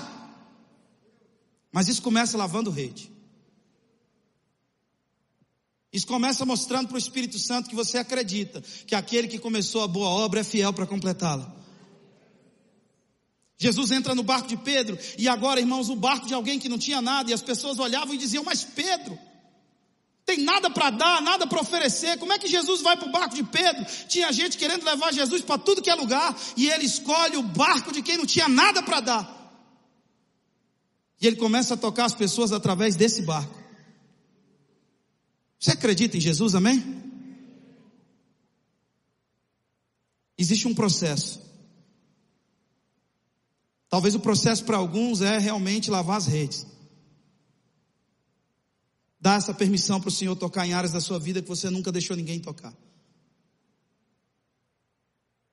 Mas 1.71 1.87
isso 1.87 2.01
começa 2.01 2.37
lavando 2.37 2.69
rede. 2.69 3.09
Isso 5.93 6.05
começa 6.05 6.45
mostrando 6.45 6.89
para 6.89 6.95
o 6.95 6.99
Espírito 6.99 7.39
Santo 7.39 7.69
que 7.69 7.75
você 7.75 7.97
acredita 7.97 8.61
que 8.85 8.93
aquele 8.93 9.29
que 9.29 9.39
começou 9.39 9.81
a 9.81 9.87
boa 9.87 10.09
obra 10.09 10.41
é 10.41 10.43
fiel 10.43 10.73
para 10.73 10.85
completá-la. 10.85 11.55
Jesus 13.57 13.89
entra 13.91 14.13
no 14.13 14.21
barco 14.21 14.47
de 14.47 14.55
Pedro 14.55 14.97
e 15.17 15.27
agora, 15.27 15.59
irmãos, 15.59 15.89
o 15.89 15.95
barco 15.95 16.27
de 16.27 16.33
alguém 16.33 16.59
que 16.59 16.69
não 16.69 16.77
tinha 16.77 17.01
nada 17.01 17.31
e 17.31 17.33
as 17.33 17.41
pessoas 17.41 17.79
olhavam 17.79 18.13
e 18.13 18.17
diziam: 18.17 18.43
Mas 18.43 18.63
Pedro, 18.63 19.17
tem 20.23 20.43
nada 20.43 20.69
para 20.69 20.91
dar, 20.91 21.21
nada 21.21 21.47
para 21.47 21.61
oferecer. 21.61 22.19
Como 22.19 22.33
é 22.33 22.37
que 22.37 22.47
Jesus 22.47 22.81
vai 22.81 22.95
para 22.95 23.07
o 23.07 23.11
barco 23.11 23.33
de 23.33 23.43
Pedro? 23.43 23.83
Tinha 24.07 24.31
gente 24.31 24.57
querendo 24.57 24.83
levar 24.85 25.11
Jesus 25.11 25.41
para 25.41 25.57
tudo 25.57 25.81
que 25.81 25.89
é 25.89 25.95
lugar 25.95 26.37
e 26.55 26.69
ele 26.69 26.85
escolhe 26.85 27.37
o 27.37 27.41
barco 27.41 27.91
de 27.91 28.03
quem 28.03 28.17
não 28.17 28.25
tinha 28.25 28.47
nada 28.47 28.83
para 28.83 28.99
dar. 28.99 29.37
E 31.19 31.25
ele 31.25 31.37
começa 31.37 31.73
a 31.73 31.77
tocar 31.77 32.05
as 32.05 32.13
pessoas 32.13 32.51
através 32.51 32.95
desse 32.95 33.23
barco. 33.23 33.57
Você 35.57 35.71
acredita 35.71 36.17
em 36.17 36.21
Jesus, 36.21 36.53
amém? 36.53 37.01
Existe 40.37 40.67
um 40.67 40.75
processo. 40.75 41.46
Talvez 43.97 44.13
o 44.13 44.19
processo 44.19 44.63
para 44.63 44.77
alguns 44.77 45.21
é 45.21 45.39
realmente 45.39 45.89
lavar 45.89 46.17
as 46.17 46.27
redes. 46.27 46.67
Dar 49.19 49.37
essa 49.37 49.55
permissão 49.55 49.99
para 49.99 50.09
o 50.09 50.11
Senhor 50.11 50.35
tocar 50.35 50.67
em 50.67 50.73
áreas 50.73 50.91
da 50.91 51.01
sua 51.01 51.17
vida 51.17 51.41
que 51.41 51.47
você 51.47 51.67
nunca 51.71 51.91
deixou 51.91 52.15
ninguém 52.15 52.39
tocar. 52.39 52.71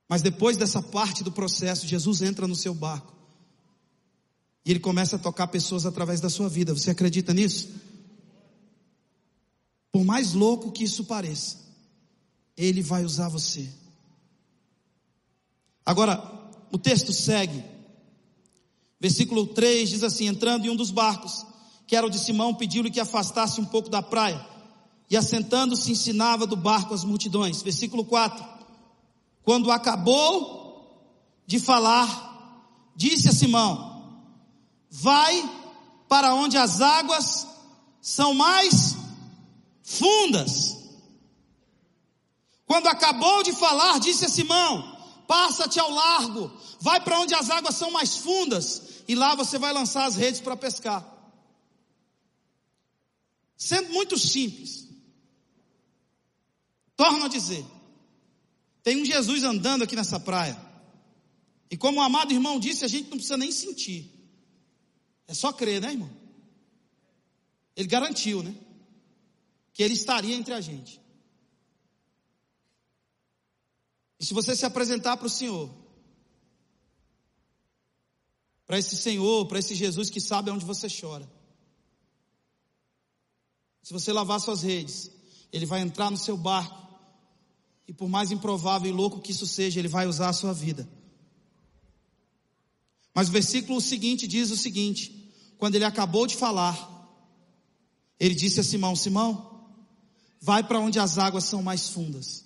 Mas 0.07 0.20
depois 0.20 0.59
dessa 0.59 0.82
parte 0.82 1.24
do 1.24 1.32
processo, 1.32 1.86
Jesus 1.86 2.20
entra 2.20 2.47
no 2.47 2.55
seu 2.55 2.74
barco. 2.74 3.14
E 4.62 4.72
ele 4.72 4.78
começa 4.78 5.16
a 5.16 5.18
tocar 5.18 5.47
pessoas 5.47 5.86
através 5.86 6.20
da 6.20 6.28
sua 6.28 6.51
vida. 6.51 6.74
Você 6.74 6.90
acredita 6.90 7.32
nisso? 7.32 7.70
Por 9.90 10.05
mais 10.05 10.34
louco 10.34 10.70
que 10.70 10.84
isso 10.84 11.05
pareça, 11.05 11.61
ele 12.55 12.82
vai 12.82 13.07
usar 13.07 13.30
você. 13.30 13.66
Agora, 15.86 16.22
o 16.70 16.76
texto 16.76 17.11
segue 17.11 17.72
Versículo 19.05 19.46
3 19.46 19.90
diz 19.90 20.02
assim: 20.02 20.28
Entrando 20.28 20.64
em 20.64 20.70
um 20.70 20.74
dos 20.74 20.90
barcos, 20.90 21.44
que 21.86 21.94
era 21.94 22.07
o 22.07 22.09
de 22.09 22.18
Simão, 22.18 22.55
pediu-lhe 22.55 22.90
que 22.90 22.98
afastasse 22.98 23.61
um 23.61 23.64
pouco 23.66 23.90
da 23.90 24.00
praia, 24.00 24.42
e 25.11 25.14
assentando-se 25.14 25.92
ensinava 25.92 26.46
do 26.46 26.57
barco 26.57 26.94
as 26.94 27.05
multidões. 27.05 27.61
Versículo 27.61 28.02
4: 28.07 28.42
Quando 29.42 29.70
acabou 29.70 31.07
de 31.46 31.61
falar, 31.61 32.88
disse 32.96 33.28
a 33.28 33.32
Simão: 33.32 34.22
Vai 34.90 35.50
para 36.09 36.34
onde 36.34 36.57
as 36.57 36.80
águas 36.80 37.46
são 38.00 38.32
mais 38.32 38.96
fundas. 39.82 40.78
Quando 42.64 42.86
acabou 42.86 43.42
de 43.42 43.52
falar, 43.52 44.00
disse 44.00 44.24
a 44.24 44.30
Simão: 44.30 44.93
Passa-te 45.27 45.81
ao 45.81 45.91
largo, 45.91 46.53
vai 46.81 47.01
para 47.01 47.18
onde 47.20 47.35
as 47.35 47.51
águas 47.51 47.77
são 47.77 47.91
mais 47.91 48.16
fundas 48.16 49.03
e 49.09 49.14
lá 49.14 49.35
você 49.35 49.59
vai 49.59 49.72
lançar 49.72 50.07
as 50.07 50.16
redes 50.16 50.41
para 50.41 50.57
pescar. 50.57 51.05
Sendo 53.57 53.93
muito 53.93 54.18
simples, 54.18 54.89
torno 56.97 57.25
a 57.25 57.29
dizer: 57.29 57.64
tem 58.83 59.01
um 59.01 59.05
Jesus 59.05 59.45
andando 59.45 59.83
aqui 59.83 59.97
nessa 59.97 60.20
praia, 60.20 60.61
e 61.70 61.77
como 61.77 61.99
o 61.99 62.03
amado 62.03 62.33
irmão 62.33 62.61
disse, 62.61 62.85
a 62.85 62.89
gente 62.89 63.05
não 63.05 63.16
precisa 63.16 63.37
nem 63.37 63.51
sentir, 63.51 64.11
é 65.27 65.33
só 65.33 65.53
crer, 65.53 65.81
né, 65.81 65.93
irmão? 65.93 66.11
Ele 67.77 67.89
garantiu, 67.89 68.43
né? 68.43 68.55
Que 69.72 69.83
ele 69.83 69.95
estaria 69.95 70.35
entre 70.35 70.55
a 70.55 70.61
gente. 70.61 71.01
E 74.18 74.24
se 74.24 74.34
você 74.34 74.54
se 74.54 74.64
apresentar 74.64 75.16
para 75.16 75.26
o 75.26 75.30
Senhor, 75.30 75.70
para 78.66 78.78
esse 78.78 78.96
Senhor, 78.96 79.46
para 79.46 79.58
esse 79.58 79.74
Jesus 79.74 80.10
que 80.10 80.20
sabe 80.20 80.50
onde 80.50 80.64
você 80.64 80.88
chora. 80.88 81.30
Se 83.82 83.92
você 83.92 84.12
lavar 84.12 84.40
suas 84.40 84.62
redes, 84.62 85.10
Ele 85.52 85.66
vai 85.66 85.80
entrar 85.80 86.10
no 86.10 86.16
seu 86.16 86.36
barco, 86.36 86.82
e 87.86 87.92
por 87.92 88.08
mais 88.08 88.30
improvável 88.30 88.88
e 88.88 88.92
louco 88.92 89.20
que 89.20 89.32
isso 89.32 89.46
seja, 89.46 89.78
Ele 89.78 89.88
vai 89.88 90.06
usar 90.06 90.30
a 90.30 90.32
sua 90.32 90.54
vida. 90.54 90.88
Mas 93.14 93.28
o 93.28 93.32
versículo 93.32 93.80
seguinte 93.80 94.26
diz 94.26 94.50
o 94.50 94.56
seguinte: 94.56 95.32
quando 95.56 95.76
ele 95.76 95.84
acabou 95.84 96.26
de 96.26 96.36
falar, 96.36 96.90
ele 98.18 98.34
disse 98.34 98.60
a 98.60 98.64
Simão: 98.64 98.96
Simão, 98.96 99.70
vai 100.40 100.62
para 100.64 100.80
onde 100.80 100.98
as 100.98 101.16
águas 101.16 101.44
são 101.44 101.62
mais 101.62 101.88
fundas. 101.88 102.43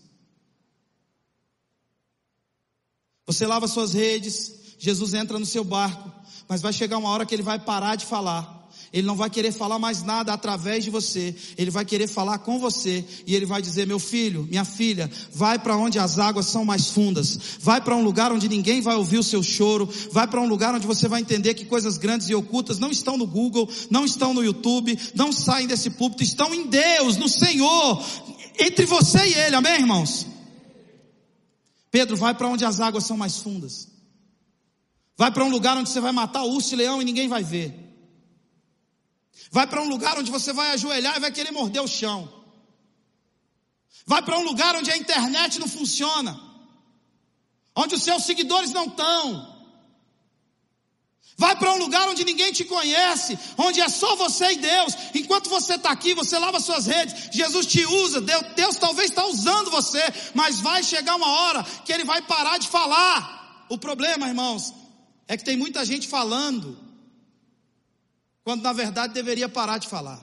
Você 3.28 3.46
lava 3.46 3.68
suas 3.68 3.92
redes, 3.92 4.52
Jesus 4.78 5.12
entra 5.12 5.38
no 5.38 5.44
seu 5.44 5.62
barco, 5.62 6.10
mas 6.48 6.62
vai 6.62 6.72
chegar 6.72 6.96
uma 6.96 7.10
hora 7.10 7.26
que 7.26 7.34
ele 7.34 7.42
vai 7.42 7.58
parar 7.58 7.94
de 7.94 8.06
falar. 8.06 8.56
Ele 8.90 9.06
não 9.06 9.16
vai 9.16 9.28
querer 9.28 9.52
falar 9.52 9.78
mais 9.78 10.02
nada 10.02 10.32
através 10.32 10.82
de 10.82 10.88
você. 10.88 11.36
Ele 11.58 11.70
vai 11.70 11.84
querer 11.84 12.06
falar 12.06 12.38
com 12.38 12.58
você 12.58 13.04
e 13.26 13.36
ele 13.36 13.44
vai 13.44 13.60
dizer: 13.60 13.86
"Meu 13.86 13.98
filho, 13.98 14.44
minha 14.48 14.64
filha, 14.64 15.10
vai 15.30 15.58
para 15.58 15.76
onde 15.76 15.98
as 15.98 16.18
águas 16.18 16.46
são 16.46 16.64
mais 16.64 16.88
fundas. 16.88 17.38
Vai 17.60 17.82
para 17.82 17.94
um 17.94 18.02
lugar 18.02 18.32
onde 18.32 18.48
ninguém 18.48 18.80
vai 18.80 18.96
ouvir 18.96 19.18
o 19.18 19.22
seu 19.22 19.42
choro. 19.42 19.86
Vai 20.10 20.26
para 20.26 20.40
um 20.40 20.48
lugar 20.48 20.74
onde 20.74 20.86
você 20.86 21.06
vai 21.06 21.20
entender 21.20 21.52
que 21.52 21.66
coisas 21.66 21.98
grandes 21.98 22.30
e 22.30 22.34
ocultas 22.34 22.78
não 22.78 22.90
estão 22.90 23.18
no 23.18 23.26
Google, 23.26 23.68
não 23.90 24.06
estão 24.06 24.32
no 24.32 24.42
YouTube, 24.42 24.98
não 25.14 25.32
saem 25.32 25.66
desse 25.66 25.90
púlpito, 25.90 26.22
estão 26.22 26.54
em 26.54 26.66
Deus, 26.66 27.18
no 27.18 27.28
Senhor, 27.28 28.02
entre 28.58 28.86
você 28.86 29.18
e 29.18 29.34
ele. 29.34 29.54
Amém, 29.54 29.80
irmãos? 29.80 30.37
Pedro, 31.90 32.16
vai 32.16 32.34
para 32.34 32.48
onde 32.48 32.64
as 32.64 32.80
águas 32.80 33.04
são 33.04 33.16
mais 33.16 33.38
fundas. 33.38 33.88
Vai 35.16 35.30
para 35.30 35.44
um 35.44 35.50
lugar 35.50 35.76
onde 35.76 35.88
você 35.88 36.00
vai 36.00 36.12
matar 36.12 36.42
o 36.42 36.52
urso 36.52 36.74
e 36.74 36.76
leão 36.76 37.02
e 37.02 37.04
ninguém 37.04 37.28
vai 37.28 37.42
ver. 37.42 37.74
Vai 39.50 39.66
para 39.66 39.82
um 39.82 39.88
lugar 39.88 40.18
onde 40.18 40.30
você 40.30 40.52
vai 40.52 40.72
ajoelhar 40.72 41.16
e 41.16 41.20
vai 41.20 41.32
querer 41.32 41.50
morder 41.50 41.82
o 41.82 41.88
chão. 41.88 42.32
Vai 44.06 44.22
para 44.22 44.38
um 44.38 44.44
lugar 44.44 44.76
onde 44.76 44.90
a 44.90 44.96
internet 44.96 45.58
não 45.58 45.68
funciona. 45.68 46.38
Onde 47.74 47.94
os 47.94 48.02
seus 48.02 48.24
seguidores 48.24 48.72
não 48.72 48.86
estão. 48.86 49.57
Vai 51.40 51.54
para 51.54 51.72
um 51.72 51.78
lugar 51.78 52.08
onde 52.08 52.24
ninguém 52.24 52.52
te 52.52 52.64
conhece, 52.64 53.38
onde 53.56 53.80
é 53.80 53.88
só 53.88 54.16
você 54.16 54.54
e 54.54 54.56
Deus. 54.56 54.92
Enquanto 55.14 55.48
você 55.48 55.76
está 55.76 55.92
aqui, 55.92 56.12
você 56.12 56.36
lava 56.36 56.58
suas 56.58 56.86
redes, 56.86 57.28
Jesus 57.32 57.64
te 57.64 57.86
usa, 57.86 58.20
Deus, 58.20 58.42
Deus 58.56 58.76
talvez 58.76 59.08
está 59.10 59.24
usando 59.24 59.70
você, 59.70 60.02
mas 60.34 60.58
vai 60.58 60.82
chegar 60.82 61.14
uma 61.14 61.28
hora 61.28 61.62
que 61.84 61.92
Ele 61.92 62.02
vai 62.02 62.20
parar 62.22 62.58
de 62.58 62.66
falar. 62.66 63.66
O 63.70 63.78
problema, 63.78 64.26
irmãos, 64.26 64.74
é 65.28 65.36
que 65.36 65.44
tem 65.44 65.56
muita 65.56 65.84
gente 65.84 66.08
falando, 66.08 66.76
quando 68.42 68.62
na 68.62 68.72
verdade 68.72 69.14
deveria 69.14 69.48
parar 69.48 69.78
de 69.78 69.86
falar 69.86 70.20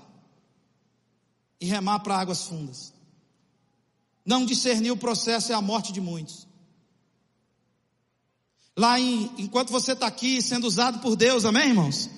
e 1.61 1.65
remar 1.65 1.99
para 1.99 2.19
águas 2.19 2.43
fundas. 2.43 2.93
Não 4.25 4.45
discernir 4.45 4.91
o 4.91 4.97
processo 4.97 5.53
é 5.53 5.55
a 5.55 5.61
morte 5.61 5.93
de 5.93 6.01
muitos. 6.01 6.44
Lá 8.77 8.99
em, 8.99 9.31
enquanto 9.37 9.71
você 9.71 9.93
está 9.93 10.07
aqui 10.07 10.41
sendo 10.41 10.67
usado 10.67 10.99
por 10.99 11.15
Deus, 11.15 11.45
amém, 11.45 11.69
irmãos? 11.69 12.09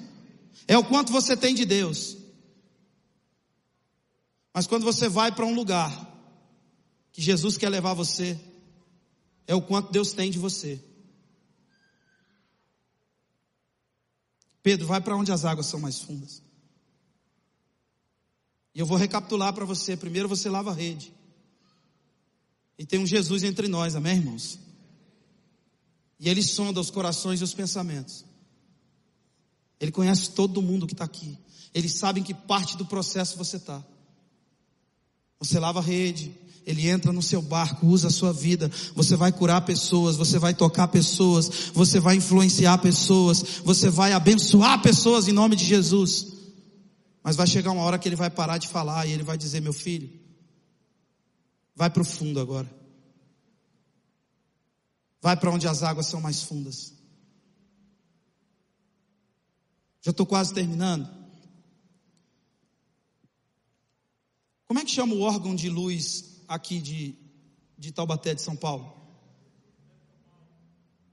É 0.67 0.77
o 0.77 0.83
quanto 0.83 1.11
você 1.11 1.37
tem 1.37 1.53
de 1.53 1.65
Deus. 1.65 2.17
Mas 4.53 4.65
quando 4.65 4.83
você 4.83 5.07
vai 5.07 5.31
para 5.31 5.45
um 5.45 5.53
lugar 5.53 5.91
que 7.11 7.21
Jesus 7.21 7.57
quer 7.57 7.69
levar 7.69 7.93
você, 7.93 8.39
é 9.45 9.53
o 9.53 9.61
quanto 9.61 9.91
Deus 9.91 10.13
tem 10.13 10.31
de 10.31 10.39
você. 10.39 10.83
Pedro, 14.63 14.87
vai 14.87 14.99
para 14.99 15.15
onde 15.15 15.31
as 15.31 15.45
águas 15.45 15.67
são 15.67 15.79
mais 15.79 15.99
fundas. 15.99 16.41
E 18.73 18.79
eu 18.79 18.85
vou 18.85 18.97
recapitular 18.97 19.53
para 19.53 19.63
você. 19.63 19.95
Primeiro 19.95 20.27
você 20.27 20.49
lava 20.49 20.71
a 20.71 20.73
rede. 20.73 21.13
E 22.77 22.85
tem 22.85 22.99
um 22.99 23.05
Jesus 23.05 23.43
entre 23.43 23.67
nós, 23.67 23.95
amém, 23.95 24.17
irmãos? 24.17 24.66
E 26.19 26.29
ele 26.29 26.41
sonda 26.41 26.79
os 26.79 26.89
corações 26.89 27.41
e 27.41 27.43
os 27.43 27.53
pensamentos. 27.53 28.25
Ele 29.79 29.91
conhece 29.91 30.31
todo 30.31 30.61
mundo 30.61 30.87
que 30.87 30.93
está 30.93 31.05
aqui. 31.05 31.37
Ele 31.73 31.87
sabe 31.87 32.19
em 32.19 32.23
que 32.23 32.33
parte 32.33 32.75
do 32.75 32.85
processo 32.85 33.37
você 33.37 33.57
está. 33.57 33.83
Você 35.39 35.59
lava 35.59 35.79
a 35.79 35.83
rede, 35.83 36.33
ele 36.65 36.89
entra 36.89 37.13
no 37.13 37.21
seu 37.21 37.41
barco, 37.41 37.85
usa 37.85 38.07
a 38.07 38.11
sua 38.11 38.33
vida. 38.33 38.71
Você 38.95 39.15
vai 39.15 39.31
curar 39.31 39.61
pessoas, 39.61 40.15
você 40.15 40.39
vai 40.39 40.53
tocar 40.53 40.87
pessoas, 40.87 41.71
você 41.73 41.99
vai 41.99 42.15
influenciar 42.15 42.79
pessoas, 42.79 43.61
você 43.63 43.89
vai 43.89 44.13
abençoar 44.13 44.81
pessoas 44.81 45.27
em 45.27 45.31
nome 45.31 45.55
de 45.55 45.63
Jesus. 45.63 46.27
Mas 47.23 47.35
vai 47.35 47.45
chegar 47.45 47.71
uma 47.71 47.83
hora 47.83 47.99
que 47.99 48.07
ele 48.07 48.15
vai 48.15 48.29
parar 48.29 48.57
de 48.57 48.67
falar 48.67 49.05
e 49.05 49.11
ele 49.11 49.23
vai 49.23 49.37
dizer: 49.37 49.61
Meu 49.61 49.73
filho, 49.73 50.09
vai 51.75 51.89
para 51.89 52.01
o 52.01 52.05
fundo 52.05 52.39
agora. 52.39 52.76
Vai 55.21 55.35
para 55.35 55.51
onde 55.51 55.67
as 55.67 55.83
águas 55.83 56.07
são 56.07 56.21
mais 56.21 56.43
fundas. 56.43 56.93
Já 60.01 60.11
estou 60.11 60.25
quase 60.25 60.53
terminando. 60.53 61.09
Como 64.67 64.79
é 64.79 64.85
que 64.85 64.91
chama 64.91 65.13
o 65.13 65.21
órgão 65.21 65.55
de 65.55 65.69
luz 65.69 66.43
aqui 66.47 66.79
de, 66.79 67.15
de 67.77 67.91
Taubaté 67.91 68.33
de 68.35 68.41
São 68.41 68.55
Paulo? 68.55 68.95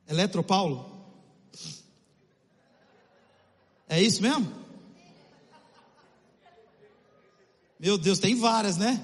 Eletropaulo? 0.07 0.93
É 3.89 4.03
isso 4.03 4.21
mesmo? 4.21 4.53
Meu 7.79 7.99
Deus, 7.99 8.19
tem 8.19 8.35
várias, 8.35 8.77
né? 8.77 9.03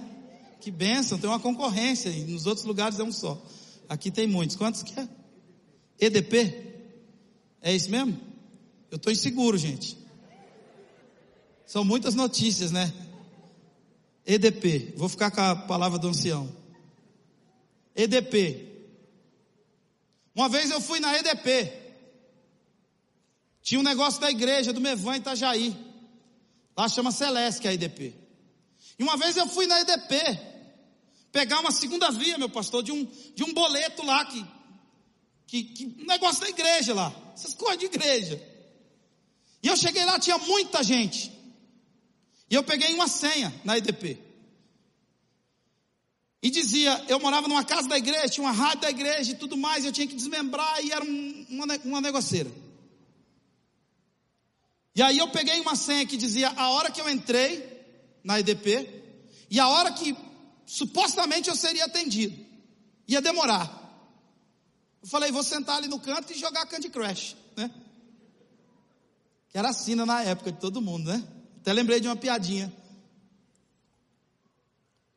Que 0.61 0.71
benção, 0.71 1.19
tem 1.19 1.29
uma 1.29 1.41
concorrência. 1.41 2.11
Nos 2.27 2.47
outros 2.47 2.67
lugares 2.67 2.99
é 2.99 3.05
um 3.05 3.13
só. 3.13 3.41
Aqui 3.91 4.09
tem 4.09 4.25
muitos. 4.25 4.55
Quantos 4.55 4.85
que 4.85 5.01
é? 5.01 5.09
EDP? 5.99 6.87
É 7.61 7.75
isso 7.75 7.91
mesmo? 7.91 8.21
Eu 8.89 8.97
estou 8.97 9.13
inseguro, 9.13 9.59
gente. 9.59 9.99
São 11.67 11.85
muitas 11.85 12.15
notícias, 12.15 12.71
né? 12.71 12.93
EDP, 14.25 14.95
vou 14.97 15.09
ficar 15.09 15.33
com 15.33 15.41
a 15.41 15.57
palavra 15.57 15.99
do 15.99 16.07
ancião. 16.07 16.49
EDP. 17.97 18.69
Uma 20.37 20.49
vez 20.49 20.71
eu 20.71 20.81
fui 20.81 21.01
na 21.01 21.13
EDP. 21.19 21.73
Tinha 23.61 23.81
um 23.81 23.85
negócio 23.85 24.21
da 24.21 24.31
igreja 24.31 24.73
do 24.73 24.81
Mevan 24.81 25.17
Itajaí. 25.17 25.77
Lá 26.77 26.89
chama 26.89 27.11
Celeste, 27.11 27.67
a 27.67 27.75
EDP. 27.75 28.15
E 28.97 29.03
uma 29.03 29.17
vez 29.17 29.37
eu 29.37 29.49
fui 29.49 29.67
na 29.67 29.81
EDP. 29.81 30.50
Pegar 31.33 31.61
uma 31.61 31.71
segunda 31.71 32.11
via, 32.11 32.39
meu 32.39 32.49
pastor, 32.49 32.83
de 32.83 32.91
um, 32.91 33.05
de 33.35 33.45
um 33.45 33.53
boleto 33.55 34.05
lá 34.05 34.25
que, 34.25 34.45
que, 35.47 35.63
que 35.63 36.03
um 36.03 36.07
negócio 36.07 36.41
da 36.41 36.49
igreja 36.49 36.93
lá. 36.95 37.15
Essas 37.35 37.55
coisas 37.55 37.79
de 37.79 37.87
igreja. 37.87 38.43
E 39.63 39.69
eu 39.69 39.77
cheguei 39.77 40.05
lá, 40.05 40.19
tinha 40.19 40.39
muita 40.39 40.83
gente. 40.83 41.31
E 42.51 42.55
eu 42.55 42.63
peguei 42.65 42.93
uma 42.95 43.07
senha 43.07 43.55
na 43.65 43.79
EDP. 43.79 44.19
E 46.43 46.51
dizia, 46.51 47.05
eu 47.07 47.21
morava 47.21 47.47
numa 47.47 47.65
casa 47.65 47.87
da 47.87 47.99
igreja, 47.99 48.29
tinha 48.31 48.47
uma 48.47 48.53
rádio 48.53 48.81
da 48.81 48.91
igreja 48.91 49.33
e 49.33 49.37
tudo 49.37 49.57
mais, 49.57 49.85
eu 49.85 49.93
tinha 49.93 50.07
que 50.07 50.15
desmembrar 50.15 50.83
e 50.83 50.91
era 50.91 51.05
um, 51.05 51.47
uma, 51.51 51.67
uma 51.85 52.01
negoceira. 52.01 52.51
E 54.97 55.03
aí 55.03 55.19
eu 55.19 55.29
peguei 55.29 55.61
uma 55.61 55.77
senha 55.77 56.07
que 56.07 56.17
dizia 56.17 56.49
a 56.57 56.71
hora 56.71 56.91
que 56.91 57.01
eu 57.01 57.09
entrei 57.09 57.85
na 58.25 58.41
EDP 58.41 58.89
e 59.51 59.61
a 59.61 59.69
hora 59.69 59.93
que 59.93 60.17
supostamente 60.71 61.51
eu 61.51 61.57
seria 61.57 61.85
atendido. 61.85 62.47
Ia 63.09 63.21
demorar. 63.21 63.77
Eu 65.03 65.09
falei, 65.09 65.33
vou 65.33 65.43
sentar 65.43 65.79
ali 65.79 65.89
no 65.89 65.99
canto 65.99 66.33
e 66.33 66.39
jogar 66.39 66.65
Candy 66.67 66.89
Crush, 66.89 67.37
né? 67.57 67.69
Que 69.49 69.59
era 69.59 69.71
a 69.71 69.73
sina 69.73 70.07
na 70.07 70.23
época 70.23 70.53
de 70.53 70.61
todo 70.61 70.81
mundo, 70.81 71.11
né? 71.11 71.27
Até 71.61 71.73
lembrei 71.73 71.99
de 71.99 72.07
uma 72.07 72.15
piadinha. 72.15 72.73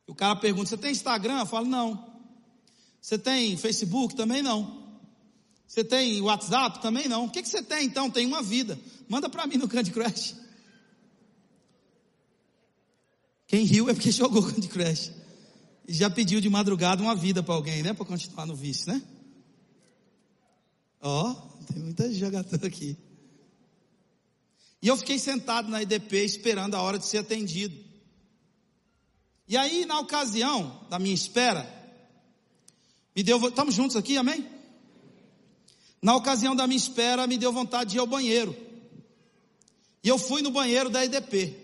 O 0.07 0.15
cara 0.15 0.35
pergunta: 0.35 0.69
Você 0.69 0.77
tem 0.77 0.91
Instagram? 0.91 1.39
Eu 1.39 1.45
falo: 1.45 1.67
Não. 1.67 2.11
Você 2.99 3.17
tem 3.17 3.55
Facebook? 3.55 4.15
Também 4.15 4.41
não. 4.41 4.91
Você 5.67 5.83
tem 5.83 6.19
WhatsApp? 6.21 6.81
Também 6.81 7.07
não. 7.07 7.25
O 7.25 7.29
que, 7.29 7.43
que 7.43 7.49
você 7.49 7.61
tem 7.61 7.85
então? 7.85 8.09
Tem 8.09 8.25
uma 8.25 8.41
vida. 8.41 8.79
Manda 9.07 9.29
para 9.29 9.45
mim 9.45 9.57
no 9.57 9.67
Candy 9.67 9.91
Crush. 9.91 10.35
Quem 13.45 13.65
riu 13.65 13.87
é 13.89 13.93
porque 13.93 14.09
jogou 14.11 14.41
Candy 14.41 14.67
Crush. 14.67 15.22
Já 15.87 16.09
pediu 16.09 16.39
de 16.39 16.49
madrugada 16.49 17.01
uma 17.01 17.15
vida 17.15 17.43
para 17.43 17.53
alguém, 17.53 17.83
né? 17.83 17.93
Para 17.93 18.05
continuar 18.05 18.45
no 18.45 18.55
vício, 18.55 18.91
né? 18.91 19.01
Ó, 21.01 21.31
oh, 21.31 21.63
tem 21.65 21.83
muita 21.83 22.11
jogadora 22.13 22.67
aqui. 22.67 22.97
E 24.81 24.87
eu 24.87 24.97
fiquei 24.97 25.19
sentado 25.19 25.69
na 25.69 25.81
IDP 25.81 26.23
esperando 26.23 26.75
a 26.75 26.81
hora 26.81 26.97
de 26.97 27.05
ser 27.05 27.19
atendido. 27.19 27.77
E 29.47 29.57
aí, 29.57 29.85
na 29.85 29.99
ocasião 29.99 30.85
da 30.89 30.97
minha 30.97 31.13
espera, 31.13 31.67
me 33.15 33.23
deu, 33.23 33.45
estamos 33.47 33.75
juntos 33.75 33.95
aqui, 33.95 34.17
amém? 34.17 34.47
Na 36.01 36.15
ocasião 36.15 36.55
da 36.55 36.67
minha 36.67 36.77
espera, 36.77 37.27
me 37.27 37.37
deu 37.37 37.51
vontade 37.51 37.91
de 37.91 37.97
ir 37.97 37.99
ao 37.99 38.07
banheiro. 38.07 38.55
E 40.03 40.07
eu 40.09 40.17
fui 40.17 40.41
no 40.41 40.51
banheiro 40.51 40.89
da 40.89 41.03
IDP. 41.03 41.55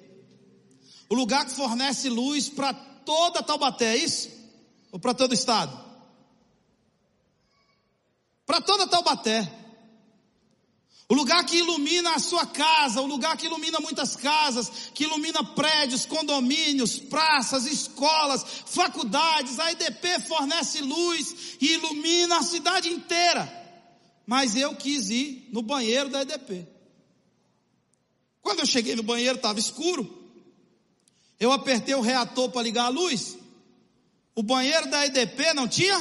O 1.09 1.15
lugar 1.15 1.45
que 1.45 1.51
fornece 1.51 2.07
luz 2.07 2.47
para 2.47 2.73
toda 3.09 3.41
Taubaté, 3.41 3.93
é 3.93 3.97
isso? 3.97 4.29
Ou 4.91 4.99
para 4.99 5.15
todo 5.15 5.31
o 5.31 5.33
estado? 5.33 5.75
Para 8.45 8.61
toda 8.61 8.85
Taubaté. 8.85 9.51
O 11.07 11.15
lugar 11.15 11.43
que 11.43 11.57
ilumina 11.57 12.13
a 12.13 12.19
sua 12.19 12.45
casa, 12.45 13.01
o 13.01 13.07
lugar 13.07 13.35
que 13.35 13.47
ilumina 13.47 13.79
muitas 13.79 14.15
casas, 14.15 14.91
que 14.93 15.05
ilumina 15.05 15.43
prédios, 15.43 16.05
condomínios, 16.05 16.99
praças, 16.99 17.65
escolas, 17.65 18.45
faculdades, 18.67 19.59
a 19.59 19.71
IDP 19.71 20.19
fornece 20.27 20.79
luz 20.81 21.57
e 21.59 21.73
ilumina 21.73 22.37
a 22.37 22.43
cidade 22.43 22.89
inteira. 22.89 23.51
Mas 24.23 24.55
eu 24.55 24.75
quis 24.75 25.09
ir 25.09 25.49
no 25.51 25.63
banheiro 25.63 26.09
da 26.09 26.21
IDP. 26.21 26.67
Quando 28.39 28.59
eu 28.59 28.67
cheguei 28.67 28.95
no 28.95 29.01
banheiro 29.01 29.37
estava 29.37 29.57
escuro. 29.57 30.18
Eu 31.39 31.51
apertei 31.51 31.95
o 31.95 32.01
reator 32.01 32.49
para 32.49 32.61
ligar 32.61 32.85
a 32.85 32.89
luz. 32.89 33.37
O 34.35 34.43
banheiro 34.43 34.89
da 34.89 35.05
IDP 35.05 35.53
não 35.53 35.67
tinha? 35.67 35.99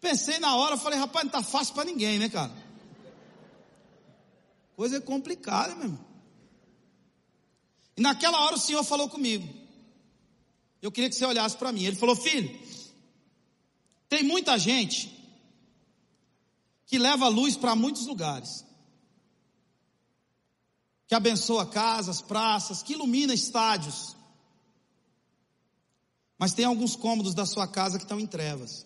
Pensei 0.00 0.38
na 0.38 0.54
hora, 0.56 0.76
falei, 0.76 0.98
rapaz, 0.98 1.24
não 1.24 1.30
está 1.30 1.42
fácil 1.42 1.74
para 1.74 1.84
ninguém, 1.84 2.18
né, 2.18 2.28
cara? 2.28 2.52
Coisa 4.76 5.00
complicada, 5.00 5.74
meu 5.74 5.84
irmão. 5.84 6.04
E 7.96 8.00
naquela 8.02 8.40
hora 8.40 8.56
o 8.56 8.60
Senhor 8.60 8.82
falou 8.84 9.08
comigo. 9.08 9.48
Eu 10.82 10.92
queria 10.92 11.08
que 11.08 11.16
você 11.16 11.24
olhasse 11.24 11.56
para 11.56 11.72
mim. 11.72 11.84
Ele 11.84 11.96
falou: 11.96 12.16
Filho, 12.16 12.58
tem 14.08 14.22
muita 14.22 14.58
gente 14.58 15.10
que 16.86 16.98
leva 16.98 17.28
luz 17.28 17.56
para 17.56 17.74
muitos 17.74 18.06
lugares, 18.06 18.64
que 21.14 21.16
abençoa 21.16 21.64
casas, 21.64 22.20
praças, 22.20 22.82
que 22.82 22.94
ilumina 22.94 23.32
estádios. 23.32 24.16
Mas 26.36 26.52
tem 26.52 26.64
alguns 26.64 26.96
cômodos 26.96 27.34
da 27.34 27.46
sua 27.46 27.68
casa 27.68 27.98
que 27.98 28.04
estão 28.04 28.18
em 28.18 28.26
trevas. 28.26 28.84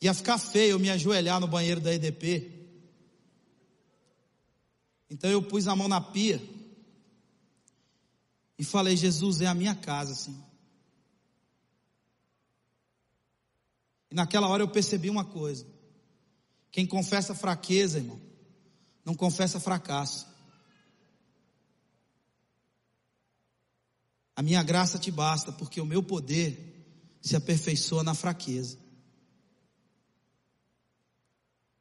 Ia 0.00 0.14
ficar 0.14 0.38
feio 0.38 0.72
eu 0.72 0.78
me 0.78 0.88
ajoelhar 0.88 1.40
no 1.40 1.48
banheiro 1.48 1.80
da 1.80 1.92
EDP. 1.92 2.68
Então 5.10 5.28
eu 5.28 5.42
pus 5.42 5.66
a 5.66 5.74
mão 5.74 5.88
na 5.88 6.00
pia 6.00 6.40
e 8.56 8.62
falei: 8.62 8.96
Jesus, 8.96 9.40
é 9.40 9.46
a 9.46 9.54
minha 9.54 9.74
casa, 9.74 10.14
Senhor. 10.14 10.46
E 14.12 14.14
naquela 14.14 14.46
hora 14.46 14.62
eu 14.62 14.68
percebi 14.68 15.10
uma 15.10 15.24
coisa: 15.24 15.75
quem 16.76 16.86
confessa 16.86 17.34
fraqueza, 17.34 17.96
irmão, 17.96 18.20
não 19.02 19.14
confessa 19.14 19.58
fracasso. 19.58 20.26
A 24.36 24.42
minha 24.42 24.62
graça 24.62 24.98
te 24.98 25.10
basta, 25.10 25.50
porque 25.50 25.80
o 25.80 25.86
meu 25.86 26.02
poder 26.02 27.18
se 27.22 27.34
aperfeiçoa 27.34 28.04
na 28.04 28.12
fraqueza. 28.12 28.76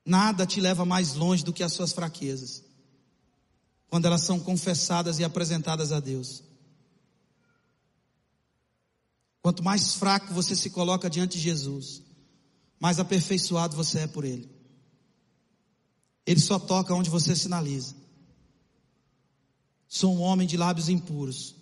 Nada 0.06 0.46
te 0.46 0.62
leva 0.62 0.86
mais 0.86 1.14
longe 1.14 1.44
do 1.44 1.52
que 1.52 1.62
as 1.62 1.74
suas 1.74 1.92
fraquezas, 1.92 2.64
quando 3.90 4.06
elas 4.06 4.22
são 4.22 4.40
confessadas 4.40 5.20
e 5.20 5.26
apresentadas 5.26 5.92
a 5.92 6.00
Deus. 6.00 6.42
Quanto 9.42 9.62
mais 9.62 9.96
fraco 9.96 10.34
você 10.34 10.56
se 10.56 10.70
coloca 10.70 11.10
diante 11.10 11.36
de 11.36 11.44
Jesus, 11.44 12.02
mais 12.80 12.98
aperfeiçoado 12.98 13.76
você 13.76 14.00
é 14.00 14.08
por 14.08 14.24
Ele. 14.24 14.55
Ele 16.26 16.40
só 16.40 16.58
toca 16.58 16.94
onde 16.94 17.10
você 17.10 17.36
sinaliza. 17.36 17.96
Sou 19.88 20.16
um 20.16 20.22
homem 20.22 20.48
de 20.48 20.58
lábios 20.58 20.90
impuros. 20.90 21.56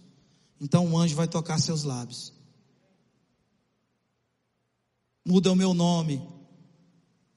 Então 0.59 0.85
um 0.87 0.97
anjo 0.97 1.15
vai 1.15 1.27
tocar 1.27 1.59
seus 1.59 1.83
lábios. 1.83 2.33
Muda 5.25 5.51
o 5.51 5.55
meu 5.55 5.73
nome. 5.73 6.25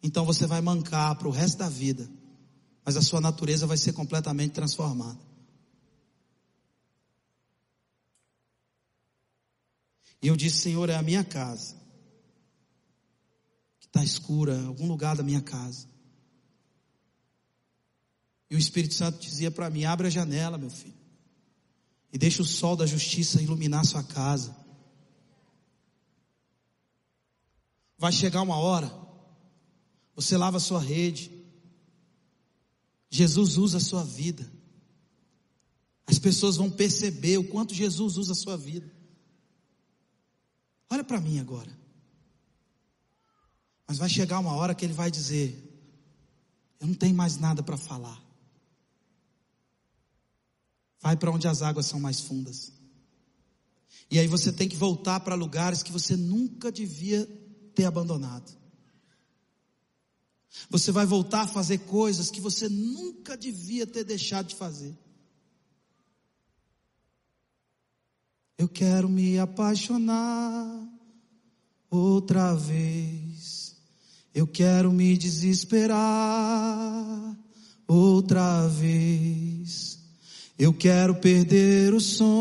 Então 0.02 0.24
você 0.24 0.46
vai 0.46 0.60
mancar 0.60 1.16
para 1.16 1.26
o 1.26 1.32
resto 1.32 1.58
da 1.58 1.68
vida. 1.68 2.08
Mas 2.84 2.96
a 2.96 3.02
sua 3.02 3.20
natureza 3.20 3.66
vai 3.66 3.76
ser 3.76 3.92
completamente 3.92 4.52
transformada. 4.52 5.18
E 10.22 10.28
eu 10.28 10.36
disse, 10.36 10.58
Senhor, 10.58 10.88
é 10.88 10.94
a 10.94 11.02
minha 11.02 11.24
casa. 11.24 11.74
Que 13.80 13.86
está 13.86 14.04
escura, 14.04 14.64
algum 14.66 14.86
lugar 14.86 15.16
da 15.16 15.24
minha 15.24 15.40
casa 15.40 15.95
e 18.50 18.54
o 18.54 18.58
Espírito 18.58 18.94
Santo 18.94 19.18
dizia 19.18 19.50
para 19.50 19.70
mim: 19.70 19.84
abre 19.84 20.06
a 20.06 20.10
janela, 20.10 20.58
meu 20.58 20.70
filho, 20.70 20.94
e 22.12 22.18
deixa 22.18 22.42
o 22.42 22.46
sol 22.46 22.76
da 22.76 22.86
justiça 22.86 23.42
iluminar 23.42 23.84
sua 23.84 24.02
casa. 24.02 24.56
Vai 27.98 28.12
chegar 28.12 28.42
uma 28.42 28.56
hora, 28.56 28.92
você 30.14 30.36
lava 30.36 30.58
a 30.58 30.60
sua 30.60 30.80
rede, 30.80 31.30
Jesus 33.10 33.56
usa 33.56 33.78
a 33.78 33.80
sua 33.80 34.04
vida. 34.04 34.50
As 36.06 36.18
pessoas 36.18 36.56
vão 36.56 36.70
perceber 36.70 37.38
o 37.38 37.48
quanto 37.48 37.74
Jesus 37.74 38.16
usa 38.16 38.32
a 38.32 38.36
sua 38.36 38.56
vida. 38.56 38.94
Olha 40.88 41.02
para 41.02 41.20
mim 41.20 41.40
agora. 41.40 41.76
Mas 43.88 43.98
vai 43.98 44.08
chegar 44.08 44.38
uma 44.38 44.54
hora 44.54 44.74
que 44.74 44.84
ele 44.84 44.92
vai 44.92 45.10
dizer: 45.10 45.62
Eu 46.78 46.86
não 46.86 46.94
tenho 46.94 47.14
mais 47.14 47.38
nada 47.38 47.62
para 47.62 47.76
falar. 47.76 48.25
Vai 51.06 51.16
para 51.16 51.30
onde 51.30 51.46
as 51.46 51.62
águas 51.62 51.86
são 51.86 52.00
mais 52.00 52.18
fundas. 52.18 52.72
E 54.10 54.18
aí 54.18 54.26
você 54.26 54.52
tem 54.52 54.68
que 54.68 54.74
voltar 54.76 55.20
para 55.20 55.36
lugares 55.36 55.80
que 55.80 55.92
você 55.92 56.16
nunca 56.16 56.72
devia 56.72 57.24
ter 57.76 57.84
abandonado. 57.84 58.52
Você 60.68 60.90
vai 60.90 61.06
voltar 61.06 61.42
a 61.42 61.46
fazer 61.46 61.78
coisas 61.78 62.28
que 62.28 62.40
você 62.40 62.68
nunca 62.68 63.36
devia 63.36 63.86
ter 63.86 64.02
deixado 64.02 64.48
de 64.48 64.56
fazer. 64.56 64.98
Eu 68.58 68.68
quero 68.68 69.08
me 69.08 69.38
apaixonar 69.38 70.88
outra 71.88 72.52
vez. 72.52 73.76
Eu 74.34 74.48
quero 74.48 74.90
me 74.90 75.16
desesperar 75.16 76.02
outra 77.86 78.66
vez. 78.66 79.95
Eu 80.58 80.72
quero 80.72 81.14
perder 81.16 81.92
o 81.92 82.00
sono 82.00 82.32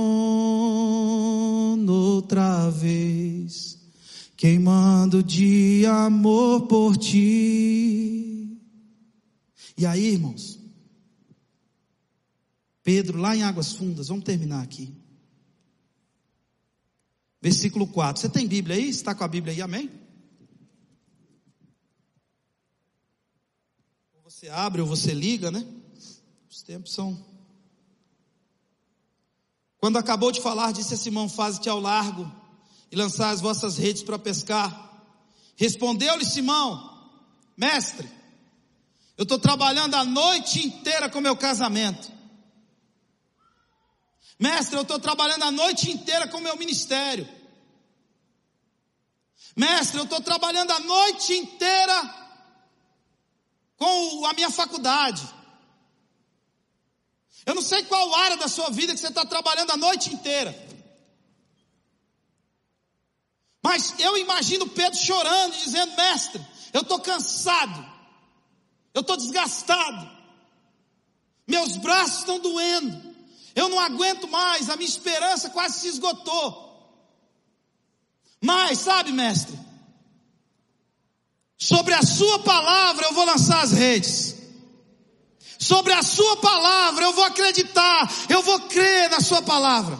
outra 1.92 2.70
vez, 2.70 3.78
queimando 4.38 5.22
de 5.22 5.86
amor 5.86 6.68
por 6.68 6.96
ti. 6.96 8.58
E 9.78 9.86
aí, 9.86 10.14
irmãos, 10.14 10.58
Pedro, 12.82 13.18
lá 13.18 13.36
em 13.36 13.44
Águas 13.44 13.74
Fundas, 13.74 14.08
vamos 14.08 14.24
terminar 14.24 14.64
aqui. 14.64 14.94
Versículo 17.42 17.86
4. 17.86 18.22
Você 18.22 18.30
tem 18.30 18.48
Bíblia 18.48 18.76
aí? 18.76 18.88
Está 18.88 19.14
com 19.14 19.24
a 19.24 19.28
Bíblia 19.28 19.54
aí? 19.54 19.62
Amém? 19.62 19.92
Você 24.24 24.48
abre 24.50 24.82
ou 24.82 24.88
você 24.88 25.14
liga, 25.14 25.52
né? 25.52 25.66
Os 26.50 26.62
tempos 26.62 26.94
são. 26.94 27.35
Quando 29.86 29.98
acabou 29.98 30.32
de 30.32 30.42
falar, 30.42 30.72
disse 30.72 30.96
a 30.96 30.98
Simão: 30.98 31.30
Faze-te 31.30 31.70
ao 31.70 31.80
largo 31.80 32.26
e 32.92 32.96
lançar 32.96 33.30
as 33.30 33.40
vossas 33.40 33.78
redes 33.78 34.02
para 34.02 34.18
pescar. 34.18 35.06
Respondeu-lhe 35.56 36.26
Simão: 36.26 37.08
Mestre, 37.56 38.10
eu 39.16 39.22
estou 39.22 39.38
trabalhando 39.38 39.94
a 39.94 40.04
noite 40.04 40.66
inteira 40.66 41.08
com 41.08 41.22
meu 41.22 41.38
casamento. 41.38 42.12
Mestre, 44.40 44.76
eu 44.76 44.82
estou 44.82 44.98
trabalhando 44.98 45.44
a 45.44 45.52
noite 45.52 45.92
inteira 45.92 46.28
com 46.30 46.40
meu 46.40 46.58
ministério. 46.58 47.30
Mestre, 49.56 50.00
eu 50.00 50.06
estou 50.06 50.20
trabalhando 50.20 50.72
a 50.72 50.80
noite 50.80 51.32
inteira 51.32 52.16
com 53.78 54.26
a 54.26 54.34
minha 54.34 54.50
faculdade. 54.50 55.22
Eu 57.46 57.54
não 57.54 57.62
sei 57.62 57.84
qual 57.84 58.14
área 58.16 58.38
da 58.38 58.48
sua 58.48 58.70
vida 58.70 58.94
que 58.94 59.00
você 59.00 59.08
está 59.08 59.26
trabalhando 59.26 59.72
a 59.72 59.78
noite 59.78 60.14
inteira. 60.14 60.54
Mas 63.64 63.96
eu 64.00 64.18
imagino 64.18 64.70
Pedro 64.70 64.98
chorando, 64.98 65.54
dizendo: 65.54 65.96
Mestre, 65.96 66.46
eu 66.74 66.82
estou 66.82 67.00
cansado, 67.00 67.86
eu 68.94 69.02
estou 69.02 69.18
desgastado, 69.18 70.10
meus 71.48 71.78
braços 71.78 72.20
estão 72.20 72.40
doendo, 72.40 73.16
eu 73.56 73.70
não 73.70 73.80
aguento 73.80 74.28
mais, 74.28 74.70
a 74.70 74.76
minha 74.76 74.90
esperança 74.90 75.50
quase 75.50 75.80
se 75.80 75.88
esgotou. 75.88 76.64
Mas, 78.42 78.80
sabe, 78.80 79.12
mestre, 79.12 79.58
sobre 81.58 81.94
a 81.94 82.04
sua 82.04 82.40
palavra 82.40 83.06
eu 83.06 83.14
vou 83.14 83.26
lançar 83.26 83.64
as 83.64 83.72
redes. 83.72 84.35
Sobre 85.66 85.94
a 85.94 86.04
sua 86.04 86.38
palavra 86.38 87.06
eu 87.06 87.14
vou 87.14 87.24
acreditar, 87.24 88.08
eu 88.30 88.44
vou 88.44 88.60
crer 88.62 89.10
na 89.10 89.20
sua 89.20 89.42
palavra. 89.42 90.00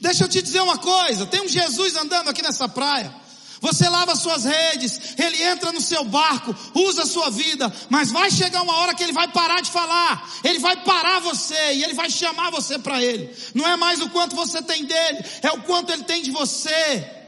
Deixa 0.00 0.24
eu 0.24 0.28
te 0.28 0.42
dizer 0.42 0.60
uma 0.62 0.78
coisa, 0.78 1.26
tem 1.26 1.42
um 1.42 1.48
Jesus 1.48 1.94
andando 1.94 2.28
aqui 2.28 2.42
nessa 2.42 2.68
praia. 2.68 3.14
Você 3.60 3.88
lava 3.88 4.16
suas 4.16 4.42
redes, 4.42 5.14
ele 5.16 5.40
entra 5.44 5.70
no 5.70 5.80
seu 5.80 6.04
barco, 6.04 6.52
usa 6.74 7.04
a 7.04 7.06
sua 7.06 7.30
vida, 7.30 7.72
mas 7.88 8.10
vai 8.10 8.32
chegar 8.32 8.62
uma 8.62 8.74
hora 8.78 8.94
que 8.96 9.04
ele 9.04 9.12
vai 9.12 9.28
parar 9.28 9.60
de 9.60 9.70
falar, 9.70 10.28
ele 10.42 10.58
vai 10.58 10.76
parar 10.82 11.20
você 11.20 11.74
e 11.74 11.84
ele 11.84 11.94
vai 11.94 12.10
chamar 12.10 12.50
você 12.50 12.76
para 12.76 13.00
ele. 13.00 13.32
Não 13.54 13.64
é 13.68 13.76
mais 13.76 14.02
o 14.02 14.10
quanto 14.10 14.34
você 14.34 14.60
tem 14.60 14.84
dele, 14.84 15.24
é 15.40 15.52
o 15.52 15.62
quanto 15.62 15.92
ele 15.92 16.02
tem 16.02 16.20
de 16.20 16.32
você. 16.32 17.23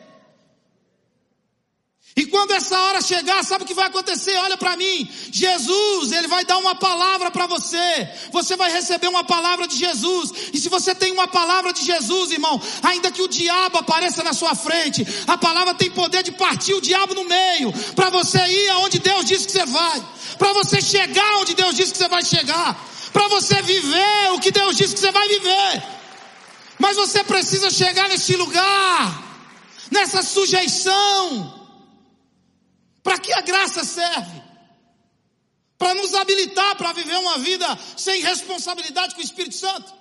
E 2.18 2.24
quando 2.24 2.52
essa 2.52 2.80
hora 2.80 3.02
chegar, 3.02 3.44
sabe 3.44 3.64
o 3.64 3.66
que 3.66 3.74
vai 3.74 3.88
acontecer? 3.88 4.34
Olha 4.38 4.56
para 4.56 4.74
mim. 4.74 5.06
Jesus, 5.30 6.12
ele 6.12 6.26
vai 6.26 6.46
dar 6.46 6.56
uma 6.56 6.74
palavra 6.74 7.30
para 7.30 7.46
você. 7.46 8.08
Você 8.32 8.56
vai 8.56 8.72
receber 8.72 9.06
uma 9.06 9.22
palavra 9.22 9.68
de 9.68 9.76
Jesus. 9.76 10.32
E 10.50 10.58
se 10.58 10.70
você 10.70 10.94
tem 10.94 11.12
uma 11.12 11.28
palavra 11.28 11.74
de 11.74 11.84
Jesus, 11.84 12.30
irmão, 12.30 12.58
ainda 12.82 13.10
que 13.10 13.20
o 13.20 13.28
diabo 13.28 13.76
apareça 13.76 14.24
na 14.24 14.32
sua 14.32 14.54
frente, 14.54 15.06
a 15.26 15.36
palavra 15.36 15.74
tem 15.74 15.90
poder 15.90 16.22
de 16.22 16.32
partir 16.32 16.72
o 16.72 16.80
diabo 16.80 17.12
no 17.12 17.26
meio, 17.26 17.70
para 17.94 18.08
você 18.08 18.38
ir 18.38 18.70
aonde 18.70 18.98
Deus 18.98 19.26
disse 19.26 19.44
que 19.44 19.52
você 19.52 19.66
vai, 19.66 20.02
para 20.38 20.54
você 20.54 20.80
chegar 20.80 21.36
onde 21.36 21.52
Deus 21.52 21.76
disse 21.76 21.92
que 21.92 21.98
você 21.98 22.08
vai 22.08 22.24
chegar, 22.24 22.82
para 23.12 23.28
você 23.28 23.60
viver 23.60 24.32
o 24.32 24.40
que 24.40 24.50
Deus 24.50 24.74
disse 24.74 24.94
que 24.94 25.00
você 25.00 25.12
vai 25.12 25.28
viver. 25.28 25.82
Mas 26.78 26.96
você 26.96 27.22
precisa 27.22 27.68
chegar 27.68 28.08
nesse 28.08 28.34
lugar, 28.36 29.22
nessa 29.90 30.22
sujeição 30.22 31.65
para 33.06 33.20
que 33.20 33.32
a 33.32 33.40
graça 33.40 33.84
serve? 33.84 34.42
Para 35.78 35.94
nos 35.94 36.12
habilitar 36.12 36.74
para 36.74 36.92
viver 36.92 37.16
uma 37.18 37.38
vida 37.38 37.64
sem 37.96 38.20
responsabilidade 38.20 39.14
com 39.14 39.20
o 39.20 39.24
Espírito 39.24 39.54
Santo. 39.54 39.94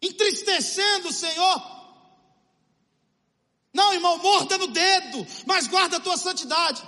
Entristecendo 0.00 1.08
o 1.08 1.12
Senhor. 1.12 1.62
Não, 3.74 3.92
irmão, 3.92 4.16
morda 4.16 4.56
no 4.56 4.68
dedo, 4.68 5.26
mas 5.44 5.68
guarda 5.68 5.98
a 5.98 6.00
tua 6.00 6.16
santidade. 6.16 6.82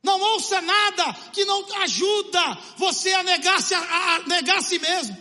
Não 0.00 0.20
ouça 0.20 0.60
nada 0.60 1.14
que 1.32 1.44
não 1.44 1.66
ajuda 1.82 2.58
você 2.76 3.12
a 3.12 3.24
negar-se 3.24 3.74
a, 3.74 3.80
a 3.80 4.18
negar 4.20 4.58
a 4.58 4.62
si 4.62 4.78
mesmo. 4.78 5.18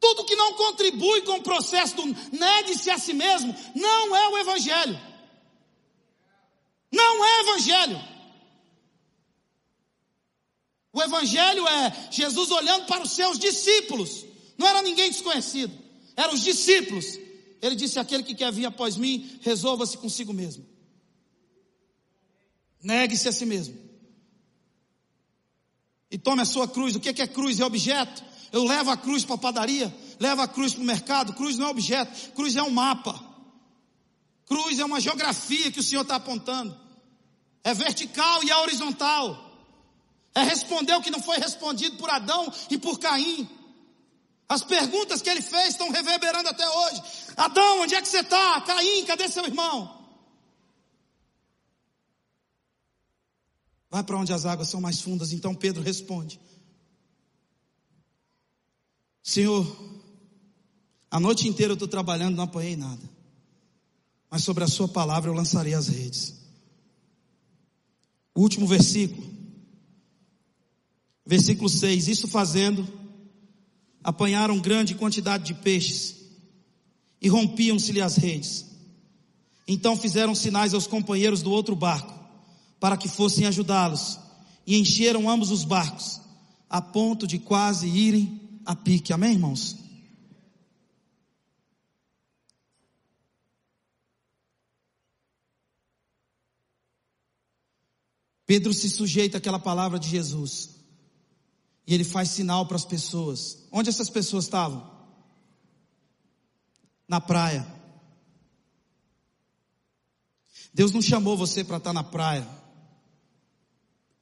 Tudo 0.00 0.24
que 0.24 0.34
não 0.34 0.54
contribui 0.54 1.20
com 1.22 1.34
o 1.34 1.42
processo 1.42 1.94
do 1.96 2.06
negue-se 2.32 2.88
a 2.90 2.96
si 2.96 3.12
mesmo 3.12 3.54
não 3.74 4.16
é 4.16 4.28
o 4.28 4.38
Evangelho. 4.38 5.07
Não 6.90 7.24
é 7.24 7.40
evangelho. 7.40 8.00
O 10.92 11.02
evangelho 11.02 11.66
é 11.68 12.08
Jesus 12.10 12.50
olhando 12.50 12.86
para 12.86 13.02
os 13.02 13.12
seus 13.12 13.38
discípulos. 13.38 14.24
Não 14.56 14.66
era 14.66 14.82
ninguém 14.82 15.10
desconhecido, 15.10 15.72
eram 16.16 16.34
os 16.34 16.42
discípulos. 16.42 17.18
Ele 17.60 17.76
disse: 17.76 17.98
Aquele 17.98 18.22
que 18.22 18.34
quer 18.34 18.52
vir 18.52 18.66
após 18.66 18.96
mim, 18.96 19.38
resolva-se 19.42 19.96
consigo 19.98 20.32
mesmo. 20.32 20.66
Negue-se 22.82 23.28
a 23.28 23.32
si 23.32 23.44
mesmo. 23.44 23.76
E 26.10 26.16
tome 26.16 26.42
a 26.42 26.46
sua 26.46 26.66
cruz. 26.66 26.96
O 26.96 27.00
que 27.00 27.20
é 27.20 27.26
cruz? 27.26 27.60
É 27.60 27.64
objeto. 27.64 28.24
Eu 28.50 28.64
levo 28.64 28.90
a 28.90 28.96
cruz 28.96 29.24
para 29.24 29.34
a 29.34 29.38
padaria, 29.38 29.94
levo 30.18 30.40
a 30.40 30.48
cruz 30.48 30.72
para 30.72 30.82
o 30.82 30.86
mercado. 30.86 31.34
Cruz 31.34 31.58
não 31.58 31.66
é 31.66 31.70
objeto, 31.70 32.32
cruz 32.32 32.56
é 32.56 32.62
um 32.62 32.70
mapa. 32.70 33.27
Cruz 34.48 34.78
é 34.78 34.84
uma 34.84 35.00
geografia 35.00 35.70
que 35.70 35.80
o 35.80 35.82
Senhor 35.82 36.02
está 36.02 36.16
apontando. 36.16 36.78
É 37.62 37.74
vertical 37.74 38.42
e 38.42 38.50
é 38.50 38.56
horizontal. 38.56 39.44
É 40.34 40.42
responder 40.42 40.94
o 40.94 41.02
que 41.02 41.10
não 41.10 41.22
foi 41.22 41.36
respondido 41.36 41.96
por 41.96 42.08
Adão 42.08 42.52
e 42.70 42.78
por 42.78 42.98
Caim. 42.98 43.48
As 44.48 44.62
perguntas 44.62 45.20
que 45.20 45.28
ele 45.28 45.42
fez 45.42 45.70
estão 45.70 45.90
reverberando 45.90 46.48
até 46.48 46.66
hoje. 46.68 47.02
Adão, 47.36 47.82
onde 47.82 47.94
é 47.94 48.00
que 48.00 48.08
você 48.08 48.20
está? 48.20 48.60
Caim, 48.62 49.04
cadê 49.04 49.28
seu 49.28 49.44
irmão? 49.44 49.96
Vai 53.90 54.02
para 54.02 54.16
onde 54.16 54.32
as 54.32 54.46
águas 54.46 54.68
são 54.68 54.80
mais 54.80 55.00
fundas. 55.00 55.32
Então 55.32 55.54
Pedro 55.54 55.82
responde: 55.82 56.40
Senhor, 59.22 59.66
A 61.10 61.18
noite 61.18 61.48
inteira 61.48 61.72
eu 61.72 61.74
estou 61.74 61.88
trabalhando, 61.88 62.36
não 62.36 62.44
apanhei 62.44 62.76
nada. 62.76 63.17
Mas 64.30 64.44
sobre 64.44 64.64
a 64.64 64.68
sua 64.68 64.88
palavra 64.88 65.30
eu 65.30 65.34
lançarei 65.34 65.74
as 65.74 65.88
redes. 65.88 66.34
O 68.34 68.40
último 68.42 68.66
versículo. 68.66 69.26
Versículo 71.24 71.68
6. 71.68 72.08
Isso 72.08 72.28
fazendo, 72.28 72.86
apanharam 74.02 74.60
grande 74.60 74.94
quantidade 74.94 75.44
de 75.44 75.54
peixes 75.54 76.16
e 77.20 77.28
rompiam-se-lhe 77.28 78.00
as 78.00 78.16
redes. 78.16 78.66
Então 79.66 79.96
fizeram 79.96 80.34
sinais 80.34 80.72
aos 80.72 80.86
companheiros 80.86 81.42
do 81.42 81.50
outro 81.50 81.74
barco 81.74 82.14
para 82.80 82.96
que 82.96 83.08
fossem 83.08 83.46
ajudá-los 83.46 84.18
e 84.66 84.78
encheram 84.78 85.28
ambos 85.28 85.50
os 85.50 85.64
barcos 85.64 86.20
a 86.70 86.80
ponto 86.80 87.26
de 87.26 87.38
quase 87.38 87.88
irem 87.88 88.40
a 88.64 88.76
pique. 88.76 89.12
Amém, 89.12 89.32
irmãos? 89.32 89.87
Pedro 98.48 98.72
se 98.72 98.88
sujeita 98.88 99.36
àquela 99.36 99.58
palavra 99.58 99.98
de 99.98 100.08
Jesus. 100.08 100.70
E 101.86 101.92
ele 101.92 102.02
faz 102.02 102.30
sinal 102.30 102.64
para 102.64 102.76
as 102.76 102.84
pessoas. 102.84 103.58
Onde 103.70 103.90
essas 103.90 104.08
pessoas 104.08 104.44
estavam? 104.44 104.90
Na 107.06 107.20
praia. 107.20 107.66
Deus 110.72 110.92
não 110.92 111.02
chamou 111.02 111.36
você 111.36 111.62
para 111.62 111.76
estar 111.76 111.92
na 111.92 112.02
praia. 112.02 112.48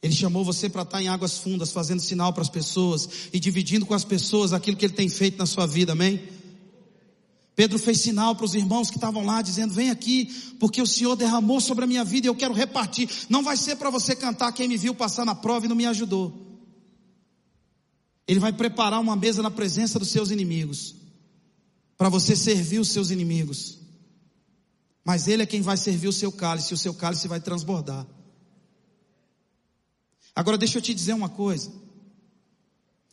Ele 0.02 0.12
chamou 0.12 0.44
você 0.44 0.68
para 0.68 0.82
estar 0.82 1.00
em 1.00 1.06
águas 1.06 1.38
fundas, 1.38 1.70
fazendo 1.70 2.00
sinal 2.00 2.32
para 2.32 2.42
as 2.42 2.50
pessoas 2.50 3.08
e 3.32 3.38
dividindo 3.38 3.86
com 3.86 3.94
as 3.94 4.04
pessoas 4.04 4.52
aquilo 4.52 4.76
que 4.76 4.86
ele 4.86 4.94
tem 4.94 5.08
feito 5.08 5.38
na 5.38 5.46
sua 5.46 5.68
vida, 5.68 5.92
amém? 5.92 6.20
Pedro 7.56 7.78
fez 7.78 8.02
sinal 8.02 8.36
para 8.36 8.44
os 8.44 8.54
irmãos 8.54 8.90
que 8.90 8.98
estavam 8.98 9.24
lá, 9.24 9.40
dizendo: 9.40 9.72
Vem 9.72 9.88
aqui, 9.88 10.26
porque 10.60 10.80
o 10.80 10.86
Senhor 10.86 11.16
derramou 11.16 11.58
sobre 11.58 11.84
a 11.84 11.86
minha 11.86 12.04
vida 12.04 12.26
e 12.26 12.28
eu 12.28 12.34
quero 12.34 12.52
repartir. 12.52 13.08
Não 13.30 13.42
vai 13.42 13.56
ser 13.56 13.76
para 13.76 13.88
você 13.88 14.14
cantar 14.14 14.52
quem 14.52 14.68
me 14.68 14.76
viu 14.76 14.94
passar 14.94 15.24
na 15.24 15.34
prova 15.34 15.64
e 15.64 15.68
não 15.68 15.74
me 15.74 15.86
ajudou. 15.86 16.62
Ele 18.28 18.38
vai 18.38 18.52
preparar 18.52 19.00
uma 19.00 19.16
mesa 19.16 19.42
na 19.42 19.50
presença 19.50 19.98
dos 19.98 20.08
seus 20.08 20.30
inimigos, 20.30 20.94
para 21.96 22.10
você 22.10 22.36
servir 22.36 22.78
os 22.78 22.88
seus 22.88 23.10
inimigos. 23.10 23.78
Mas 25.02 25.26
Ele 25.26 25.42
é 25.42 25.46
quem 25.46 25.62
vai 25.62 25.78
servir 25.78 26.08
o 26.08 26.12
seu 26.12 26.30
cálice, 26.30 26.72
e 26.72 26.74
o 26.74 26.78
seu 26.78 26.92
cálice 26.92 27.26
vai 27.26 27.40
transbordar. 27.40 28.06
Agora 30.34 30.58
deixa 30.58 30.76
eu 30.76 30.82
te 30.82 30.92
dizer 30.92 31.14
uma 31.14 31.30
coisa. 31.30 31.72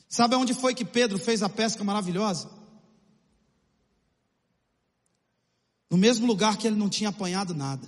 Sabe 0.09 0.35
onde 0.35 0.53
foi 0.53 0.75
que 0.75 0.83
Pedro 0.83 1.17
fez 1.17 1.41
a 1.41 1.47
pesca 1.47 1.81
maravilhosa? 1.81 2.62
No 5.93 5.99
mesmo 5.99 6.25
lugar 6.25 6.57
que 6.57 6.65
ele 6.65 6.75
não 6.75 6.89
tinha 6.89 7.09
apanhado 7.09 7.53
nada. 7.53 7.87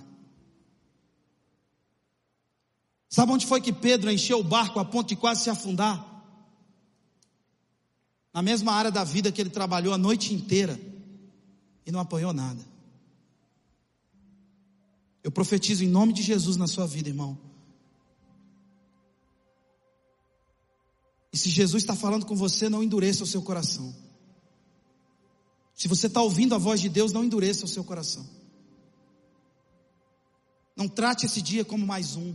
Sabe 3.08 3.32
onde 3.32 3.44
foi 3.44 3.60
que 3.60 3.72
Pedro 3.72 4.12
encheu 4.12 4.38
o 4.38 4.44
barco 4.44 4.78
a 4.78 4.84
ponto 4.84 5.08
de 5.08 5.16
quase 5.16 5.42
se 5.42 5.50
afundar? 5.50 6.06
Na 8.32 8.42
mesma 8.42 8.74
área 8.74 8.92
da 8.92 9.02
vida 9.02 9.32
que 9.32 9.40
ele 9.40 9.50
trabalhou 9.50 9.92
a 9.92 9.98
noite 9.98 10.32
inteira 10.32 10.80
e 11.84 11.90
não 11.90 11.98
apanhou 11.98 12.32
nada. 12.32 12.64
Eu 15.24 15.32
profetizo 15.32 15.82
em 15.82 15.88
nome 15.88 16.12
de 16.12 16.22
Jesus 16.22 16.56
na 16.56 16.68
sua 16.68 16.86
vida, 16.86 17.08
irmão. 17.08 17.36
E 21.32 21.36
se 21.36 21.50
Jesus 21.50 21.82
está 21.82 21.96
falando 21.96 22.24
com 22.24 22.36
você, 22.36 22.68
não 22.68 22.84
endureça 22.84 23.24
o 23.24 23.26
seu 23.26 23.42
coração. 23.42 24.05
Se 25.76 25.86
você 25.86 26.06
está 26.06 26.22
ouvindo 26.22 26.54
a 26.54 26.58
voz 26.58 26.80
de 26.80 26.88
Deus, 26.88 27.12
não 27.12 27.22
endureça 27.22 27.66
o 27.66 27.68
seu 27.68 27.84
coração. 27.84 28.26
Não 30.74 30.88
trate 30.88 31.26
esse 31.26 31.42
dia 31.42 31.66
como 31.66 31.86
mais 31.86 32.16
um. 32.16 32.34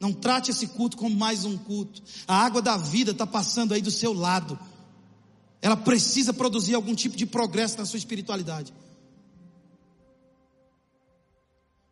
Não 0.00 0.12
trate 0.12 0.50
esse 0.50 0.66
culto 0.66 0.96
como 0.96 1.14
mais 1.14 1.44
um 1.44 1.56
culto. 1.56 2.02
A 2.26 2.44
água 2.44 2.60
da 2.60 2.76
vida 2.76 3.12
está 3.12 3.24
passando 3.24 3.72
aí 3.72 3.80
do 3.80 3.92
seu 3.92 4.12
lado. 4.12 4.58
Ela 5.60 5.76
precisa 5.76 6.32
produzir 6.32 6.74
algum 6.74 6.96
tipo 6.96 7.16
de 7.16 7.24
progresso 7.24 7.78
na 7.78 7.86
sua 7.86 7.98
espiritualidade. 7.98 8.74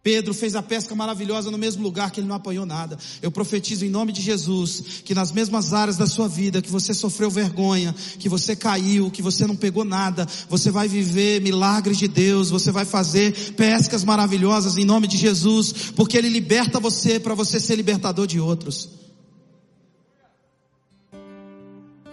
Pedro 0.03 0.33
fez 0.33 0.57
a 0.57 0.63
pesca 0.63 0.95
maravilhosa 0.95 1.51
no 1.51 1.59
mesmo 1.59 1.83
lugar 1.83 2.11
que 2.11 2.21
ele 2.21 2.27
não 2.27 2.37
apanhou 2.37 2.65
nada. 2.65 2.99
Eu 3.21 3.31
profetizo 3.31 3.85
em 3.85 3.91
nome 3.91 4.13
de 4.13 4.23
Jesus 4.23 5.03
que 5.05 5.15
nas 5.15 5.31
mesmas 5.31 5.75
áreas 5.75 5.99
da 5.99 6.07
sua 6.07 6.27
vida 6.27 6.63
que 6.63 6.71
você 6.71 6.95
sofreu 6.95 7.31
vergonha, 7.31 7.95
que 8.19 8.27
você 8.27 8.57
caiu, 8.57 9.11
que 9.11 9.21
você 9.21 9.47
não 9.47 9.55
pegou 9.55 9.85
nada, 9.85 10.27
você 10.49 10.71
vai 10.71 10.89
viver 10.89 11.43
milagres 11.43 11.99
de 11.99 12.09
Deus, 12.09 12.49
você 12.49 12.73
vai 12.73 12.87
fazer 12.87 13.53
pescas 13.53 14.03
maravilhosas 14.03 14.79
em 14.79 14.87
nome 14.87 15.07
de 15.07 15.19
Jesus, 15.19 15.91
porque 15.95 16.17
ele 16.17 16.31
liberta 16.31 16.81
você 16.81 17.21
para 17.21 17.35
você 17.35 17.61
ser 17.61 17.77
libertador 17.77 18.27
de 18.27 18.41
outros. 18.41 18.89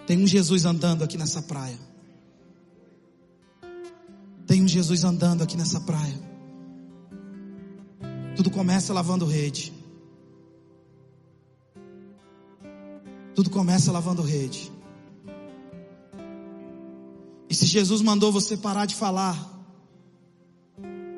Tem 0.06 0.22
um 0.22 0.26
Jesus 0.26 0.66
andando 0.66 1.04
aqui 1.04 1.16
nessa 1.16 1.40
praia. 1.40 1.78
Tem 4.46 4.62
um 4.62 4.68
Jesus 4.68 5.04
andando 5.04 5.42
aqui 5.42 5.56
nessa 5.56 5.80
praia. 5.80 6.27
Tudo 8.38 8.52
começa 8.52 8.94
lavando 8.94 9.26
rede. 9.26 9.72
Tudo 13.34 13.50
começa 13.50 13.90
lavando 13.90 14.22
rede. 14.22 14.70
E 17.50 17.54
se 17.56 17.66
Jesus 17.66 18.00
mandou 18.00 18.30
você 18.30 18.56
parar 18.56 18.86
de 18.86 18.94
falar, 18.94 19.36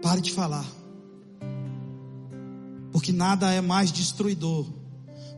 pare 0.00 0.22
de 0.22 0.32
falar. 0.32 0.64
Porque 2.90 3.12
nada 3.12 3.52
é 3.52 3.60
mais 3.60 3.92
destruidor 3.92 4.66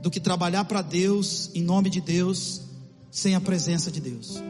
do 0.01 0.09
que 0.09 0.21
trabalhar 0.21 0.67
para 0.67 0.83
Deus, 0.83 1.51
em 1.53 1.65
nome 1.65 1.91
de 1.91 2.01
Deus, 2.01 2.63
sem 3.11 3.35
a 3.35 3.41
presença 3.41 3.91
de 3.91 4.01
Deus. 4.01 4.41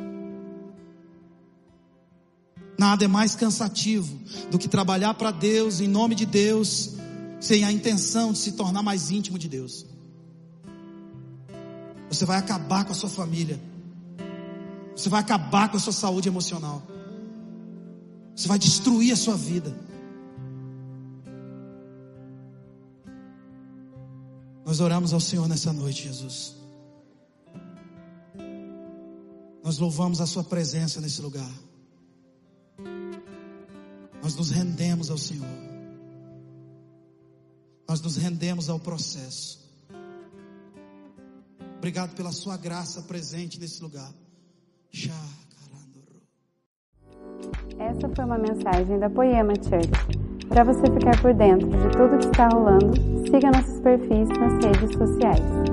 Nada 2.79 3.07
é 3.07 3.09
mais 3.09 3.35
cansativo 3.35 4.21
do 4.51 4.59
que 4.59 4.69
trabalhar 4.69 5.15
para 5.15 5.31
Deus, 5.31 5.81
em 5.81 5.89
nome 5.89 6.15
de 6.15 6.27
Deus, 6.27 7.01
sem 7.43 7.65
a 7.65 7.73
intenção 7.73 8.33
de 8.33 8.39
se 8.39 8.53
tornar 8.53 8.83
mais 8.85 9.11
íntimo 9.11 9.37
de 9.37 9.49
Deus. 9.49 9.85
Você 12.09 12.25
vai 12.25 12.39
acabar 12.39 12.85
com 12.85 12.93
a 12.93 12.95
sua 12.95 13.11
família. 13.11 13.61
Você 14.95 15.09
vai 15.09 15.21
acabar 15.21 15.69
com 15.69 15.77
a 15.77 15.81
sua 15.81 15.93
saúde 15.93 16.29
emocional. 16.29 16.87
Você 18.37 18.47
vai 18.47 18.61
destruir 18.61 19.13
a 19.13 19.17
sua 19.17 19.37
vida. 19.37 19.77
Nós 24.65 24.79
oramos 24.79 25.13
ao 25.13 25.21
Senhor 25.21 25.49
nessa 25.49 25.73
noite, 25.73 26.05
Jesus. 26.05 26.55
Nós 29.65 29.79
louvamos 29.79 30.21
a 30.21 30.27
Sua 30.27 30.45
presença 30.45 31.01
nesse 31.01 31.21
lugar. 31.21 31.51
Nós 34.23 34.37
nos 34.37 34.51
rendemos 34.51 35.11
ao 35.11 35.19
Senhor. 35.19 35.72
Nós 37.89 38.01
nos 38.01 38.17
rendemos 38.17 38.69
ao 38.69 38.79
processo. 38.79 39.61
Obrigado 41.79 42.15
pela 42.15 42.33
sua 42.33 42.57
graça 42.57 43.03
presente 43.03 43.59
nesse 43.59 43.83
lugar. 43.83 44.13
Essa 47.79 48.09
foi 48.15 48.25
uma 48.25 48.39
mensagem 48.39 48.99
da 48.99 49.11
Poema 49.11 49.53
Church. 49.55 50.47
Para 50.49 50.65
você 50.65 50.83
ficar 50.83 51.21
por 51.21 51.35
dentro 51.35 51.69
de 51.69 51.91
tudo 51.97 52.19
que 52.19 52.27
está 52.27 52.49
rolando, 52.49 52.95
siga 53.27 53.51
nossos 53.51 53.81
perfis 53.81 54.29
nas 54.29 54.65
redes 54.65 54.97
sociais. 54.97 55.72